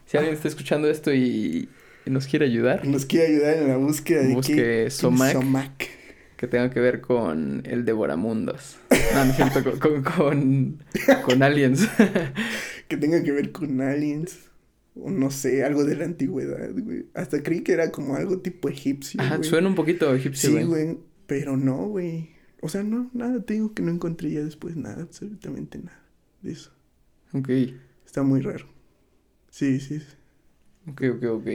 Si 0.07 0.17
alguien 0.17 0.35
está 0.35 0.49
escuchando 0.49 0.89
esto 0.91 1.13
y, 1.15 1.69
y 2.07 2.11
nos 2.11 2.27
quiere 2.27 2.47
ayudar, 2.47 2.85
Nos 2.87 3.05
quiere 3.07 3.27
ayudar 3.37 3.59
en 3.59 3.69
la 3.69 3.77
búsqueda 3.77 4.23
de 4.23 4.35
Busque 4.35 4.55
qué- 4.57 4.91
Somac. 4.91 5.33
Somac. 5.35 5.89
Que 6.39 6.47
tenga 6.47 6.71
que 6.71 6.81
ver 6.81 7.01
con 7.01 7.63
el 7.67 7.85
devoramundos. 7.85 8.79
No, 9.13 9.25
no 9.25 9.63
con, 9.63 9.79
con, 9.79 10.03
con, 10.03 10.79
con 11.25 11.43
aliens. 11.43 11.87
Que 12.89 12.97
tenga 12.97 13.23
que 13.23 13.33
ver 13.33 13.53
con 13.53 13.83
aliens. 13.83 14.49
O 14.95 15.11
no 15.11 15.31
sé, 15.31 15.63
algo 15.63 15.85
de 15.85 15.95
la 15.97 16.07
antigüedad, 16.07 16.71
güey. 16.73 17.05
Hasta 17.13 17.43
creí 17.43 17.61
que 17.61 17.73
era 17.73 17.91
como 17.91 18.17
algo 18.17 18.39
tipo 18.39 18.71
egipcio, 18.71 19.21
Ajá, 19.21 19.37
güey. 19.37 19.49
suena 19.49 19.69
un 19.69 19.75
poquito 19.75 20.15
egipcio, 20.15 20.51
Sí, 20.51 20.65
güey. 20.65 20.99
Pero 21.27 21.59
no, 21.59 21.87
güey. 21.89 22.31
O 22.63 22.69
sea, 22.71 22.83
no, 22.83 23.11
nada. 23.13 23.43
Te 23.45 23.55
digo 23.55 23.75
que 23.75 23.83
no 23.83 23.91
encontré 23.91 24.31
ya 24.31 24.43
después 24.43 24.75
nada, 24.77 25.03
absolutamente 25.03 25.79
nada 25.79 26.03
de 26.41 26.53
eso. 26.53 26.73
Ok, 27.35 27.51
Está 28.07 28.23
muy 28.23 28.41
raro. 28.41 28.67
Sí, 29.51 29.81
sí. 29.81 30.01
sí. 30.01 30.07
ok, 30.87 31.03
ok, 31.17 31.25
ok. 31.25 31.49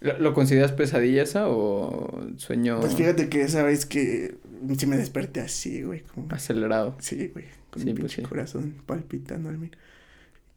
¿Lo, 0.00 0.18
lo 0.18 0.32
consideras 0.34 0.72
pesadilla 0.72 1.22
esa 1.22 1.48
o 1.48 2.20
sueño 2.36 2.80
Pues 2.80 2.94
fíjate 2.94 3.28
que 3.28 3.42
esa 3.42 3.62
vez 3.62 3.84
que 3.86 4.36
sí 4.78 4.86
me 4.86 4.96
desperté 4.96 5.40
así, 5.40 5.82
güey. 5.82 6.02
Como... 6.02 6.28
acelerado? 6.30 6.96
Sí, 7.00 7.28
güey. 7.28 7.46
Con 7.70 7.82
Sí, 7.82 7.86
mi 7.86 7.92
pues 7.92 8.14
pinche 8.14 8.22
sí. 8.22 8.28
corazón 8.28 8.76
palpitando 8.86 9.48
al 9.50 9.58
mil. 9.58 9.76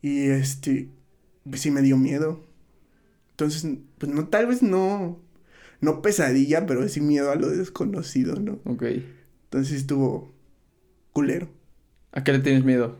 Y 0.01 0.29
este, 0.29 0.89
pues 1.49 1.61
sí 1.61 1.71
me 1.71 1.81
dio 1.81 1.97
miedo. 1.97 2.43
Entonces, 3.31 3.65
pues 3.97 4.11
no, 4.11 4.27
tal 4.27 4.47
vez 4.47 4.61
no, 4.63 5.19
no 5.81 6.01
pesadilla, 6.01 6.65
pero 6.65 6.87
sí 6.87 7.01
miedo 7.01 7.31
a 7.31 7.35
lo 7.35 7.49
desconocido, 7.49 8.35
¿no? 8.35 8.59
Ok. 8.65 8.83
Entonces 9.45 9.73
estuvo 9.77 10.33
culero. 11.13 11.49
¿A 12.11 12.23
qué 12.23 12.31
le 12.31 12.39
tienes 12.39 12.63
miedo? 12.63 12.97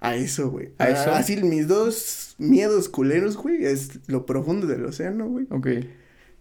A 0.00 0.16
eso, 0.16 0.50
güey. 0.50 0.70
¿A 0.78 0.88
eso? 0.88 1.12
Así 1.12 1.36
mis 1.42 1.68
dos 1.68 2.34
miedos 2.38 2.88
culeros, 2.88 3.36
güey, 3.36 3.64
es 3.66 4.00
lo 4.08 4.24
profundo 4.24 4.66
del 4.66 4.84
océano, 4.84 5.28
güey. 5.28 5.46
Ok, 5.50 5.68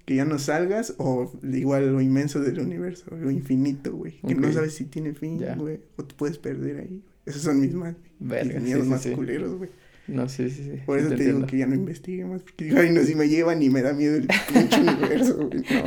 Que 0.05 0.15
ya 0.15 0.25
no 0.25 0.39
salgas, 0.39 0.95
o 0.97 1.31
igual 1.43 1.91
lo 1.91 2.01
inmenso 2.01 2.39
del 2.39 2.59
universo, 2.59 3.05
lo 3.15 3.29
infinito, 3.29 3.93
güey. 3.93 4.19
Que 4.25 4.35
no 4.35 4.51
sabes 4.53 4.73
si 4.75 4.85
tiene 4.85 5.13
fin, 5.13 5.41
güey. 5.57 5.81
O 5.97 6.03
te 6.05 6.15
puedes 6.15 6.37
perder 6.37 6.79
ahí. 6.79 7.03
Esos 7.25 7.43
son 7.43 7.59
mis 7.59 7.73
más, 7.73 7.95
verga, 8.19 8.55
mis 8.55 8.63
miedos 8.63 8.83
sí, 8.85 8.89
más 8.89 9.01
sí. 9.03 9.11
culeros, 9.11 9.55
güey. 9.55 9.69
No, 10.07 10.27
sí, 10.27 10.49
sí, 10.49 10.63
sí. 10.63 10.81
Por 10.85 10.97
eso 10.97 11.09
te 11.09 11.17
te, 11.17 11.25
digo 11.25 11.45
que 11.45 11.57
ya 11.57 11.67
no 11.67 11.75
investigue 11.75 12.25
más, 12.25 12.41
porque 12.41 12.65
digo, 12.65 12.79
ay, 12.79 12.89
no, 12.91 13.03
si 13.03 13.13
me 13.13 13.27
llevan 13.27 13.61
y 13.61 13.69
me 13.69 13.83
da 13.83 13.93
miedo 13.93 14.15
el 14.15 14.27
pinche 14.51 14.79
universo, 14.81 15.35
güey. 15.35 15.59
No. 15.59 15.83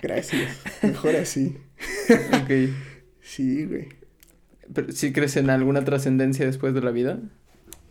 Gracias. 0.00 0.58
Mejor 0.82 1.16
así. 1.16 1.56
Ok. 2.08 2.50
Sí, 3.26 3.64
güey. 3.64 3.88
Pero, 4.72 4.92
¿Sí 4.92 5.12
crees 5.12 5.36
en 5.36 5.50
alguna 5.50 5.84
trascendencia 5.84 6.46
después 6.46 6.74
de 6.74 6.80
la 6.82 6.90
vida? 6.90 7.18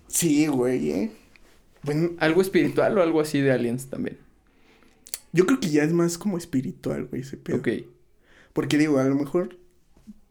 Sí, 0.07 0.47
güey, 0.47 0.91
eh. 0.91 1.11
Bueno, 1.83 2.11
¿Algo 2.19 2.41
espiritual 2.41 2.97
o 2.97 3.03
algo 3.03 3.19
así 3.21 3.41
de 3.41 3.51
aliens 3.51 3.87
también? 3.87 4.17
yo 5.33 5.47
creo 5.47 5.59
que 5.59 5.69
ya 5.69 5.83
es 5.83 5.91
más 5.91 6.17
como 6.17 6.37
espiritual, 6.37 7.05
güey, 7.05 7.23
ese 7.23 7.37
pedo. 7.37 7.57
Ok. 7.57 7.67
Porque 8.53 8.77
digo, 8.77 8.99
a 8.99 9.03
lo 9.03 9.15
mejor 9.15 9.57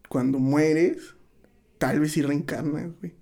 cuando 0.09 0.38
mueres, 0.38 1.14
tal 1.78 1.99
vez 2.01 2.12
sí 2.12 2.22
reencarnas, 2.22 2.93
güey. 3.01 3.12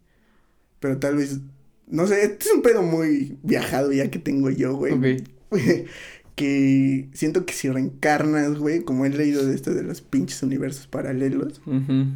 Pero 0.79 0.99
tal 0.99 1.16
vez, 1.16 1.41
no 1.87 2.07
sé, 2.07 2.23
este 2.23 2.49
es 2.49 2.55
un 2.55 2.62
pedo 2.62 2.83
muy 2.83 3.39
viajado 3.43 3.93
ya 3.93 4.11
que 4.11 4.18
tengo 4.18 4.51
yo, 4.51 4.75
güey. 4.77 4.93
Ok. 4.93 5.29
que 6.35 7.09
siento 7.14 7.47
que 7.47 7.55
si 7.55 7.71
reencarnas, 7.71 8.59
güey, 8.59 8.83
como 8.83 9.07
he 9.07 9.11
leído 9.11 9.47
de 9.47 9.55
esto 9.55 9.73
de 9.73 9.83
los 9.83 10.03
pinches 10.03 10.43
universos 10.43 10.87
paralelos, 10.87 11.62
Ujú, 11.66 12.07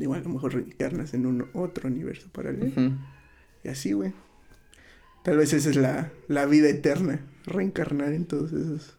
digo, 0.00 0.14
a 0.14 0.18
lo 0.20 0.28
mejor 0.28 0.54
reencarnas 0.54 1.14
en 1.14 1.26
un 1.26 1.46
otro 1.52 1.88
universo 1.88 2.28
paralelo. 2.32 2.72
Y 3.64 3.68
así, 3.68 3.92
güey. 3.92 4.12
Tal 5.22 5.36
vez 5.36 5.52
esa 5.52 5.70
es 5.70 5.76
la, 5.76 6.10
la 6.28 6.46
vida 6.46 6.68
eterna, 6.68 7.20
reencarnar 7.46 8.12
en 8.12 8.24
todos 8.24 8.52
esos 8.52 8.96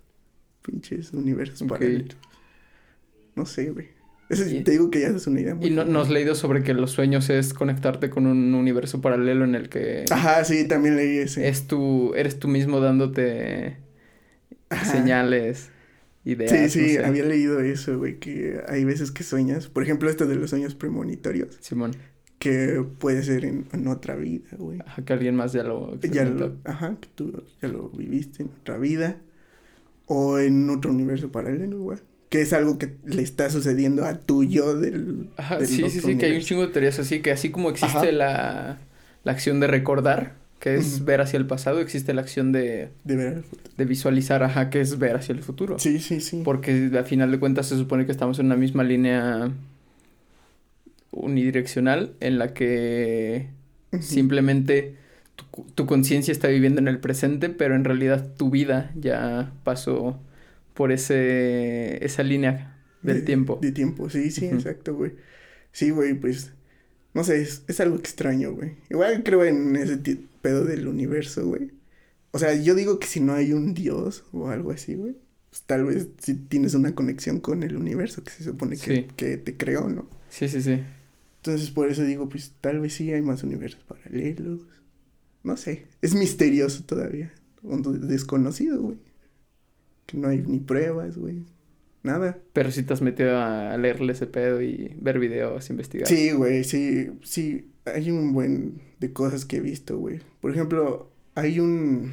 pinches 0.62 1.12
universos 1.14 1.64
Ok. 1.64 1.70
paralelos. 1.70 2.16
No 3.36 3.46
sé, 3.46 3.72
güey. 3.72 3.90
Eso 4.30 4.46
sí, 4.46 4.58
Y- 4.58 4.64
te 4.64 4.72
digo 4.72 4.90
que 4.92 5.02
ya 5.02 5.08
es 5.08 5.28
una 5.28 5.42
idea 5.42 5.56
muy... 5.56 5.66
Y 5.68 5.70
no, 5.72 5.84
no 5.84 6.00
has 6.00 6.10
leído 6.10 6.36
sobre 6.36 6.64
que 6.64 6.74
los 6.74 6.92
sueños 6.92 7.30
es 7.30 7.54
conectarte 7.54 8.10
con 8.10 8.28
un 8.28 8.54
universo 8.54 9.02
paralelo 9.02 9.44
en 9.44 9.56
el 9.56 9.68
que 9.68 10.06
Ajá, 10.10 10.46
sí, 10.46 10.66
también 10.68 10.96
leí 10.96 11.18
ese. 11.18 11.48
es 11.50 11.68
tú, 11.68 12.14
eres 12.16 12.40
tú 12.40 12.48
mismo 12.48 12.80
dándote 12.80 13.78
Ajá. 14.70 14.86
señales, 14.86 15.70
ideas. 16.24 16.70
Sí, 16.72 16.82
no 16.82 16.88
sí, 16.88 16.90
sé. 16.96 17.06
había 17.06 17.24
leído 17.26 17.60
eso, 17.60 17.98
güey, 17.98 18.20
que 18.20 18.62
hay 18.68 18.86
veces 18.86 19.12
que 19.12 19.24
sueñas, 19.24 19.68
por 19.68 19.84
ejemplo, 19.84 20.10
esto 20.10 20.26
de 20.28 20.36
los 20.36 20.50
sueños 20.50 20.76
premonitorios, 20.76 21.58
Simón, 21.62 21.92
que 22.40 22.84
puede 23.00 23.24
ser 23.24 23.46
en, 23.46 23.68
en 23.72 23.88
otra 23.88 24.16
vida, 24.16 24.50
güey. 24.58 24.80
ajá, 24.86 25.04
que 25.06 25.14
alguien 25.14 25.36
más 25.36 25.54
ya 25.54 25.64
lo 25.64 26.00
Ya 26.02 26.26
lo, 26.26 26.58
ajá, 26.66 26.98
que 27.00 27.08
tú 27.16 27.44
ya 27.62 27.68
lo 27.68 27.90
viviste 27.90 28.44
en 28.44 28.50
otra 28.62 28.78
vida 28.78 29.18
o 30.06 30.40
en 30.40 30.70
otro 30.70 30.92
universo 30.92 31.32
paralelo, 31.32 31.80
güey. 31.82 32.00
Que 32.30 32.42
es 32.42 32.54
algo 32.54 32.78
que 32.78 32.96
le 33.06 33.22
está 33.22 33.50
sucediendo 33.50 34.06
a 34.06 34.20
tu 34.20 34.44
yo 34.46 34.76
del. 34.80 35.30
Ajá, 35.38 35.58
del 35.58 35.68
sí, 35.68 35.90
sí, 35.90 36.00
sí, 36.00 36.18
que 36.18 36.28
hay 36.28 36.36
un 36.38 36.42
chingo 36.42 36.62
de 36.66 36.72
teorías 36.74 36.98
así, 37.00 37.22
que 37.22 37.32
así 37.32 37.52
como 37.52 37.70
existe 37.70 38.12
la, 38.14 38.80
la 39.24 39.32
acción 39.32 39.60
de 39.60 39.68
recordar, 39.68 40.41
que 40.62 40.76
es 40.76 41.04
ver 41.04 41.20
hacia 41.22 41.38
el 41.38 41.48
pasado, 41.48 41.80
existe 41.82 42.14
la 42.14 42.22
acción 42.22 42.52
de, 42.52 42.90
De 43.04 43.16
ver 43.18 43.44
de 43.78 43.86
visualizar, 43.86 44.44
ajá, 44.44 44.70
que 44.70 44.80
es 44.80 45.00
ver 45.00 45.16
hacia 45.16 45.34
el 45.34 45.42
futuro. 45.42 45.80
Sí, 45.80 46.00
sí, 46.00 46.22
sí. 46.22 46.42
Porque 46.46 46.92
a 46.98 47.04
final 47.04 47.32
de 47.32 47.40
cuentas 47.40 47.68
se 47.68 47.76
supone 47.78 48.06
que 48.06 48.12
estamos 48.12 48.38
en 48.40 48.46
una 48.46 48.56
misma 48.56 48.84
línea 48.84 49.52
unidireccional 51.12 52.14
en 52.20 52.38
la 52.38 52.54
que 52.54 53.48
simplemente 54.00 54.96
tu, 55.36 55.64
tu 55.76 55.86
conciencia 55.86 56.32
está 56.32 56.48
viviendo 56.48 56.80
en 56.80 56.88
el 56.88 57.00
presente, 57.00 57.50
pero 57.50 57.76
en 57.76 57.84
realidad 57.84 58.28
tu 58.38 58.50
vida 58.50 58.92
ya 58.96 59.52
pasó 59.64 60.20
por 60.74 60.92
ese 60.92 62.04
esa 62.06 62.24
línea 62.24 62.78
del 63.02 63.18
De- 63.18 63.22
tiempo. 63.24 63.60
De 63.62 63.72
tiempo, 63.72 64.10
sí, 64.10 64.32
sí, 64.32 64.46
exacto, 64.46 64.96
güey. 64.96 65.14
Sí, 65.72 65.90
güey, 65.90 66.14
pues. 66.14 66.54
No 67.14 67.26
sé, 67.26 67.42
es, 67.42 67.64
es 67.68 67.80
algo 67.82 67.98
extraño, 67.98 68.54
güey. 68.54 68.76
Igual 68.90 69.24
creo 69.24 69.44
en 69.44 69.76
ese 69.76 69.98
pedo 70.42 70.66
del 70.66 70.88
universo, 70.88 71.46
güey. 71.48 71.72
O 72.32 72.40
sea, 72.40 72.54
yo 72.56 72.76
digo 72.76 73.00
que 73.00 73.08
si 73.08 73.20
no 73.20 73.34
hay 73.34 73.54
un 73.54 73.74
dios 73.74 74.24
o 74.32 74.50
algo 74.50 74.72
así, 74.72 74.96
güey. 74.96 75.16
Pues 75.50 75.64
tal 75.64 75.84
vez 75.86 76.08
si 76.20 76.36
tienes 76.36 76.74
una 76.76 76.96
conexión 76.96 77.40
con 77.42 77.64
el 77.64 77.76
universo 77.76 78.24
que 78.24 78.32
se 78.32 78.44
supone 78.46 78.78
que, 78.78 78.96
Sí. 78.96 79.08
que 79.18 79.38
te 79.38 79.58
creó, 79.58 79.90
¿no? 79.90 80.10
Sí, 80.30 80.48
sí, 80.48 80.62
sí. 80.62 80.80
Entonces 81.38 81.72
por 81.72 81.90
eso 81.90 82.04
digo, 82.04 82.30
pues 82.30 82.54
tal 82.62 82.80
vez 82.80 82.94
sí 82.94 83.12
hay 83.12 83.22
más 83.22 83.44
universos 83.44 83.84
paralelos. 83.84 84.62
No 85.44 85.58
sé, 85.58 85.88
es 86.02 86.14
misterioso 86.16 86.84
todavía. 86.86 87.34
Desconocido, 87.64 88.82
güey. 88.82 88.98
Que 90.06 90.18
no 90.18 90.28
hay 90.30 90.40
ni 90.40 90.60
pruebas, 90.60 91.18
güey. 91.18 91.44
Nada. 92.04 92.40
Pero 92.54 92.72
si 92.72 92.84
te 92.84 92.94
has 92.94 93.02
metido 93.02 93.38
a 93.40 93.78
leerle 93.78 94.14
ese 94.14 94.28
pedo 94.28 94.62
y 94.62 94.96
ver 95.00 95.20
videos, 95.20 95.70
investigar. 95.70 96.08
Sí, 96.08 96.32
güey, 96.32 96.64
sí, 96.64 97.10
sí. 97.24 97.71
Hay 97.86 98.12
un 98.12 98.34
buen 98.34 98.82
de 99.00 99.12
cosas 99.14 99.46
que 99.46 99.58
he 99.58 99.62
visto, 99.62 99.98
güey. 99.98 100.20
Por 100.40 100.52
ejemplo, 100.52 101.10
hay 101.36 101.60
un... 101.60 102.12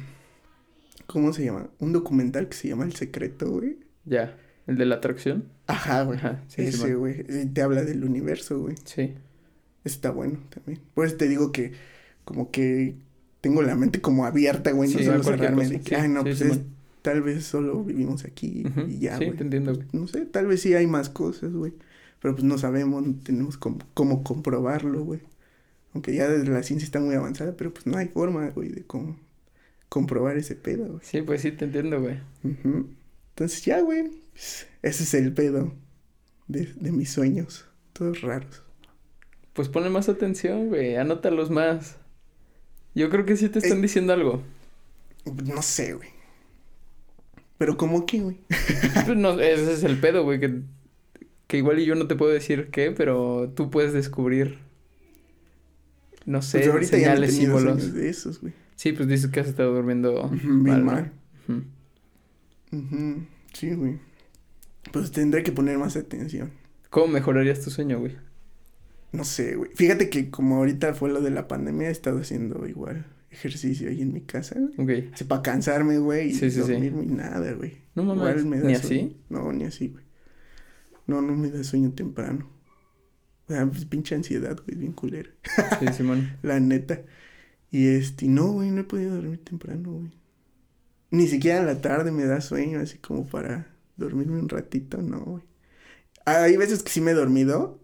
¿Cómo 1.07 1.33
se 1.33 1.43
llama? 1.45 1.69
Un 1.79 1.93
documental 1.93 2.47
que 2.49 2.55
se 2.57 2.67
llama 2.67 2.85
El 2.85 2.93
Secreto, 2.95 3.49
güey. 3.51 3.77
Ya. 4.05 4.37
El 4.67 4.77
de 4.77 4.85
la 4.85 4.95
atracción. 4.95 5.45
Ajá, 5.67 6.03
güey. 6.03 6.17
Ajá, 6.19 6.43
sí, 6.47 6.61
Ese, 6.63 6.95
güey. 6.95 7.25
Y 7.27 7.45
Te 7.47 7.61
habla 7.61 7.83
del 7.83 8.03
universo, 8.03 8.59
güey. 8.59 8.75
Sí. 8.83 9.13
Está 9.83 10.11
bueno 10.11 10.39
también. 10.49 10.79
Por 10.93 11.05
eso 11.05 11.15
te 11.15 11.27
digo 11.27 11.51
que 11.51 11.71
como 12.25 12.51
que 12.51 12.95
tengo 13.41 13.61
la 13.63 13.75
mente 13.75 14.01
como 14.01 14.25
abierta, 14.25 14.71
güey. 14.71 14.89
Sí, 14.89 14.97
no 14.97 15.03
solo 15.03 15.23
cerrarme 15.23 15.67
de 15.67 15.79
que, 15.81 15.89
sí, 15.89 15.95
ay, 15.95 16.09
no, 16.09 16.19
sí, 16.21 16.25
pues 16.25 16.41
es- 16.41 16.59
tal 17.01 17.21
vez 17.21 17.45
solo 17.45 17.83
vivimos 17.83 18.25
aquí 18.25 18.65
y 18.87 18.99
ya, 18.99 19.17
Sí, 19.17 19.25
güey. 19.25 19.37
te 19.37 19.43
entiendo, 19.43 19.73
güey. 19.73 19.87
No 19.93 20.07
sé, 20.07 20.25
tal 20.25 20.45
vez 20.47 20.61
sí 20.61 20.73
hay 20.75 20.85
más 20.85 21.09
cosas, 21.09 21.53
güey. 21.53 21.73
Pero 22.21 22.35
pues 22.35 22.43
no 22.43 22.57
sabemos, 22.57 23.07
no 23.07 23.15
tenemos 23.23 23.57
cómo, 23.57 23.79
cómo 23.93 24.23
comprobarlo, 24.23 25.03
güey. 25.05 25.21
Aunque 25.93 26.13
ya 26.13 26.27
desde 26.27 26.51
la 26.51 26.63
ciencia 26.63 26.85
está 26.85 26.99
muy 26.99 27.15
avanzada, 27.15 27.55
pero 27.57 27.73
pues 27.73 27.87
no 27.87 27.97
hay 27.97 28.07
forma, 28.07 28.49
güey, 28.49 28.69
de 28.69 28.83
cómo 28.85 29.19
comprobar 29.89 30.37
ese 30.37 30.55
pedo, 30.55 30.85
güey. 30.87 30.99
Sí, 31.03 31.21
pues 31.21 31.41
sí, 31.41 31.51
te 31.51 31.65
entiendo, 31.65 31.99
güey. 31.99 32.19
Entonces 32.43 33.63
ya, 33.65 33.81
güey, 33.81 34.09
pues, 34.33 34.67
ese 34.83 35.03
es 35.03 35.13
el 35.15 35.33
pedo 35.33 35.73
de, 36.47 36.65
de 36.75 36.91
mis 36.91 37.09
sueños, 37.11 37.65
todos 37.93 38.21
raros. 38.21 38.61
Pues 39.53 39.67
ponle 39.67 39.89
más 39.89 40.09
atención, 40.09 40.67
güey. 40.69 40.95
Anótalos 40.95 41.49
más. 41.49 41.97
Yo 42.95 43.09
creo 43.09 43.25
que 43.25 43.35
sí 43.35 43.49
te 43.49 43.59
están 43.59 43.79
Eh. 43.79 43.81
diciendo 43.81 44.13
algo. 44.13 44.43
No 45.45 45.61
sé, 45.61 45.93
güey. 45.93 46.09
Pero 47.57 47.75
como 47.77 48.05
que, 48.05 48.19
güey. 48.21 48.37
Pues 49.05 49.17
no, 49.17 49.39
ese 49.39 49.73
es 49.73 49.83
el 49.83 49.99
pedo, 49.99 50.23
güey. 50.23 50.39
Que, 50.39 50.61
que 51.47 51.57
igual 51.57 51.79
y 51.79 51.85
yo 51.85 51.95
no 51.95 52.07
te 52.07 52.15
puedo 52.15 52.31
decir 52.31 52.69
qué, 52.71 52.91
pero 52.91 53.51
tú 53.55 53.69
puedes 53.71 53.91
descubrir. 53.91 54.59
No 56.29 56.41
sé, 56.43 56.59
Pues 56.59 56.69
ahorita 56.69 56.97
ya 56.97 57.09
no 57.09 57.15
señales, 57.15 57.35
símbolos. 57.35 57.93
de 57.93 58.07
esos, 58.09 58.39
güey. 58.39 58.53
Sí, 58.75 58.91
pues 58.93 59.07
dices 59.09 59.31
que 59.31 59.39
has 59.39 59.47
estado 59.47 59.73
durmiendo 59.73 60.29
mal, 60.43 61.11
Sí, 63.53 63.73
güey. 63.73 63.97
Pues 64.91 65.11
tendré 65.11 65.43
que 65.43 65.51
poner 65.51 65.77
más 65.77 65.95
atención. 65.95 66.51
¿Cómo 66.89 67.07
mejorarías 67.07 67.61
tu 67.61 67.69
sueño, 67.71 67.99
güey? 67.99 68.15
No 69.11 69.23
sé, 69.23 69.55
güey. 69.55 69.71
Fíjate 69.73 70.09
que 70.09 70.29
como 70.29 70.57
ahorita 70.57 70.93
fue 70.93 71.09
lo 71.09 71.21
de 71.21 71.31
la 71.31 71.47
pandemia, 71.47 71.89
he 71.89 71.91
estado 71.91 72.19
haciendo 72.19 72.67
igual 72.67 73.05
ejercicio 73.31 73.89
ahí 73.89 74.01
en 74.01 74.13
mi 74.13 74.21
casa, 74.21 74.55
güey. 74.59 75.05
Ok. 75.07 75.13
Así 75.13 75.23
para 75.23 75.41
cansarme, 75.41 75.97
güey, 75.97 76.29
y 76.29 76.33
Sí, 76.33 76.51
sí, 76.51 76.51
sí. 76.51 76.59
dormirme 76.59 77.03
y 77.03 77.07
nada, 77.07 77.51
güey. 77.53 77.77
No 77.95 78.03
mames, 78.03 78.21
Igual 78.21 78.45
me 78.45 78.59
da 78.59 78.67
¿ni 78.69 78.75
sueño. 78.75 79.07
así? 79.07 79.17
No, 79.29 79.51
ni 79.51 79.65
así, 79.65 79.87
güey. 79.89 80.03
No, 81.07 81.21
no 81.21 81.35
me 81.35 81.49
da 81.49 81.63
sueño 81.63 81.91
temprano. 81.91 82.47
Sea, 83.49 83.65
pues 83.71 83.83
pinche 83.85 84.15
ansiedad, 84.15 84.57
güey, 84.65 84.77
bien 84.77 84.93
culera. 84.93 85.29
Sí, 85.79 85.87
Simón. 85.93 86.37
La 86.43 86.59
neta. 86.61 87.01
Y 87.71 87.87
este, 87.87 88.27
no, 88.27 88.53
güey, 88.53 88.71
no 88.71 88.81
he 88.81 88.83
podido 88.85 89.15
dormir 89.15 89.43
temprano, 89.43 89.91
güey. 89.91 90.11
Ni 91.11 91.27
siquiera 91.27 91.59
en 91.59 91.65
la 91.65 91.81
tarde 91.81 92.11
me 92.11 92.23
da 92.25 92.39
sueño, 92.39 92.79
así 92.79 92.97
como 92.99 93.27
para 93.27 93.67
dormirme 93.97 94.39
un 94.39 94.47
ratito, 94.47 95.01
no, 95.01 95.19
güey. 95.21 95.43
Hay 96.25 96.55
veces 96.55 96.83
que 96.83 96.91
sí 96.91 97.01
me 97.01 97.11
he 97.11 97.13
dormido, 97.15 97.79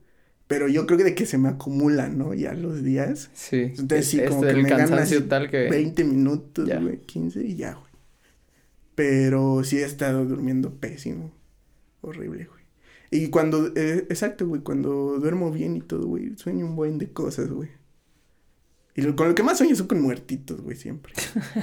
pero 0.48 0.68
yo 0.68 0.86
creo 0.86 1.00
que 1.00 1.04
de 1.04 1.16
que 1.16 1.26
se 1.26 1.40
me 1.40 1.50
acumulan, 1.50 2.18
¿no? 2.20 2.34
Ya 2.36 2.54
los 2.54 2.84
días. 2.84 3.32
Sí. 3.34 3.74
Entonces, 3.78 4.08
sí, 4.08 4.20
Es- 4.20 4.30
como 4.30 4.42
que 4.42 4.54
me 4.54 4.70
tal 5.28 5.50
que... 5.50 5.70
20 5.70 6.04
minutos, 6.04 6.68
Ya. 6.68 6.80
güey, 6.80 7.00
15 7.02 7.44
y 7.44 7.56
ya, 7.56 7.74
güey. 7.74 7.92
Pero 8.94 9.64
sí 9.64 9.78
he 9.78 9.84
estado 9.84 10.26
durmiendo 10.26 10.76
pésimo. 10.76 11.32
Horrible, 12.02 12.46
güey. 12.46 12.65
Y 13.12 13.30
cuando, 13.30 13.68
eh, 13.76 14.06
exacto, 14.10 14.48
güey, 14.48 14.62
cuando 14.62 15.20
duermo 15.20 15.52
bien 15.52 15.76
y 15.76 15.82
todo, 15.82 16.08
güey, 16.08 16.36
sueño 16.38 16.66
un 16.66 16.76
buen 16.76 16.98
de 16.98 17.12
cosas, 17.12 17.50
güey. 17.50 17.70
Y 18.96 19.02
lo- 19.02 19.16
con 19.16 19.28
lo 19.28 19.36
que 19.36 19.44
más 19.44 19.58
sueño 19.58 19.76
son 19.76 19.88
con 19.88 20.02
muertitos, 20.02 20.62
güey, 20.62 20.76
siempre. 20.78 21.14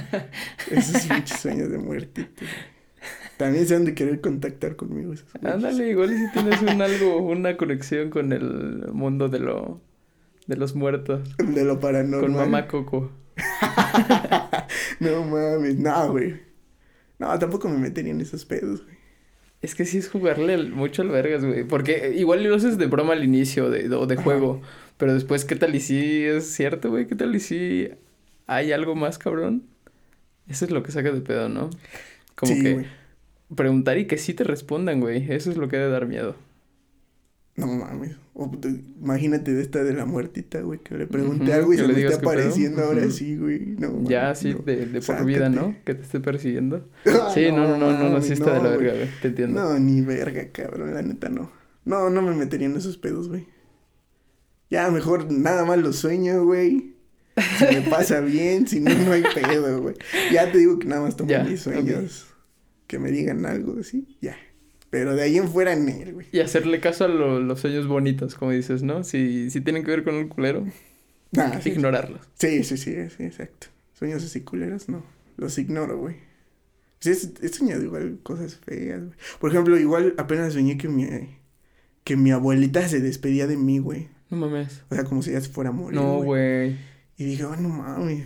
Esos 0.71 1.01
pinches 1.07 1.39
sueños 1.39 1.69
de 1.69 1.77
muertitos. 1.79 2.47
También 3.37 3.67
se 3.67 3.75
han 3.75 3.85
de 3.85 3.95
querer 3.95 4.21
contactar 4.21 4.75
conmigo 4.75 5.11
esos. 5.13 5.27
Ándale, 5.43 5.89
igual 5.89 6.09
si 6.15 6.31
tienes 6.31 6.61
un 6.61 6.81
algo, 6.81 7.17
una 7.17 7.57
conexión 7.57 8.09
con 8.09 8.31
el 8.31 8.87
mundo 8.93 9.29
de 9.29 9.39
lo... 9.39 9.81
De 10.47 10.55
los 10.57 10.75
muertos. 10.75 11.35
De 11.37 11.63
lo 11.65 11.79
paranormal. 11.79 12.21
Con 12.21 12.35
mamá 12.35 12.67
Coco. 12.67 13.11
No 14.99 15.23
mames, 15.25 15.77
no, 15.77 16.11
güey. 16.11 16.39
No, 17.19 17.37
tampoco 17.39 17.67
me 17.69 17.77
metería 17.77 18.11
en 18.11 18.21
esos 18.21 18.45
pedos, 18.45 18.83
güey. 18.83 18.97
Es 19.63 19.75
que 19.75 19.85
sí 19.85 19.97
es 19.97 20.09
jugarle 20.09 20.57
mucho 20.59 21.01
al 21.01 21.09
vergas, 21.09 21.43
güey. 21.45 21.63
Porque 21.63 22.13
igual 22.15 22.43
lo 22.43 22.55
haces 22.55 22.77
de 22.77 22.85
broma 22.87 23.13
al 23.13 23.23
inicio 23.23 23.71
de, 23.71 23.91
o 23.95 24.05
de 24.07 24.17
Ajá. 24.17 24.23
juego. 24.23 24.61
Pero 24.97 25.13
después, 25.15 25.45
¿qué 25.45 25.55
tal 25.55 25.73
y 25.75 25.79
si 25.81 26.23
es 26.25 26.45
cierto, 26.53 26.91
güey? 26.91 27.07
¿Qué 27.07 27.15
tal 27.15 27.35
y 27.35 27.39
si 27.39 27.89
hay 28.47 28.71
algo 28.73 28.95
más, 28.95 29.17
cabrón? 29.17 29.63
Eso 30.47 30.65
es 30.65 30.71
lo 30.71 30.83
que 30.83 30.91
saca 30.91 31.11
de 31.11 31.21
pedo, 31.21 31.49
¿no? 31.49 31.71
Como 32.35 32.55
sí, 32.55 32.61
que 32.61 32.73
güey. 32.73 32.85
preguntar 33.55 33.97
y 33.97 34.05
que 34.07 34.17
sí 34.19 34.35
te 34.35 34.43
respondan, 34.43 34.99
güey. 35.01 35.31
Eso 35.31 35.51
es 35.51 35.57
lo 35.57 35.69
que 35.69 35.77
debe 35.77 35.91
dar 35.91 36.07
miedo. 36.07 36.35
No 37.55 37.67
mames. 37.67 38.15
O, 38.33 38.51
imagínate 38.99 39.53
de 39.53 39.61
esta 39.61 39.83
de 39.83 39.93
la 39.93 40.05
muertita, 40.05 40.61
güey, 40.61 40.79
que 40.79 40.97
le 40.97 41.05
pregunté 41.05 41.53
algo 41.53 41.71
y 41.73 41.77
se 41.77 41.87
le 41.87 41.93
está 42.05 42.19
pedo. 42.19 42.29
apareciendo 42.31 42.83
ahora 42.83 43.09
sí, 43.11 43.37
güey. 43.37 43.59
No, 43.77 44.03
ya, 44.09 44.33
sí, 44.33 44.53
no. 44.53 44.59
de, 44.59 44.87
de 44.87 45.01
por 45.01 45.23
vida. 45.23 45.49
¿no? 45.49 45.75
Que 45.85 45.93
te 45.93 46.01
esté 46.01 46.19
persiguiendo. 46.19 46.89
Ah, 47.05 47.29
Sí, 47.33 47.51
no, 47.51 47.67
no, 47.67 47.77
no, 47.77 47.97
no, 47.97 48.09
no, 48.09 48.21
sí 48.21 48.33
está 48.33 48.53
de 48.55 48.63
la 48.63 48.69
verga, 48.75 48.93
güey. 48.93 49.09
Te 49.21 49.27
entiendo. 49.27 49.61
No, 49.61 49.77
ni 49.79 50.01
verga, 50.01 50.47
cabrón, 50.51 50.93
la 50.95 51.03
neta 51.03 51.29
no. 51.29 51.51
No, 51.85 52.09
no 52.09 52.21
me 52.23 52.33
metería 52.33 52.65
en 52.67 52.75
esos 52.75 52.97
pedos, 52.97 53.29
güey. 53.29 53.47
Ya 54.71 54.89
mejor 54.89 55.31
nada 55.31 55.63
más 55.65 55.77
lo 55.77 55.93
sueño, 55.93 56.43
güey. 56.45 56.95
Si 57.59 57.65
me 57.65 57.81
pasa 57.81 58.19
bien, 58.21 58.67
si 58.67 58.79
no, 58.79 58.91
no 58.95 59.11
hay 59.11 59.23
pedo, 59.35 59.79
güey. 59.81 59.95
Ya 60.31 60.51
te 60.51 60.57
digo 60.57 60.79
que 60.79 60.87
nada 60.87 61.01
más 61.01 61.15
tomo 61.15 61.29
Ya, 61.29 61.43
mis 61.43 61.61
sueños. 61.61 62.27
Que 62.87 62.97
me 62.97 63.11
digan 63.11 63.45
algo 63.45 63.75
así, 63.79 64.17
ya. 64.21 64.35
Pero 64.93 65.15
de 65.15 65.23
ahí 65.23 65.37
en 65.37 65.49
fuera 65.49 65.73
en 65.73 65.89
él, 65.89 66.13
güey. 66.13 66.27
Y 66.31 66.39
hacerle 66.39 66.79
caso 66.79 67.05
a 67.05 67.07
lo- 67.07 67.39
los 67.39 67.59
sueños 67.59 67.87
bonitos, 67.87 68.35
como 68.35 68.51
dices, 68.51 68.83
¿no? 68.83 69.03
Si, 69.03 69.49
si 69.49 69.59
tienen 69.59 69.83
que 69.83 69.89
ver 69.89 70.03
con 70.03 70.13
el 70.13 70.27
culero, 70.27 70.67
Nah, 71.31 71.59
sí, 71.61 71.69
ignorarlos. 71.71 72.21
sí, 72.35 72.63
sí, 72.63 72.77
sí, 72.77 72.93
sí, 73.09 73.23
exacto. 73.23 73.67
Sueños 73.97 74.23
así 74.23 74.41
culeros, 74.41 74.89
no. 74.89 75.03
Los 75.35 75.57
ignoro, 75.57 75.97
güey. 75.97 76.17
Sí, 76.99 77.09
he, 77.09 77.45
he 77.45 77.49
soñado 77.49 77.81
igual 77.83 78.19
cosas 78.21 78.55
feas, 78.55 78.99
güey. 79.03 79.17
Por 79.39 79.49
ejemplo, 79.49 79.79
igual 79.79 80.13
apenas 80.19 80.53
soñé 80.53 80.77
que 80.77 80.87
mi, 80.89 81.07
que 82.03 82.15
mi 82.15 82.29
abuelita 82.29 82.87
se 82.87 82.99
despedía 82.99 83.47
de 83.47 83.57
mí, 83.57 83.79
güey. 83.79 84.09
No 84.29 84.37
mames. 84.37 84.83
O 84.91 84.95
sea, 84.95 85.05
como 85.05 85.23
si 85.23 85.31
ya 85.31 85.41
se 85.41 85.49
fuera 85.49 85.71
a 85.71 85.73
morir. 85.73 85.99
No, 85.99 86.21
güey. 86.21 86.77
Y 87.23 87.25
dije, 87.27 87.45
oh, 87.45 87.55
no 87.55 87.69
mames. 87.69 88.25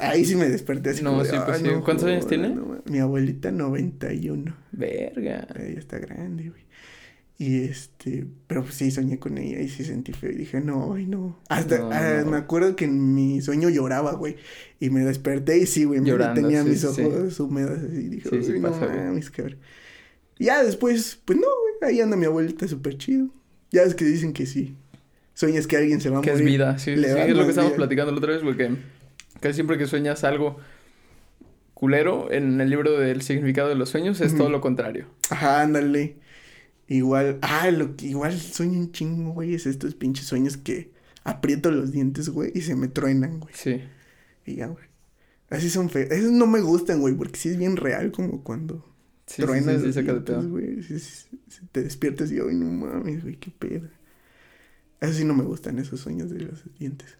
Ahí 0.00 0.24
sí 0.24 0.36
me 0.36 0.48
desperté 0.48 0.90
así 0.90 1.02
No, 1.02 1.10
como 1.10 1.24
sí, 1.24 1.30
pues 1.44 1.58
"Ay, 1.58 1.64
sí. 1.64 1.72
no 1.72 1.82
¿Cuántos 1.84 2.06
años 2.06 2.26
tiene? 2.26 2.50
no 2.50 2.66
mames". 2.66 2.86
mi 2.86 2.98
abuelita, 2.98 3.50
91. 3.50 4.54
Verga. 4.72 5.46
Ella 5.58 5.78
está 5.78 5.98
grande, 5.98 6.50
güey. 6.50 6.62
Y 7.40 7.62
este, 7.64 8.26
pero 8.48 8.62
pues 8.64 8.74
sí, 8.74 8.90
soñé 8.90 9.18
con 9.18 9.38
ella 9.38 9.60
y 9.60 9.68
sí 9.68 9.84
sentí 9.84 10.12
feo. 10.12 10.30
Y 10.32 10.34
dije, 10.36 10.60
no, 10.60 10.92
ay, 10.94 11.06
no. 11.06 11.38
Hasta, 11.48 11.78
No, 11.78 11.90
ah, 11.92 12.22
no. 12.24 12.32
me 12.32 12.36
acuerdo 12.36 12.74
que 12.76 12.84
en 12.84 13.14
mi 13.14 13.40
sueño 13.40 13.68
lloraba, 13.70 14.12
güey. 14.14 14.36
Y 14.80 14.90
me 14.90 15.00
desperté 15.04 15.56
y 15.58 15.66
sí, 15.66 15.84
güey, 15.84 16.00
Llorando, 16.04 16.40
tenía 16.40 16.62
sí, 16.64 16.68
mis 16.70 16.80
sí. 16.80 17.02
ojos 17.02 17.38
húmedos 17.40 17.78
así. 17.78 17.96
Y 17.96 18.08
dije, 18.08 18.28
Sí, 18.28 18.42
sí 18.42 18.52
"Ay, 18.54 18.60
no 18.60 18.70
pasa, 18.70 18.86
mames, 18.86 19.30
cabrón. 19.30 19.58
Ya 20.40 20.62
después, 20.64 21.20
pues 21.24 21.38
no, 21.38 21.46
güey, 21.80 21.92
ahí 21.92 22.00
anda 22.00 22.16
mi 22.16 22.26
abuelita 22.26 22.66
súper 22.68 22.96
chido. 22.98 23.28
Ya 23.70 23.82
es 23.82 23.94
que 23.94 24.04
dicen 24.04 24.32
que 24.32 24.44
sí. 24.46 24.76
Sueñas 25.38 25.66
que 25.68 25.76
alguien 25.76 26.00
se 26.00 26.10
va 26.10 26.18
a 26.18 26.22
Que 26.22 26.32
es 26.32 26.40
morir. 26.40 26.44
vida, 26.44 26.78
sí, 26.78 26.96
sí, 26.96 26.96
le 26.96 27.08
sí, 27.08 27.14
dan 27.14 27.28
es 27.30 27.36
lo 27.36 27.44
que 27.44 27.50
estábamos 27.50 27.74
vida. 27.74 27.76
platicando 27.76 28.10
la 28.12 28.18
otra 28.18 28.32
vez, 28.32 28.42
güey, 28.42 28.56
que 28.56 28.76
casi 29.40 29.54
siempre 29.54 29.78
que 29.78 29.86
sueñas 29.86 30.24
algo 30.24 30.58
culero, 31.74 32.32
en 32.32 32.60
el 32.60 32.70
libro 32.70 32.98
del 32.98 33.22
significado 33.22 33.68
de 33.68 33.76
los 33.76 33.88
sueños 33.90 34.20
es 34.20 34.36
todo 34.36 34.50
lo 34.50 34.60
contrario. 34.60 35.06
Ajá, 35.30 35.62
ándale. 35.62 36.16
Igual, 36.88 37.38
ah, 37.42 37.70
lo 37.70 37.94
que 37.96 38.06
igual 38.06 38.38
sueño 38.38 38.80
un 38.80 38.92
chingo, 38.92 39.32
güey, 39.32 39.54
es 39.54 39.66
estos 39.66 39.94
pinches 39.94 40.26
sueños 40.26 40.56
que 40.56 40.90
aprieto 41.22 41.70
los 41.70 41.92
dientes, 41.92 42.30
güey, 42.30 42.50
y 42.54 42.62
se 42.62 42.74
me 42.74 42.88
truenan, 42.88 43.38
güey. 43.40 43.54
Sí. 43.54 43.80
Y 44.46 44.56
ya, 44.56 44.66
güey. 44.68 44.86
Así 45.50 45.70
son 45.70 45.88
feos. 45.90 46.10
Esos 46.10 46.32
no 46.32 46.46
me 46.46 46.60
gustan, 46.60 47.00
güey, 47.00 47.14
porque 47.14 47.38
sí 47.38 47.50
es 47.50 47.58
bien 47.58 47.76
real 47.76 48.10
como 48.10 48.42
cuando 48.42 48.84
Sí, 49.26 49.36
sí, 49.36 49.42
truenas 49.42 49.82
sí, 49.82 49.92
sí, 49.92 50.02
los 50.02 50.24
dientes, 50.24 50.46
güey. 50.48 50.82
Sí, 50.82 50.98
sí, 50.98 51.38
sí, 51.48 51.60
te 51.70 51.82
despiertas 51.82 52.32
y, 52.32 52.40
ay, 52.40 52.54
no 52.54 52.70
mames, 52.70 53.22
güey, 53.22 53.36
qué 53.36 53.50
pedo. 53.56 53.88
Eso 55.00 55.12
sí 55.12 55.24
no 55.24 55.34
me 55.34 55.44
gustan, 55.44 55.78
esos 55.78 56.00
sueños 56.00 56.30
de 56.30 56.40
los 56.40 56.62
dientes. 56.78 57.16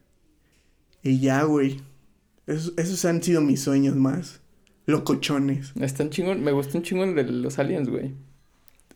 Y 1.02 1.20
ya, 1.20 1.42
güey. 1.44 1.80
Esos, 2.46 2.72
esos 2.76 3.04
han 3.04 3.22
sido 3.22 3.40
mis 3.40 3.60
sueños 3.60 3.94
más 3.96 4.40
locochones. 4.86 5.72
Están 5.80 6.10
chingón, 6.10 6.42
me 6.42 6.50
gusta 6.52 6.78
un 6.78 6.82
chingón 6.84 7.14
de 7.14 7.24
los 7.24 7.58
aliens, 7.58 7.88
güey. 7.88 8.14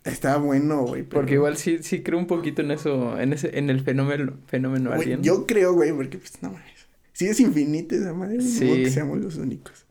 Está 0.05 0.37
bueno, 0.39 0.83
güey. 0.85 1.03
pero- 1.03 1.21
Porque 1.21 1.35
igual 1.35 1.57
sí, 1.57 1.79
sí 1.83 2.03
creo 2.03 2.19
un 2.19 2.27
poquito 2.27 2.63
en 2.63 2.71
eso, 2.73 3.21
en 3.21 3.33
ese, 3.33 3.57
en 3.59 3.71
el 3.71 3.83
fenómeno, 3.83 4.35
fenómeno 4.47 4.91
Güey, 4.91 5.03
alien. 5.03 5.23
yo 5.23 5.47
creo, 5.47 5.75
güey, 5.75 5.93
porque 5.93 6.19
pues 6.19 6.43
no 6.43 6.51
mames. 6.51 6.73
Si 7.13 7.27
es 7.27 7.39
infinita 7.41 7.95
esa 7.95 8.13
madre, 8.15 8.39
no 8.39 8.43
Sí. 8.43 8.67
que 8.67 8.91
seamos 8.91 9.21
los 9.21 9.37
únicos. 9.37 9.85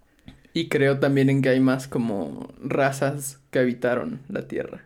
Y 0.54 0.68
creo 0.68 1.00
también 1.00 1.30
en 1.30 1.42
que 1.42 1.50
hay 1.50 1.60
más 1.62 1.88
como 1.88 2.52
razas 2.62 3.40
que 3.52 3.60
habitaron 3.60 4.20
la 4.28 4.48
Tierra. 4.50 4.84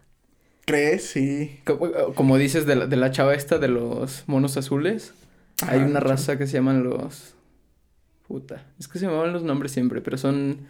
¿Crees? 0.66 1.06
Sí. 1.08 1.60
Como, 1.66 1.92
como 2.16 2.38
dices 2.38 2.66
de 2.66 2.76
la, 2.76 2.88
de 2.88 2.96
la 2.96 3.12
chava 3.12 3.36
esta 3.36 3.60
de 3.60 3.68
los 3.68 4.24
monos 4.28 4.58
azules, 4.58 5.14
hay 5.66 5.80
una 5.80 6.00
raza 6.00 6.38
que 6.38 6.48
se 6.48 6.54
llaman 6.54 6.84
los... 6.84 7.34
Puta, 8.28 8.66
es 8.80 8.88
que 8.88 8.98
se 8.98 9.06
llamaban 9.06 9.32
los 9.34 9.44
nombres 9.44 9.72
siempre, 9.72 10.02
pero 10.02 10.18
son 10.18 10.62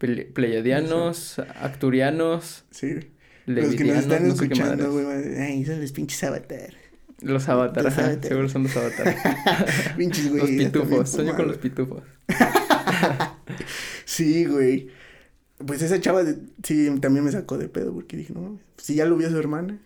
ple- 0.00 0.32
pleiadianos, 0.32 1.38
acturianos, 1.60 2.64
Sí. 2.70 3.10
Los 3.46 3.74
que 3.76 3.84
nos 3.84 3.98
están 3.98 4.26
no 4.26 4.32
escuchando, 4.34 4.90
güey, 4.90 5.06
ay, 5.38 5.64
son 5.66 5.80
los 5.80 5.92
pinches 5.92 6.24
avatar. 6.24 6.70
Los 7.20 7.46
avatar, 7.48 7.84
Los 7.84 7.92
ajá, 7.92 8.06
avatar. 8.06 8.28
seguro 8.28 8.48
son 8.48 8.62
los 8.64 8.76
avatar. 8.76 9.14
pinches, 9.98 10.30
güey. 10.30 10.40
los 10.40 10.50
pitufos, 10.50 11.10
sueño 11.10 11.36
con 11.36 11.46
los 11.48 11.58
pitufos. 11.58 12.02
Sí, 14.04 14.44
güey. 14.44 14.88
Pues 15.58 15.82
esa 15.82 16.00
chava, 16.00 16.24
de- 16.24 16.38
sí, 16.62 16.90
también 17.00 17.24
me 17.24 17.32
sacó 17.32 17.58
de 17.58 17.68
pedo 17.68 17.92
porque 17.92 18.16
dije, 18.16 18.32
no 18.34 18.40
mames, 18.42 18.60
si 18.76 18.94
ya 18.96 19.04
lo 19.06 19.16
vio 19.16 19.30
su 19.30 19.38
hermana, 19.38 19.78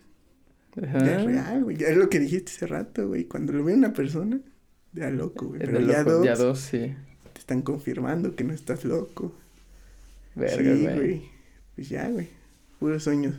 Ajá. 0.82 0.98
ya 1.04 1.18
es 1.20 1.24
real, 1.26 1.64
güey. 1.64 1.76
Ya 1.76 1.88
es 1.88 1.96
lo 1.96 2.08
que 2.08 2.18
dijiste 2.20 2.52
hace 2.52 2.66
rato, 2.66 3.08
güey. 3.08 3.24
Cuando 3.24 3.52
lo 3.52 3.62
ve 3.64 3.74
una 3.74 3.92
persona, 3.92 4.40
ya 4.92 5.10
loco, 5.10 5.46
güey. 5.48 5.62
Es 5.62 5.68
Pero 5.68 5.80
ya 5.80 5.98
loco, 5.98 6.10
dos, 6.12 6.24
ya 6.24 6.34
dos, 6.36 6.60
sí. 6.60 6.94
te 7.32 7.38
están 7.40 7.62
confirmando 7.62 8.34
que 8.34 8.44
no 8.44 8.54
estás 8.54 8.84
loco. 8.84 9.34
Verga, 10.34 10.56
sí, 10.76 10.82
güey. 10.96 11.22
Pues 11.74 11.88
ya, 11.88 12.08
güey. 12.08 12.28
Puros 12.78 13.02
sueños 13.02 13.34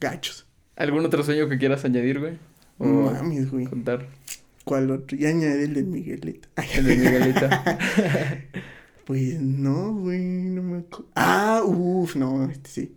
gachos. 0.00 0.46
¿Algún 0.76 1.04
otro 1.04 1.22
sueño 1.22 1.48
que 1.48 1.58
quieras 1.58 1.84
añadir, 1.84 2.18
güey? 2.18 2.38
O 2.78 2.86
No 2.86 3.12
mames, 3.12 3.50
güey. 3.50 3.66
contar. 3.66 4.06
¿Cuál 4.64 4.90
otro? 4.90 5.16
Ya 5.16 5.28
añadí 5.28 5.64
el 5.64 5.74
de 5.74 5.82
Miguelito. 5.82 6.48
Ay, 6.56 6.68
El 6.76 6.84
de 6.86 6.96
Miguelito. 6.96 7.48
Pues 9.04 9.40
no, 9.40 9.94
güey, 9.94 10.20
no 10.20 10.62
me 10.62 10.78
acuerdo. 10.78 11.08
Ah, 11.14 11.62
uff, 11.64 12.16
no, 12.16 12.50
este 12.50 12.70
sí. 12.70 12.96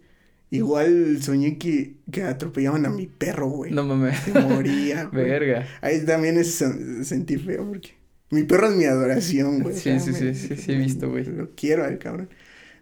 Igual 0.52 1.22
soñé 1.22 1.58
que, 1.58 1.96
que 2.12 2.24
atropellaban 2.24 2.86
a 2.86 2.90
mi 2.90 3.08
perro, 3.08 3.50
güey. 3.50 3.72
no 3.72 3.84
mames. 3.84 4.20
Se 4.20 4.32
moría, 4.40 5.06
güey. 5.12 5.26
Verga. 5.26 5.68
Ahí 5.82 6.06
también 6.06 6.38
es, 6.38 6.64
sentí 7.04 7.38
feo 7.38 7.68
porque 7.68 7.96
mi 8.30 8.44
perro 8.44 8.70
es 8.70 8.76
mi 8.76 8.86
adoración, 8.86 9.62
güey. 9.62 9.76
Sí, 9.76 10.00
sí, 10.00 10.14
sí, 10.14 10.34
sí, 10.36 10.56
sí 10.56 10.72
he 10.72 10.78
visto, 10.78 11.10
güey. 11.10 11.26
Lo 11.26 11.50
quiero 11.56 11.84
al 11.84 11.98
cabrón. 11.98 12.30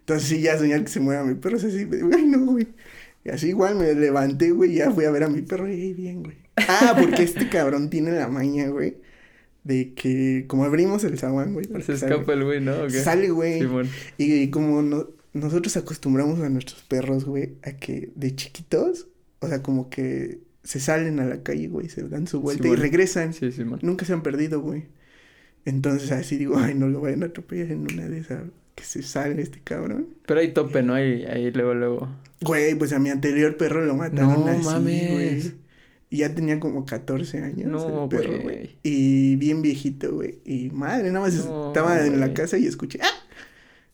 Entonces 0.00 0.28
sí, 0.28 0.40
ya 0.42 0.58
soñar 0.58 0.82
que 0.84 0.90
se 0.90 1.00
muera 1.00 1.24
mi 1.24 1.34
perro, 1.34 1.56
es 1.56 1.64
así, 1.64 1.84
güey, 1.84 2.26
no, 2.26 2.44
güey. 2.44 2.68
Y 3.24 3.30
así 3.30 3.48
igual 3.48 3.76
me 3.76 3.94
levanté, 3.94 4.50
güey, 4.50 4.74
ya 4.74 4.90
fui 4.90 5.06
a 5.06 5.10
ver 5.10 5.24
a 5.24 5.28
mi 5.28 5.40
perro 5.40 5.66
y 5.66 5.72
ahí 5.72 5.94
bien, 5.94 6.22
güey. 6.22 6.36
Ah, 6.56 6.94
porque 7.00 7.22
este 7.22 7.48
cabrón 7.48 7.88
tiene 7.88 8.12
la 8.12 8.28
maña, 8.28 8.68
güey, 8.68 8.98
de 9.64 9.94
que 9.94 10.44
como 10.46 10.64
abrimos 10.64 11.02
el 11.04 11.18
zaguán, 11.18 11.52
güey. 11.54 11.66
Se 11.84 11.94
escapa 11.94 12.32
el 12.34 12.44
güey, 12.44 12.60
¿no? 12.60 12.88
Sale, 12.90 13.30
güey. 13.30 13.66
Y, 14.18 14.48
como 14.50 14.82
no- 14.82 15.08
nosotros 15.32 15.76
acostumbramos 15.76 16.38
a 16.40 16.48
nuestros 16.48 16.82
perros, 16.82 17.24
güey, 17.24 17.54
a 17.62 17.72
que 17.72 18.10
de 18.14 18.36
chiquitos, 18.36 19.08
o 19.40 19.48
sea, 19.48 19.62
como 19.62 19.90
que 19.90 20.38
se 20.62 20.80
salen 20.80 21.18
a 21.18 21.26
la 21.26 21.42
calle, 21.42 21.68
güey, 21.68 21.88
se 21.88 22.02
dan 22.08 22.26
su 22.26 22.40
vuelta 22.40 22.68
y 22.68 22.74
regresan. 22.76 23.32
Sí, 23.34 23.50
Simón. 23.52 23.80
Nunca 23.82 24.04
se 24.06 24.12
han 24.12 24.22
perdido, 24.22 24.60
güey. 24.60 24.84
Entonces 25.64 26.12
así 26.12 26.36
digo, 26.36 26.56
ay, 26.58 26.74
no 26.74 26.88
lo 26.88 27.00
vayan 27.00 27.22
a 27.22 27.26
atropellar 27.26 27.72
en 27.72 27.80
una 27.92 28.06
de 28.08 28.18
esas 28.18 28.42
que 28.74 28.84
se 28.84 29.02
sale 29.02 29.40
este 29.40 29.60
cabrón. 29.64 30.08
Pero 30.26 30.40
hay 30.40 30.52
tope, 30.52 30.82
¿no? 30.82 30.94
Ahí, 30.94 31.24
ahí 31.24 31.50
luego, 31.52 31.74
luego. 31.74 32.08
Güey, 32.42 32.74
pues 32.74 32.92
a 32.92 32.98
mi 32.98 33.08
anterior 33.10 33.56
perro 33.56 33.84
lo 33.84 33.94
mataron 33.94 34.40
No 34.44 34.46
así, 34.48 34.64
mames. 34.64 35.12
güey. 35.12 35.63
Y 36.14 36.18
ya 36.18 36.32
tenía 36.32 36.60
como 36.60 36.86
14 36.86 37.38
años 37.42 37.66
No, 37.68 38.04
el 38.04 38.08
perro, 38.08 38.40
güey. 38.40 38.78
Y 38.84 39.34
bien 39.34 39.62
viejito, 39.62 40.14
güey. 40.14 40.38
Y 40.44 40.70
madre, 40.70 41.10
nada 41.10 41.26
más 41.26 41.34
No, 41.44 41.66
estaba 41.66 42.06
en 42.06 42.20
la 42.20 42.32
casa 42.32 42.56
y 42.56 42.68
escuché, 42.68 43.00
¡ah! 43.02 43.08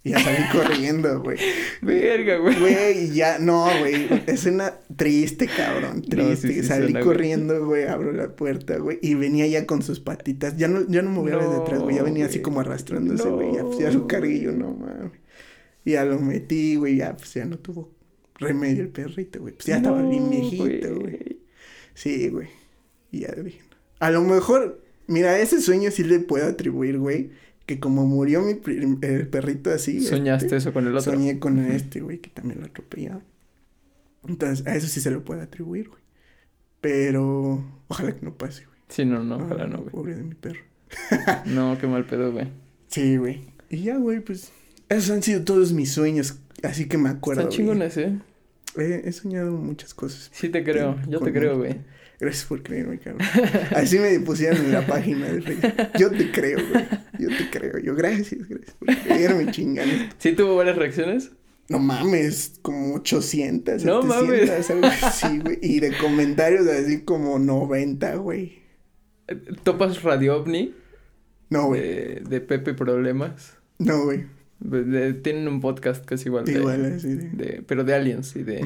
Y 0.04 0.10
ya 0.10 0.18
salí 0.18 0.42
corriendo, 0.52 1.22
güey. 1.22 1.38
Verga, 1.80 2.36
güey. 2.36 2.60
Güey, 2.60 3.04
y 3.04 3.14
ya, 3.14 3.38
no, 3.38 3.66
güey. 3.80 4.06
Es 4.26 4.44
una 4.44 4.74
triste, 4.94 5.46
cabrón. 5.46 6.02
No, 6.02 6.08
Triste. 6.10 6.48
sí, 6.48 6.54
sí 6.60 6.62
Salí 6.62 6.90
suena, 6.92 7.00
corriendo, 7.00 7.64
güey. 7.64 7.86
Abro 7.86 8.12
la 8.12 8.36
puerta, 8.36 8.76
güey. 8.76 8.98
Y 9.00 9.14
venía 9.14 9.46
ya 9.46 9.64
con 9.64 9.80
sus 9.80 10.00
patitas. 10.00 10.58
Ya 10.58 10.68
no, 10.68 10.86
ya 10.88 11.00
no 11.00 11.08
movía 11.08 11.36
No, 11.36 11.60
detrás, 11.60 11.80
güey. 11.80 11.96
Ya 11.96 12.02
venía 12.02 12.26
así 12.26 12.40
como 12.40 12.60
arrastrándose, 12.60 13.30
güey. 13.30 13.54
Ya, 13.54 13.62
pues, 13.64 13.78
ya 13.78 13.90
No, 13.90 14.00
lo 14.00 14.06
cargué 14.06 14.40
yo, 14.40 14.52
no 14.52 14.74
mames. 14.74 15.12
Ya 15.86 16.04
lo 16.04 16.18
metí, 16.18 16.76
güey. 16.76 16.96
Ya, 16.96 17.16
pues 17.16 17.32
ya 17.32 17.46
no 17.46 17.58
tuvo 17.58 17.94
remedio 18.38 18.82
el 18.82 18.90
perrito, 18.90 19.40
güey. 19.40 19.54
Pues 19.54 19.64
ya 19.64 19.78
estaba 19.78 20.02
bien 20.02 20.24
No, 20.24 20.30
viejito, 20.30 20.96
güey. 20.98 21.29
Sí, 21.94 22.28
güey. 22.28 22.48
Y 23.10 23.20
ya 23.20 23.32
dije. 23.32 23.60
A 23.98 24.10
lo 24.10 24.22
mejor, 24.22 24.82
mira, 25.06 25.38
ese 25.38 25.60
sueño 25.60 25.90
sí 25.90 26.04
le 26.04 26.20
puedo 26.20 26.46
atribuir, 26.46 26.98
güey. 26.98 27.30
Que 27.66 27.78
como 27.78 28.06
murió 28.06 28.42
mi 28.42 28.58
el 29.02 29.28
perrito 29.28 29.70
así. 29.70 30.00
Soñaste 30.00 30.46
este, 30.46 30.56
eso 30.56 30.72
con 30.72 30.86
el 30.86 30.96
otro. 30.96 31.12
Soñé 31.12 31.38
con 31.38 31.58
este, 31.58 32.00
güey, 32.00 32.18
que 32.18 32.30
también 32.30 32.60
lo 32.60 32.66
atropellaron. 32.66 33.22
Entonces, 34.26 34.66
a 34.66 34.74
eso 34.74 34.88
sí 34.88 35.00
se 35.00 35.10
lo 35.10 35.24
puede 35.24 35.42
atribuir, 35.42 35.88
güey. 35.88 36.00
Pero, 36.80 37.64
ojalá 37.88 38.14
que 38.14 38.24
no 38.24 38.34
pase, 38.34 38.64
güey. 38.64 38.78
Sí, 38.88 39.04
no, 39.04 39.22
no, 39.22 39.36
ojalá 39.36 39.66
no, 39.66 39.78
güey. 39.78 39.90
Pobre 39.90 40.14
de 40.16 40.22
mi 40.22 40.34
perro. 40.34 40.60
No, 41.46 41.78
qué 41.78 41.86
mal 41.86 42.04
pedo, 42.06 42.32
güey. 42.32 42.48
Sí, 42.88 43.16
güey. 43.16 43.42
Y 43.68 43.82
ya, 43.82 43.96
güey, 43.98 44.20
pues, 44.20 44.50
esos 44.88 45.10
han 45.10 45.22
sido 45.22 45.44
todos 45.44 45.72
mis 45.72 45.92
sueños. 45.92 46.38
Así 46.62 46.88
que 46.88 46.98
me 46.98 47.08
acuerdo, 47.08 47.42
Están 47.42 47.56
chingones, 47.56 47.96
¿eh? 47.96 48.18
He, 48.76 49.08
he 49.08 49.12
soñado 49.12 49.52
muchas 49.52 49.94
cosas. 49.94 50.30
Sí 50.32 50.48
te 50.48 50.62
creo, 50.64 50.96
yo 51.08 51.20
te 51.20 51.32
creo, 51.32 51.58
güey. 51.58 51.76
Gracias 52.20 52.44
por 52.44 52.62
creerme, 52.62 52.98
cabrón. 52.98 53.26
Así 53.74 53.98
me 53.98 54.20
pusieron 54.20 54.58
en 54.58 54.72
la 54.72 54.86
página 54.86 55.26
de 55.32 55.40
Facebook. 55.40 55.72
Yo 55.98 56.10
te 56.10 56.30
creo, 56.30 56.58
güey. 56.68 56.84
Yo 57.18 57.28
te 57.28 57.50
creo. 57.50 57.78
Yo, 57.78 57.94
gracias, 57.94 58.46
gracias 58.46 58.76
por 58.78 58.94
creerme, 58.94 59.50
chingando. 59.50 59.94
¿Sí 60.18 60.32
tuvo 60.32 60.56
varias 60.56 60.76
reacciones? 60.76 61.30
No 61.70 61.78
mames, 61.78 62.58
como 62.60 62.96
800, 62.96 63.84
No 63.84 64.02
700, 64.02 64.70
algo 64.70 64.86
así, 64.86 65.38
güey. 65.38 65.58
Y 65.62 65.80
de 65.80 65.96
comentarios 65.96 66.66
así 66.66 67.02
como 67.04 67.38
90, 67.38 68.16
güey. 68.16 68.60
¿Topas 69.62 70.02
Radio 70.02 70.36
OVNI? 70.36 70.74
No, 71.48 71.68
güey. 71.68 71.80
De, 71.80 72.22
de 72.28 72.40
Pepe 72.42 72.74
Problemas. 72.74 73.56
No, 73.78 74.04
güey. 74.04 74.26
Tienen 75.22 75.48
un 75.48 75.60
podcast 75.60 76.04
que 76.04 76.14
es 76.16 76.26
igual 76.26 76.44
de, 76.44 76.52
Igual 76.52 77.00
de- 77.00 77.62
pero 77.66 77.84
de 77.84 77.94
aliens 77.94 78.36
y 78.36 78.42
de, 78.42 78.64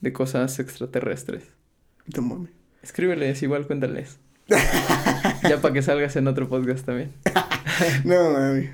de 0.00 0.12
cosas 0.12 0.58
extraterrestres. 0.60 1.42
No 2.14 2.22
mames. 2.22 2.50
Escríbeles, 2.82 3.42
igual 3.42 3.66
cuéntales. 3.66 4.18
ya 5.48 5.60
para 5.60 5.74
que 5.74 5.82
salgas 5.82 6.14
en 6.16 6.26
otro 6.28 6.48
podcast 6.48 6.84
también. 6.86 7.12
No, 8.04 8.32
mami. 8.32 8.68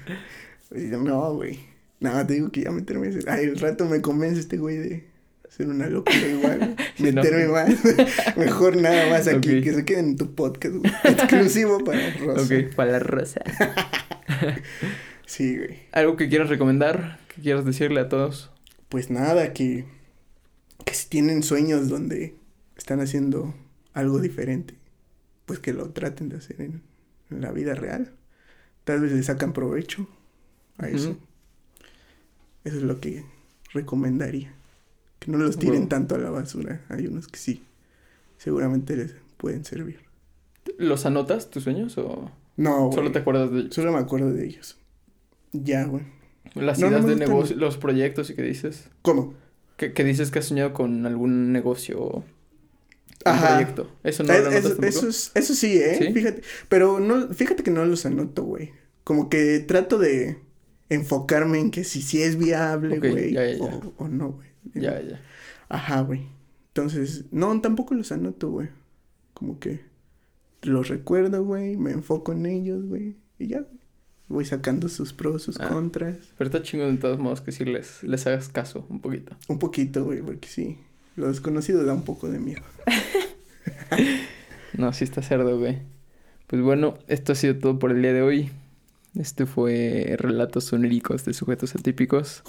No, 1.04 1.34
güey. 1.34 1.60
No, 2.00 2.26
te 2.26 2.34
digo 2.34 2.50
que 2.50 2.62
ya 2.64 2.70
meterme... 2.70 3.10
Ay, 3.26 3.44
el 3.46 3.58
rato 3.58 3.86
me 3.86 4.02
convence 4.02 4.40
este 4.40 4.58
güey 4.58 4.76
de 4.76 5.04
hacer 5.48 5.66
una 5.68 5.86
locura 5.86 6.18
igual. 6.26 6.76
Meterme 6.98 7.46
más. 7.48 7.70
Mejor 8.36 8.76
nada 8.76 9.08
más 9.08 9.26
aquí, 9.28 9.62
que 9.62 9.72
se 9.72 9.84
queden 9.84 10.06
en 10.10 10.16
tu 10.16 10.34
podcast, 10.34 10.74
güey. 10.76 10.92
Exclusivo 11.04 11.78
para 11.84 12.10
Rosa. 12.18 12.42
Ok, 12.42 12.74
para 12.74 12.92
la 12.92 12.98
rosa. 12.98 13.40
Sí, 15.28 15.56
güey. 15.58 15.78
¿Algo 15.92 16.16
que 16.16 16.28
quieras 16.28 16.48
recomendar? 16.48 17.18
¿Que 17.34 17.42
quieras 17.42 17.64
decirle 17.64 18.00
a 18.00 18.08
todos? 18.08 18.50
Pues 18.88 19.10
nada, 19.10 19.52
que... 19.52 19.84
Que 20.86 20.94
si 20.94 21.08
tienen 21.08 21.42
sueños 21.42 21.88
donde 21.90 22.34
están 22.76 23.00
haciendo 23.00 23.54
algo 23.92 24.20
diferente, 24.20 24.74
pues 25.44 25.58
que 25.58 25.72
lo 25.74 25.90
traten 25.90 26.30
de 26.30 26.36
hacer 26.38 26.62
en, 26.62 26.82
en 27.30 27.40
la 27.42 27.52
vida 27.52 27.74
real. 27.74 28.12
Tal 28.84 29.00
vez 29.00 29.12
le 29.12 29.22
sacan 29.22 29.52
provecho 29.52 30.08
a 30.78 30.88
eso. 30.88 31.18
Eso 32.64 32.76
es 32.78 32.82
lo 32.82 33.00
que 33.00 33.24
recomendaría. 33.74 34.54
Que 35.18 35.30
no 35.30 35.36
los 35.38 35.58
tiren 35.58 35.74
Huevo. 35.74 35.88
tanto 35.88 36.14
a 36.14 36.18
la 36.18 36.30
basura. 36.30 36.80
Hay 36.88 37.06
unos 37.06 37.28
que 37.28 37.38
sí. 37.38 37.62
Seguramente 38.38 38.96
les 38.96 39.14
pueden 39.36 39.64
servir. 39.66 40.00
¿Los 40.78 41.04
anotas 41.04 41.50
tus 41.50 41.64
sueños 41.64 41.98
o 41.98 42.30
No, 42.56 42.84
güey. 42.86 42.94
solo 42.94 43.12
te 43.12 43.18
acuerdas 43.18 43.50
de 43.50 43.58
ellos? 43.60 43.74
Solo 43.74 43.92
me 43.92 43.98
acuerdo 43.98 44.32
de 44.32 44.46
ellos. 44.46 44.77
Ya, 45.52 45.84
güey. 45.84 46.04
Las 46.54 46.78
No, 46.78 46.88
ideas 46.88 47.06
de 47.06 47.16
negocio, 47.16 47.56
los 47.56 47.76
proyectos 47.76 48.30
y 48.30 48.34
que 48.34 48.42
dices. 48.42 48.88
¿Cómo? 49.02 49.34
Que, 49.76 49.92
que 49.92 50.04
dices 50.04 50.30
que 50.30 50.38
has 50.40 50.46
soñado 50.46 50.72
con 50.72 51.06
algún 51.06 51.52
negocio 51.52 52.00
o 52.02 52.24
Ajá. 53.24 53.56
proyecto. 53.56 53.90
Eso 54.02 54.22
no 54.24 54.32
Eh, 54.32 54.42
lo 54.42 54.50
eso, 54.50 54.82
eso, 54.82 55.08
es- 55.08 55.30
eso 55.34 55.54
sí, 55.54 55.78
¿eh? 55.78 55.96
¿Sí? 55.98 56.12
Fíjate. 56.12 56.42
Pero 56.68 57.00
no, 57.00 57.28
fíjate 57.28 57.62
que 57.62 57.70
no 57.70 57.84
los 57.84 58.06
anoto, 58.06 58.44
güey. 58.44 58.72
Como 59.04 59.28
que 59.28 59.60
trato 59.60 59.98
de 59.98 60.38
enfocarme 60.88 61.58
en 61.60 61.70
que 61.70 61.84
si 61.84 62.02
sí 62.02 62.22
es 62.22 62.36
viable, 62.36 62.98
güey. 62.98 63.32
ya, 63.32 63.44
ya, 63.46 63.56
ya. 63.58 63.64
O, 63.64 63.94
o 63.98 64.08
no, 64.08 64.32
güey. 64.32 64.48
Ya, 64.74 65.00
ya. 65.00 65.20
Ajá, 65.68 66.00
güey. 66.00 66.26
Entonces, 66.68 67.26
no, 67.30 67.60
tampoco 67.60 67.94
los 67.94 68.10
anoto, 68.12 68.50
güey. 68.50 68.68
Como 69.34 69.58
que 69.58 69.80
los 70.62 70.88
recuerdo, 70.88 71.44
güey, 71.44 71.76
me 71.76 71.90
enfoco 71.92 72.32
en 72.32 72.46
ellos, 72.46 72.84
güey, 72.86 73.16
y 73.38 73.48
ya, 73.48 73.60
güey. 73.60 73.77
Voy 74.28 74.44
sacando 74.44 74.88
sus 74.88 75.12
pros, 75.12 75.42
sus 75.42 75.58
Ah. 75.58 75.68
contras. 75.68 76.16
Pero 76.36 76.48
está 76.48 76.62
chingón 76.62 76.96
de 76.96 77.00
todos 77.00 77.18
modos 77.18 77.40
que 77.40 77.50
sí 77.52 77.64
les, 77.64 78.02
les 78.02 78.26
hagas 78.26 78.48
caso 78.48 78.84
un 78.90 79.00
poquito. 79.00 79.34
Un 79.48 79.58
poquito, 79.58 80.04
güey, 80.04 80.20
porque 80.20 80.48
sí, 80.48 80.78
lo 81.16 81.28
desconocido 81.28 81.84
da 81.84 81.94
un 81.94 82.02
poco 82.04 82.28
de 82.30 82.38
miedo. 82.38 82.62
No, 84.74 84.92
sí 84.92 85.02
está 85.04 85.22
cerdo, 85.22 85.58
güey. 85.58 85.78
Pues 86.46 86.62
bueno, 86.62 86.98
esto 87.08 87.32
ha 87.32 87.34
sido 87.34 87.56
todo 87.56 87.78
por 87.78 87.90
el 87.90 88.00
día 88.02 88.12
de 88.12 88.22
hoy. 88.22 88.50
Este 89.18 89.44
fue 89.46 90.14
Relatos 90.18 90.72
Oníricos 90.72 91.24
de 91.24 91.32
Sujetos 91.34 91.74
Atípicos. 91.74 92.42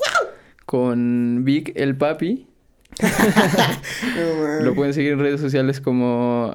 Con 0.65 1.43
Vic 1.45 1.71
el 1.75 1.95
Papi. 1.97 2.45
No. 4.15 4.59
Lo 4.65 4.75
pueden 4.75 4.93
seguir 4.93 5.13
en 5.13 5.19
redes 5.19 5.39
sociales 5.41 5.79
como 5.81 6.53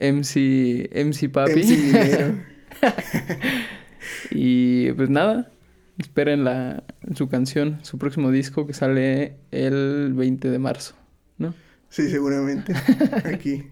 MC, 0.00 0.90
MC 0.92 1.28
Papi. 1.30 1.62
MC. 1.62 2.34
y 4.30 4.92
pues 4.92 5.10
nada, 5.10 5.50
esperen 5.98 6.44
la, 6.44 6.84
su 7.14 7.28
canción, 7.28 7.78
su 7.82 7.98
próximo 7.98 8.30
disco 8.30 8.66
que 8.66 8.74
sale 8.74 9.36
el 9.50 10.12
20 10.14 10.50
de 10.50 10.58
marzo, 10.58 10.94
¿no? 11.38 11.54
Sí, 11.88 12.08
seguramente. 12.10 12.72
Aquí. 13.24 13.68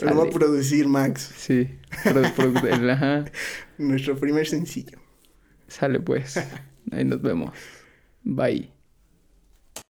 Lo 0.00 0.16
va 0.16 0.24
a 0.24 0.30
producir 0.30 0.86
Max, 0.86 1.32
Sí, 1.36 1.68
el- 2.04 2.90
ajá, 2.90 3.24
nuestro 3.78 4.16
primer 4.16 4.46
sencillo. 4.46 4.98
sale 5.66 5.98
pues. 6.00 6.36
Ahí 6.92 7.04
nos 7.04 7.20
vemos. 7.20 7.52
Bye. 8.22 8.70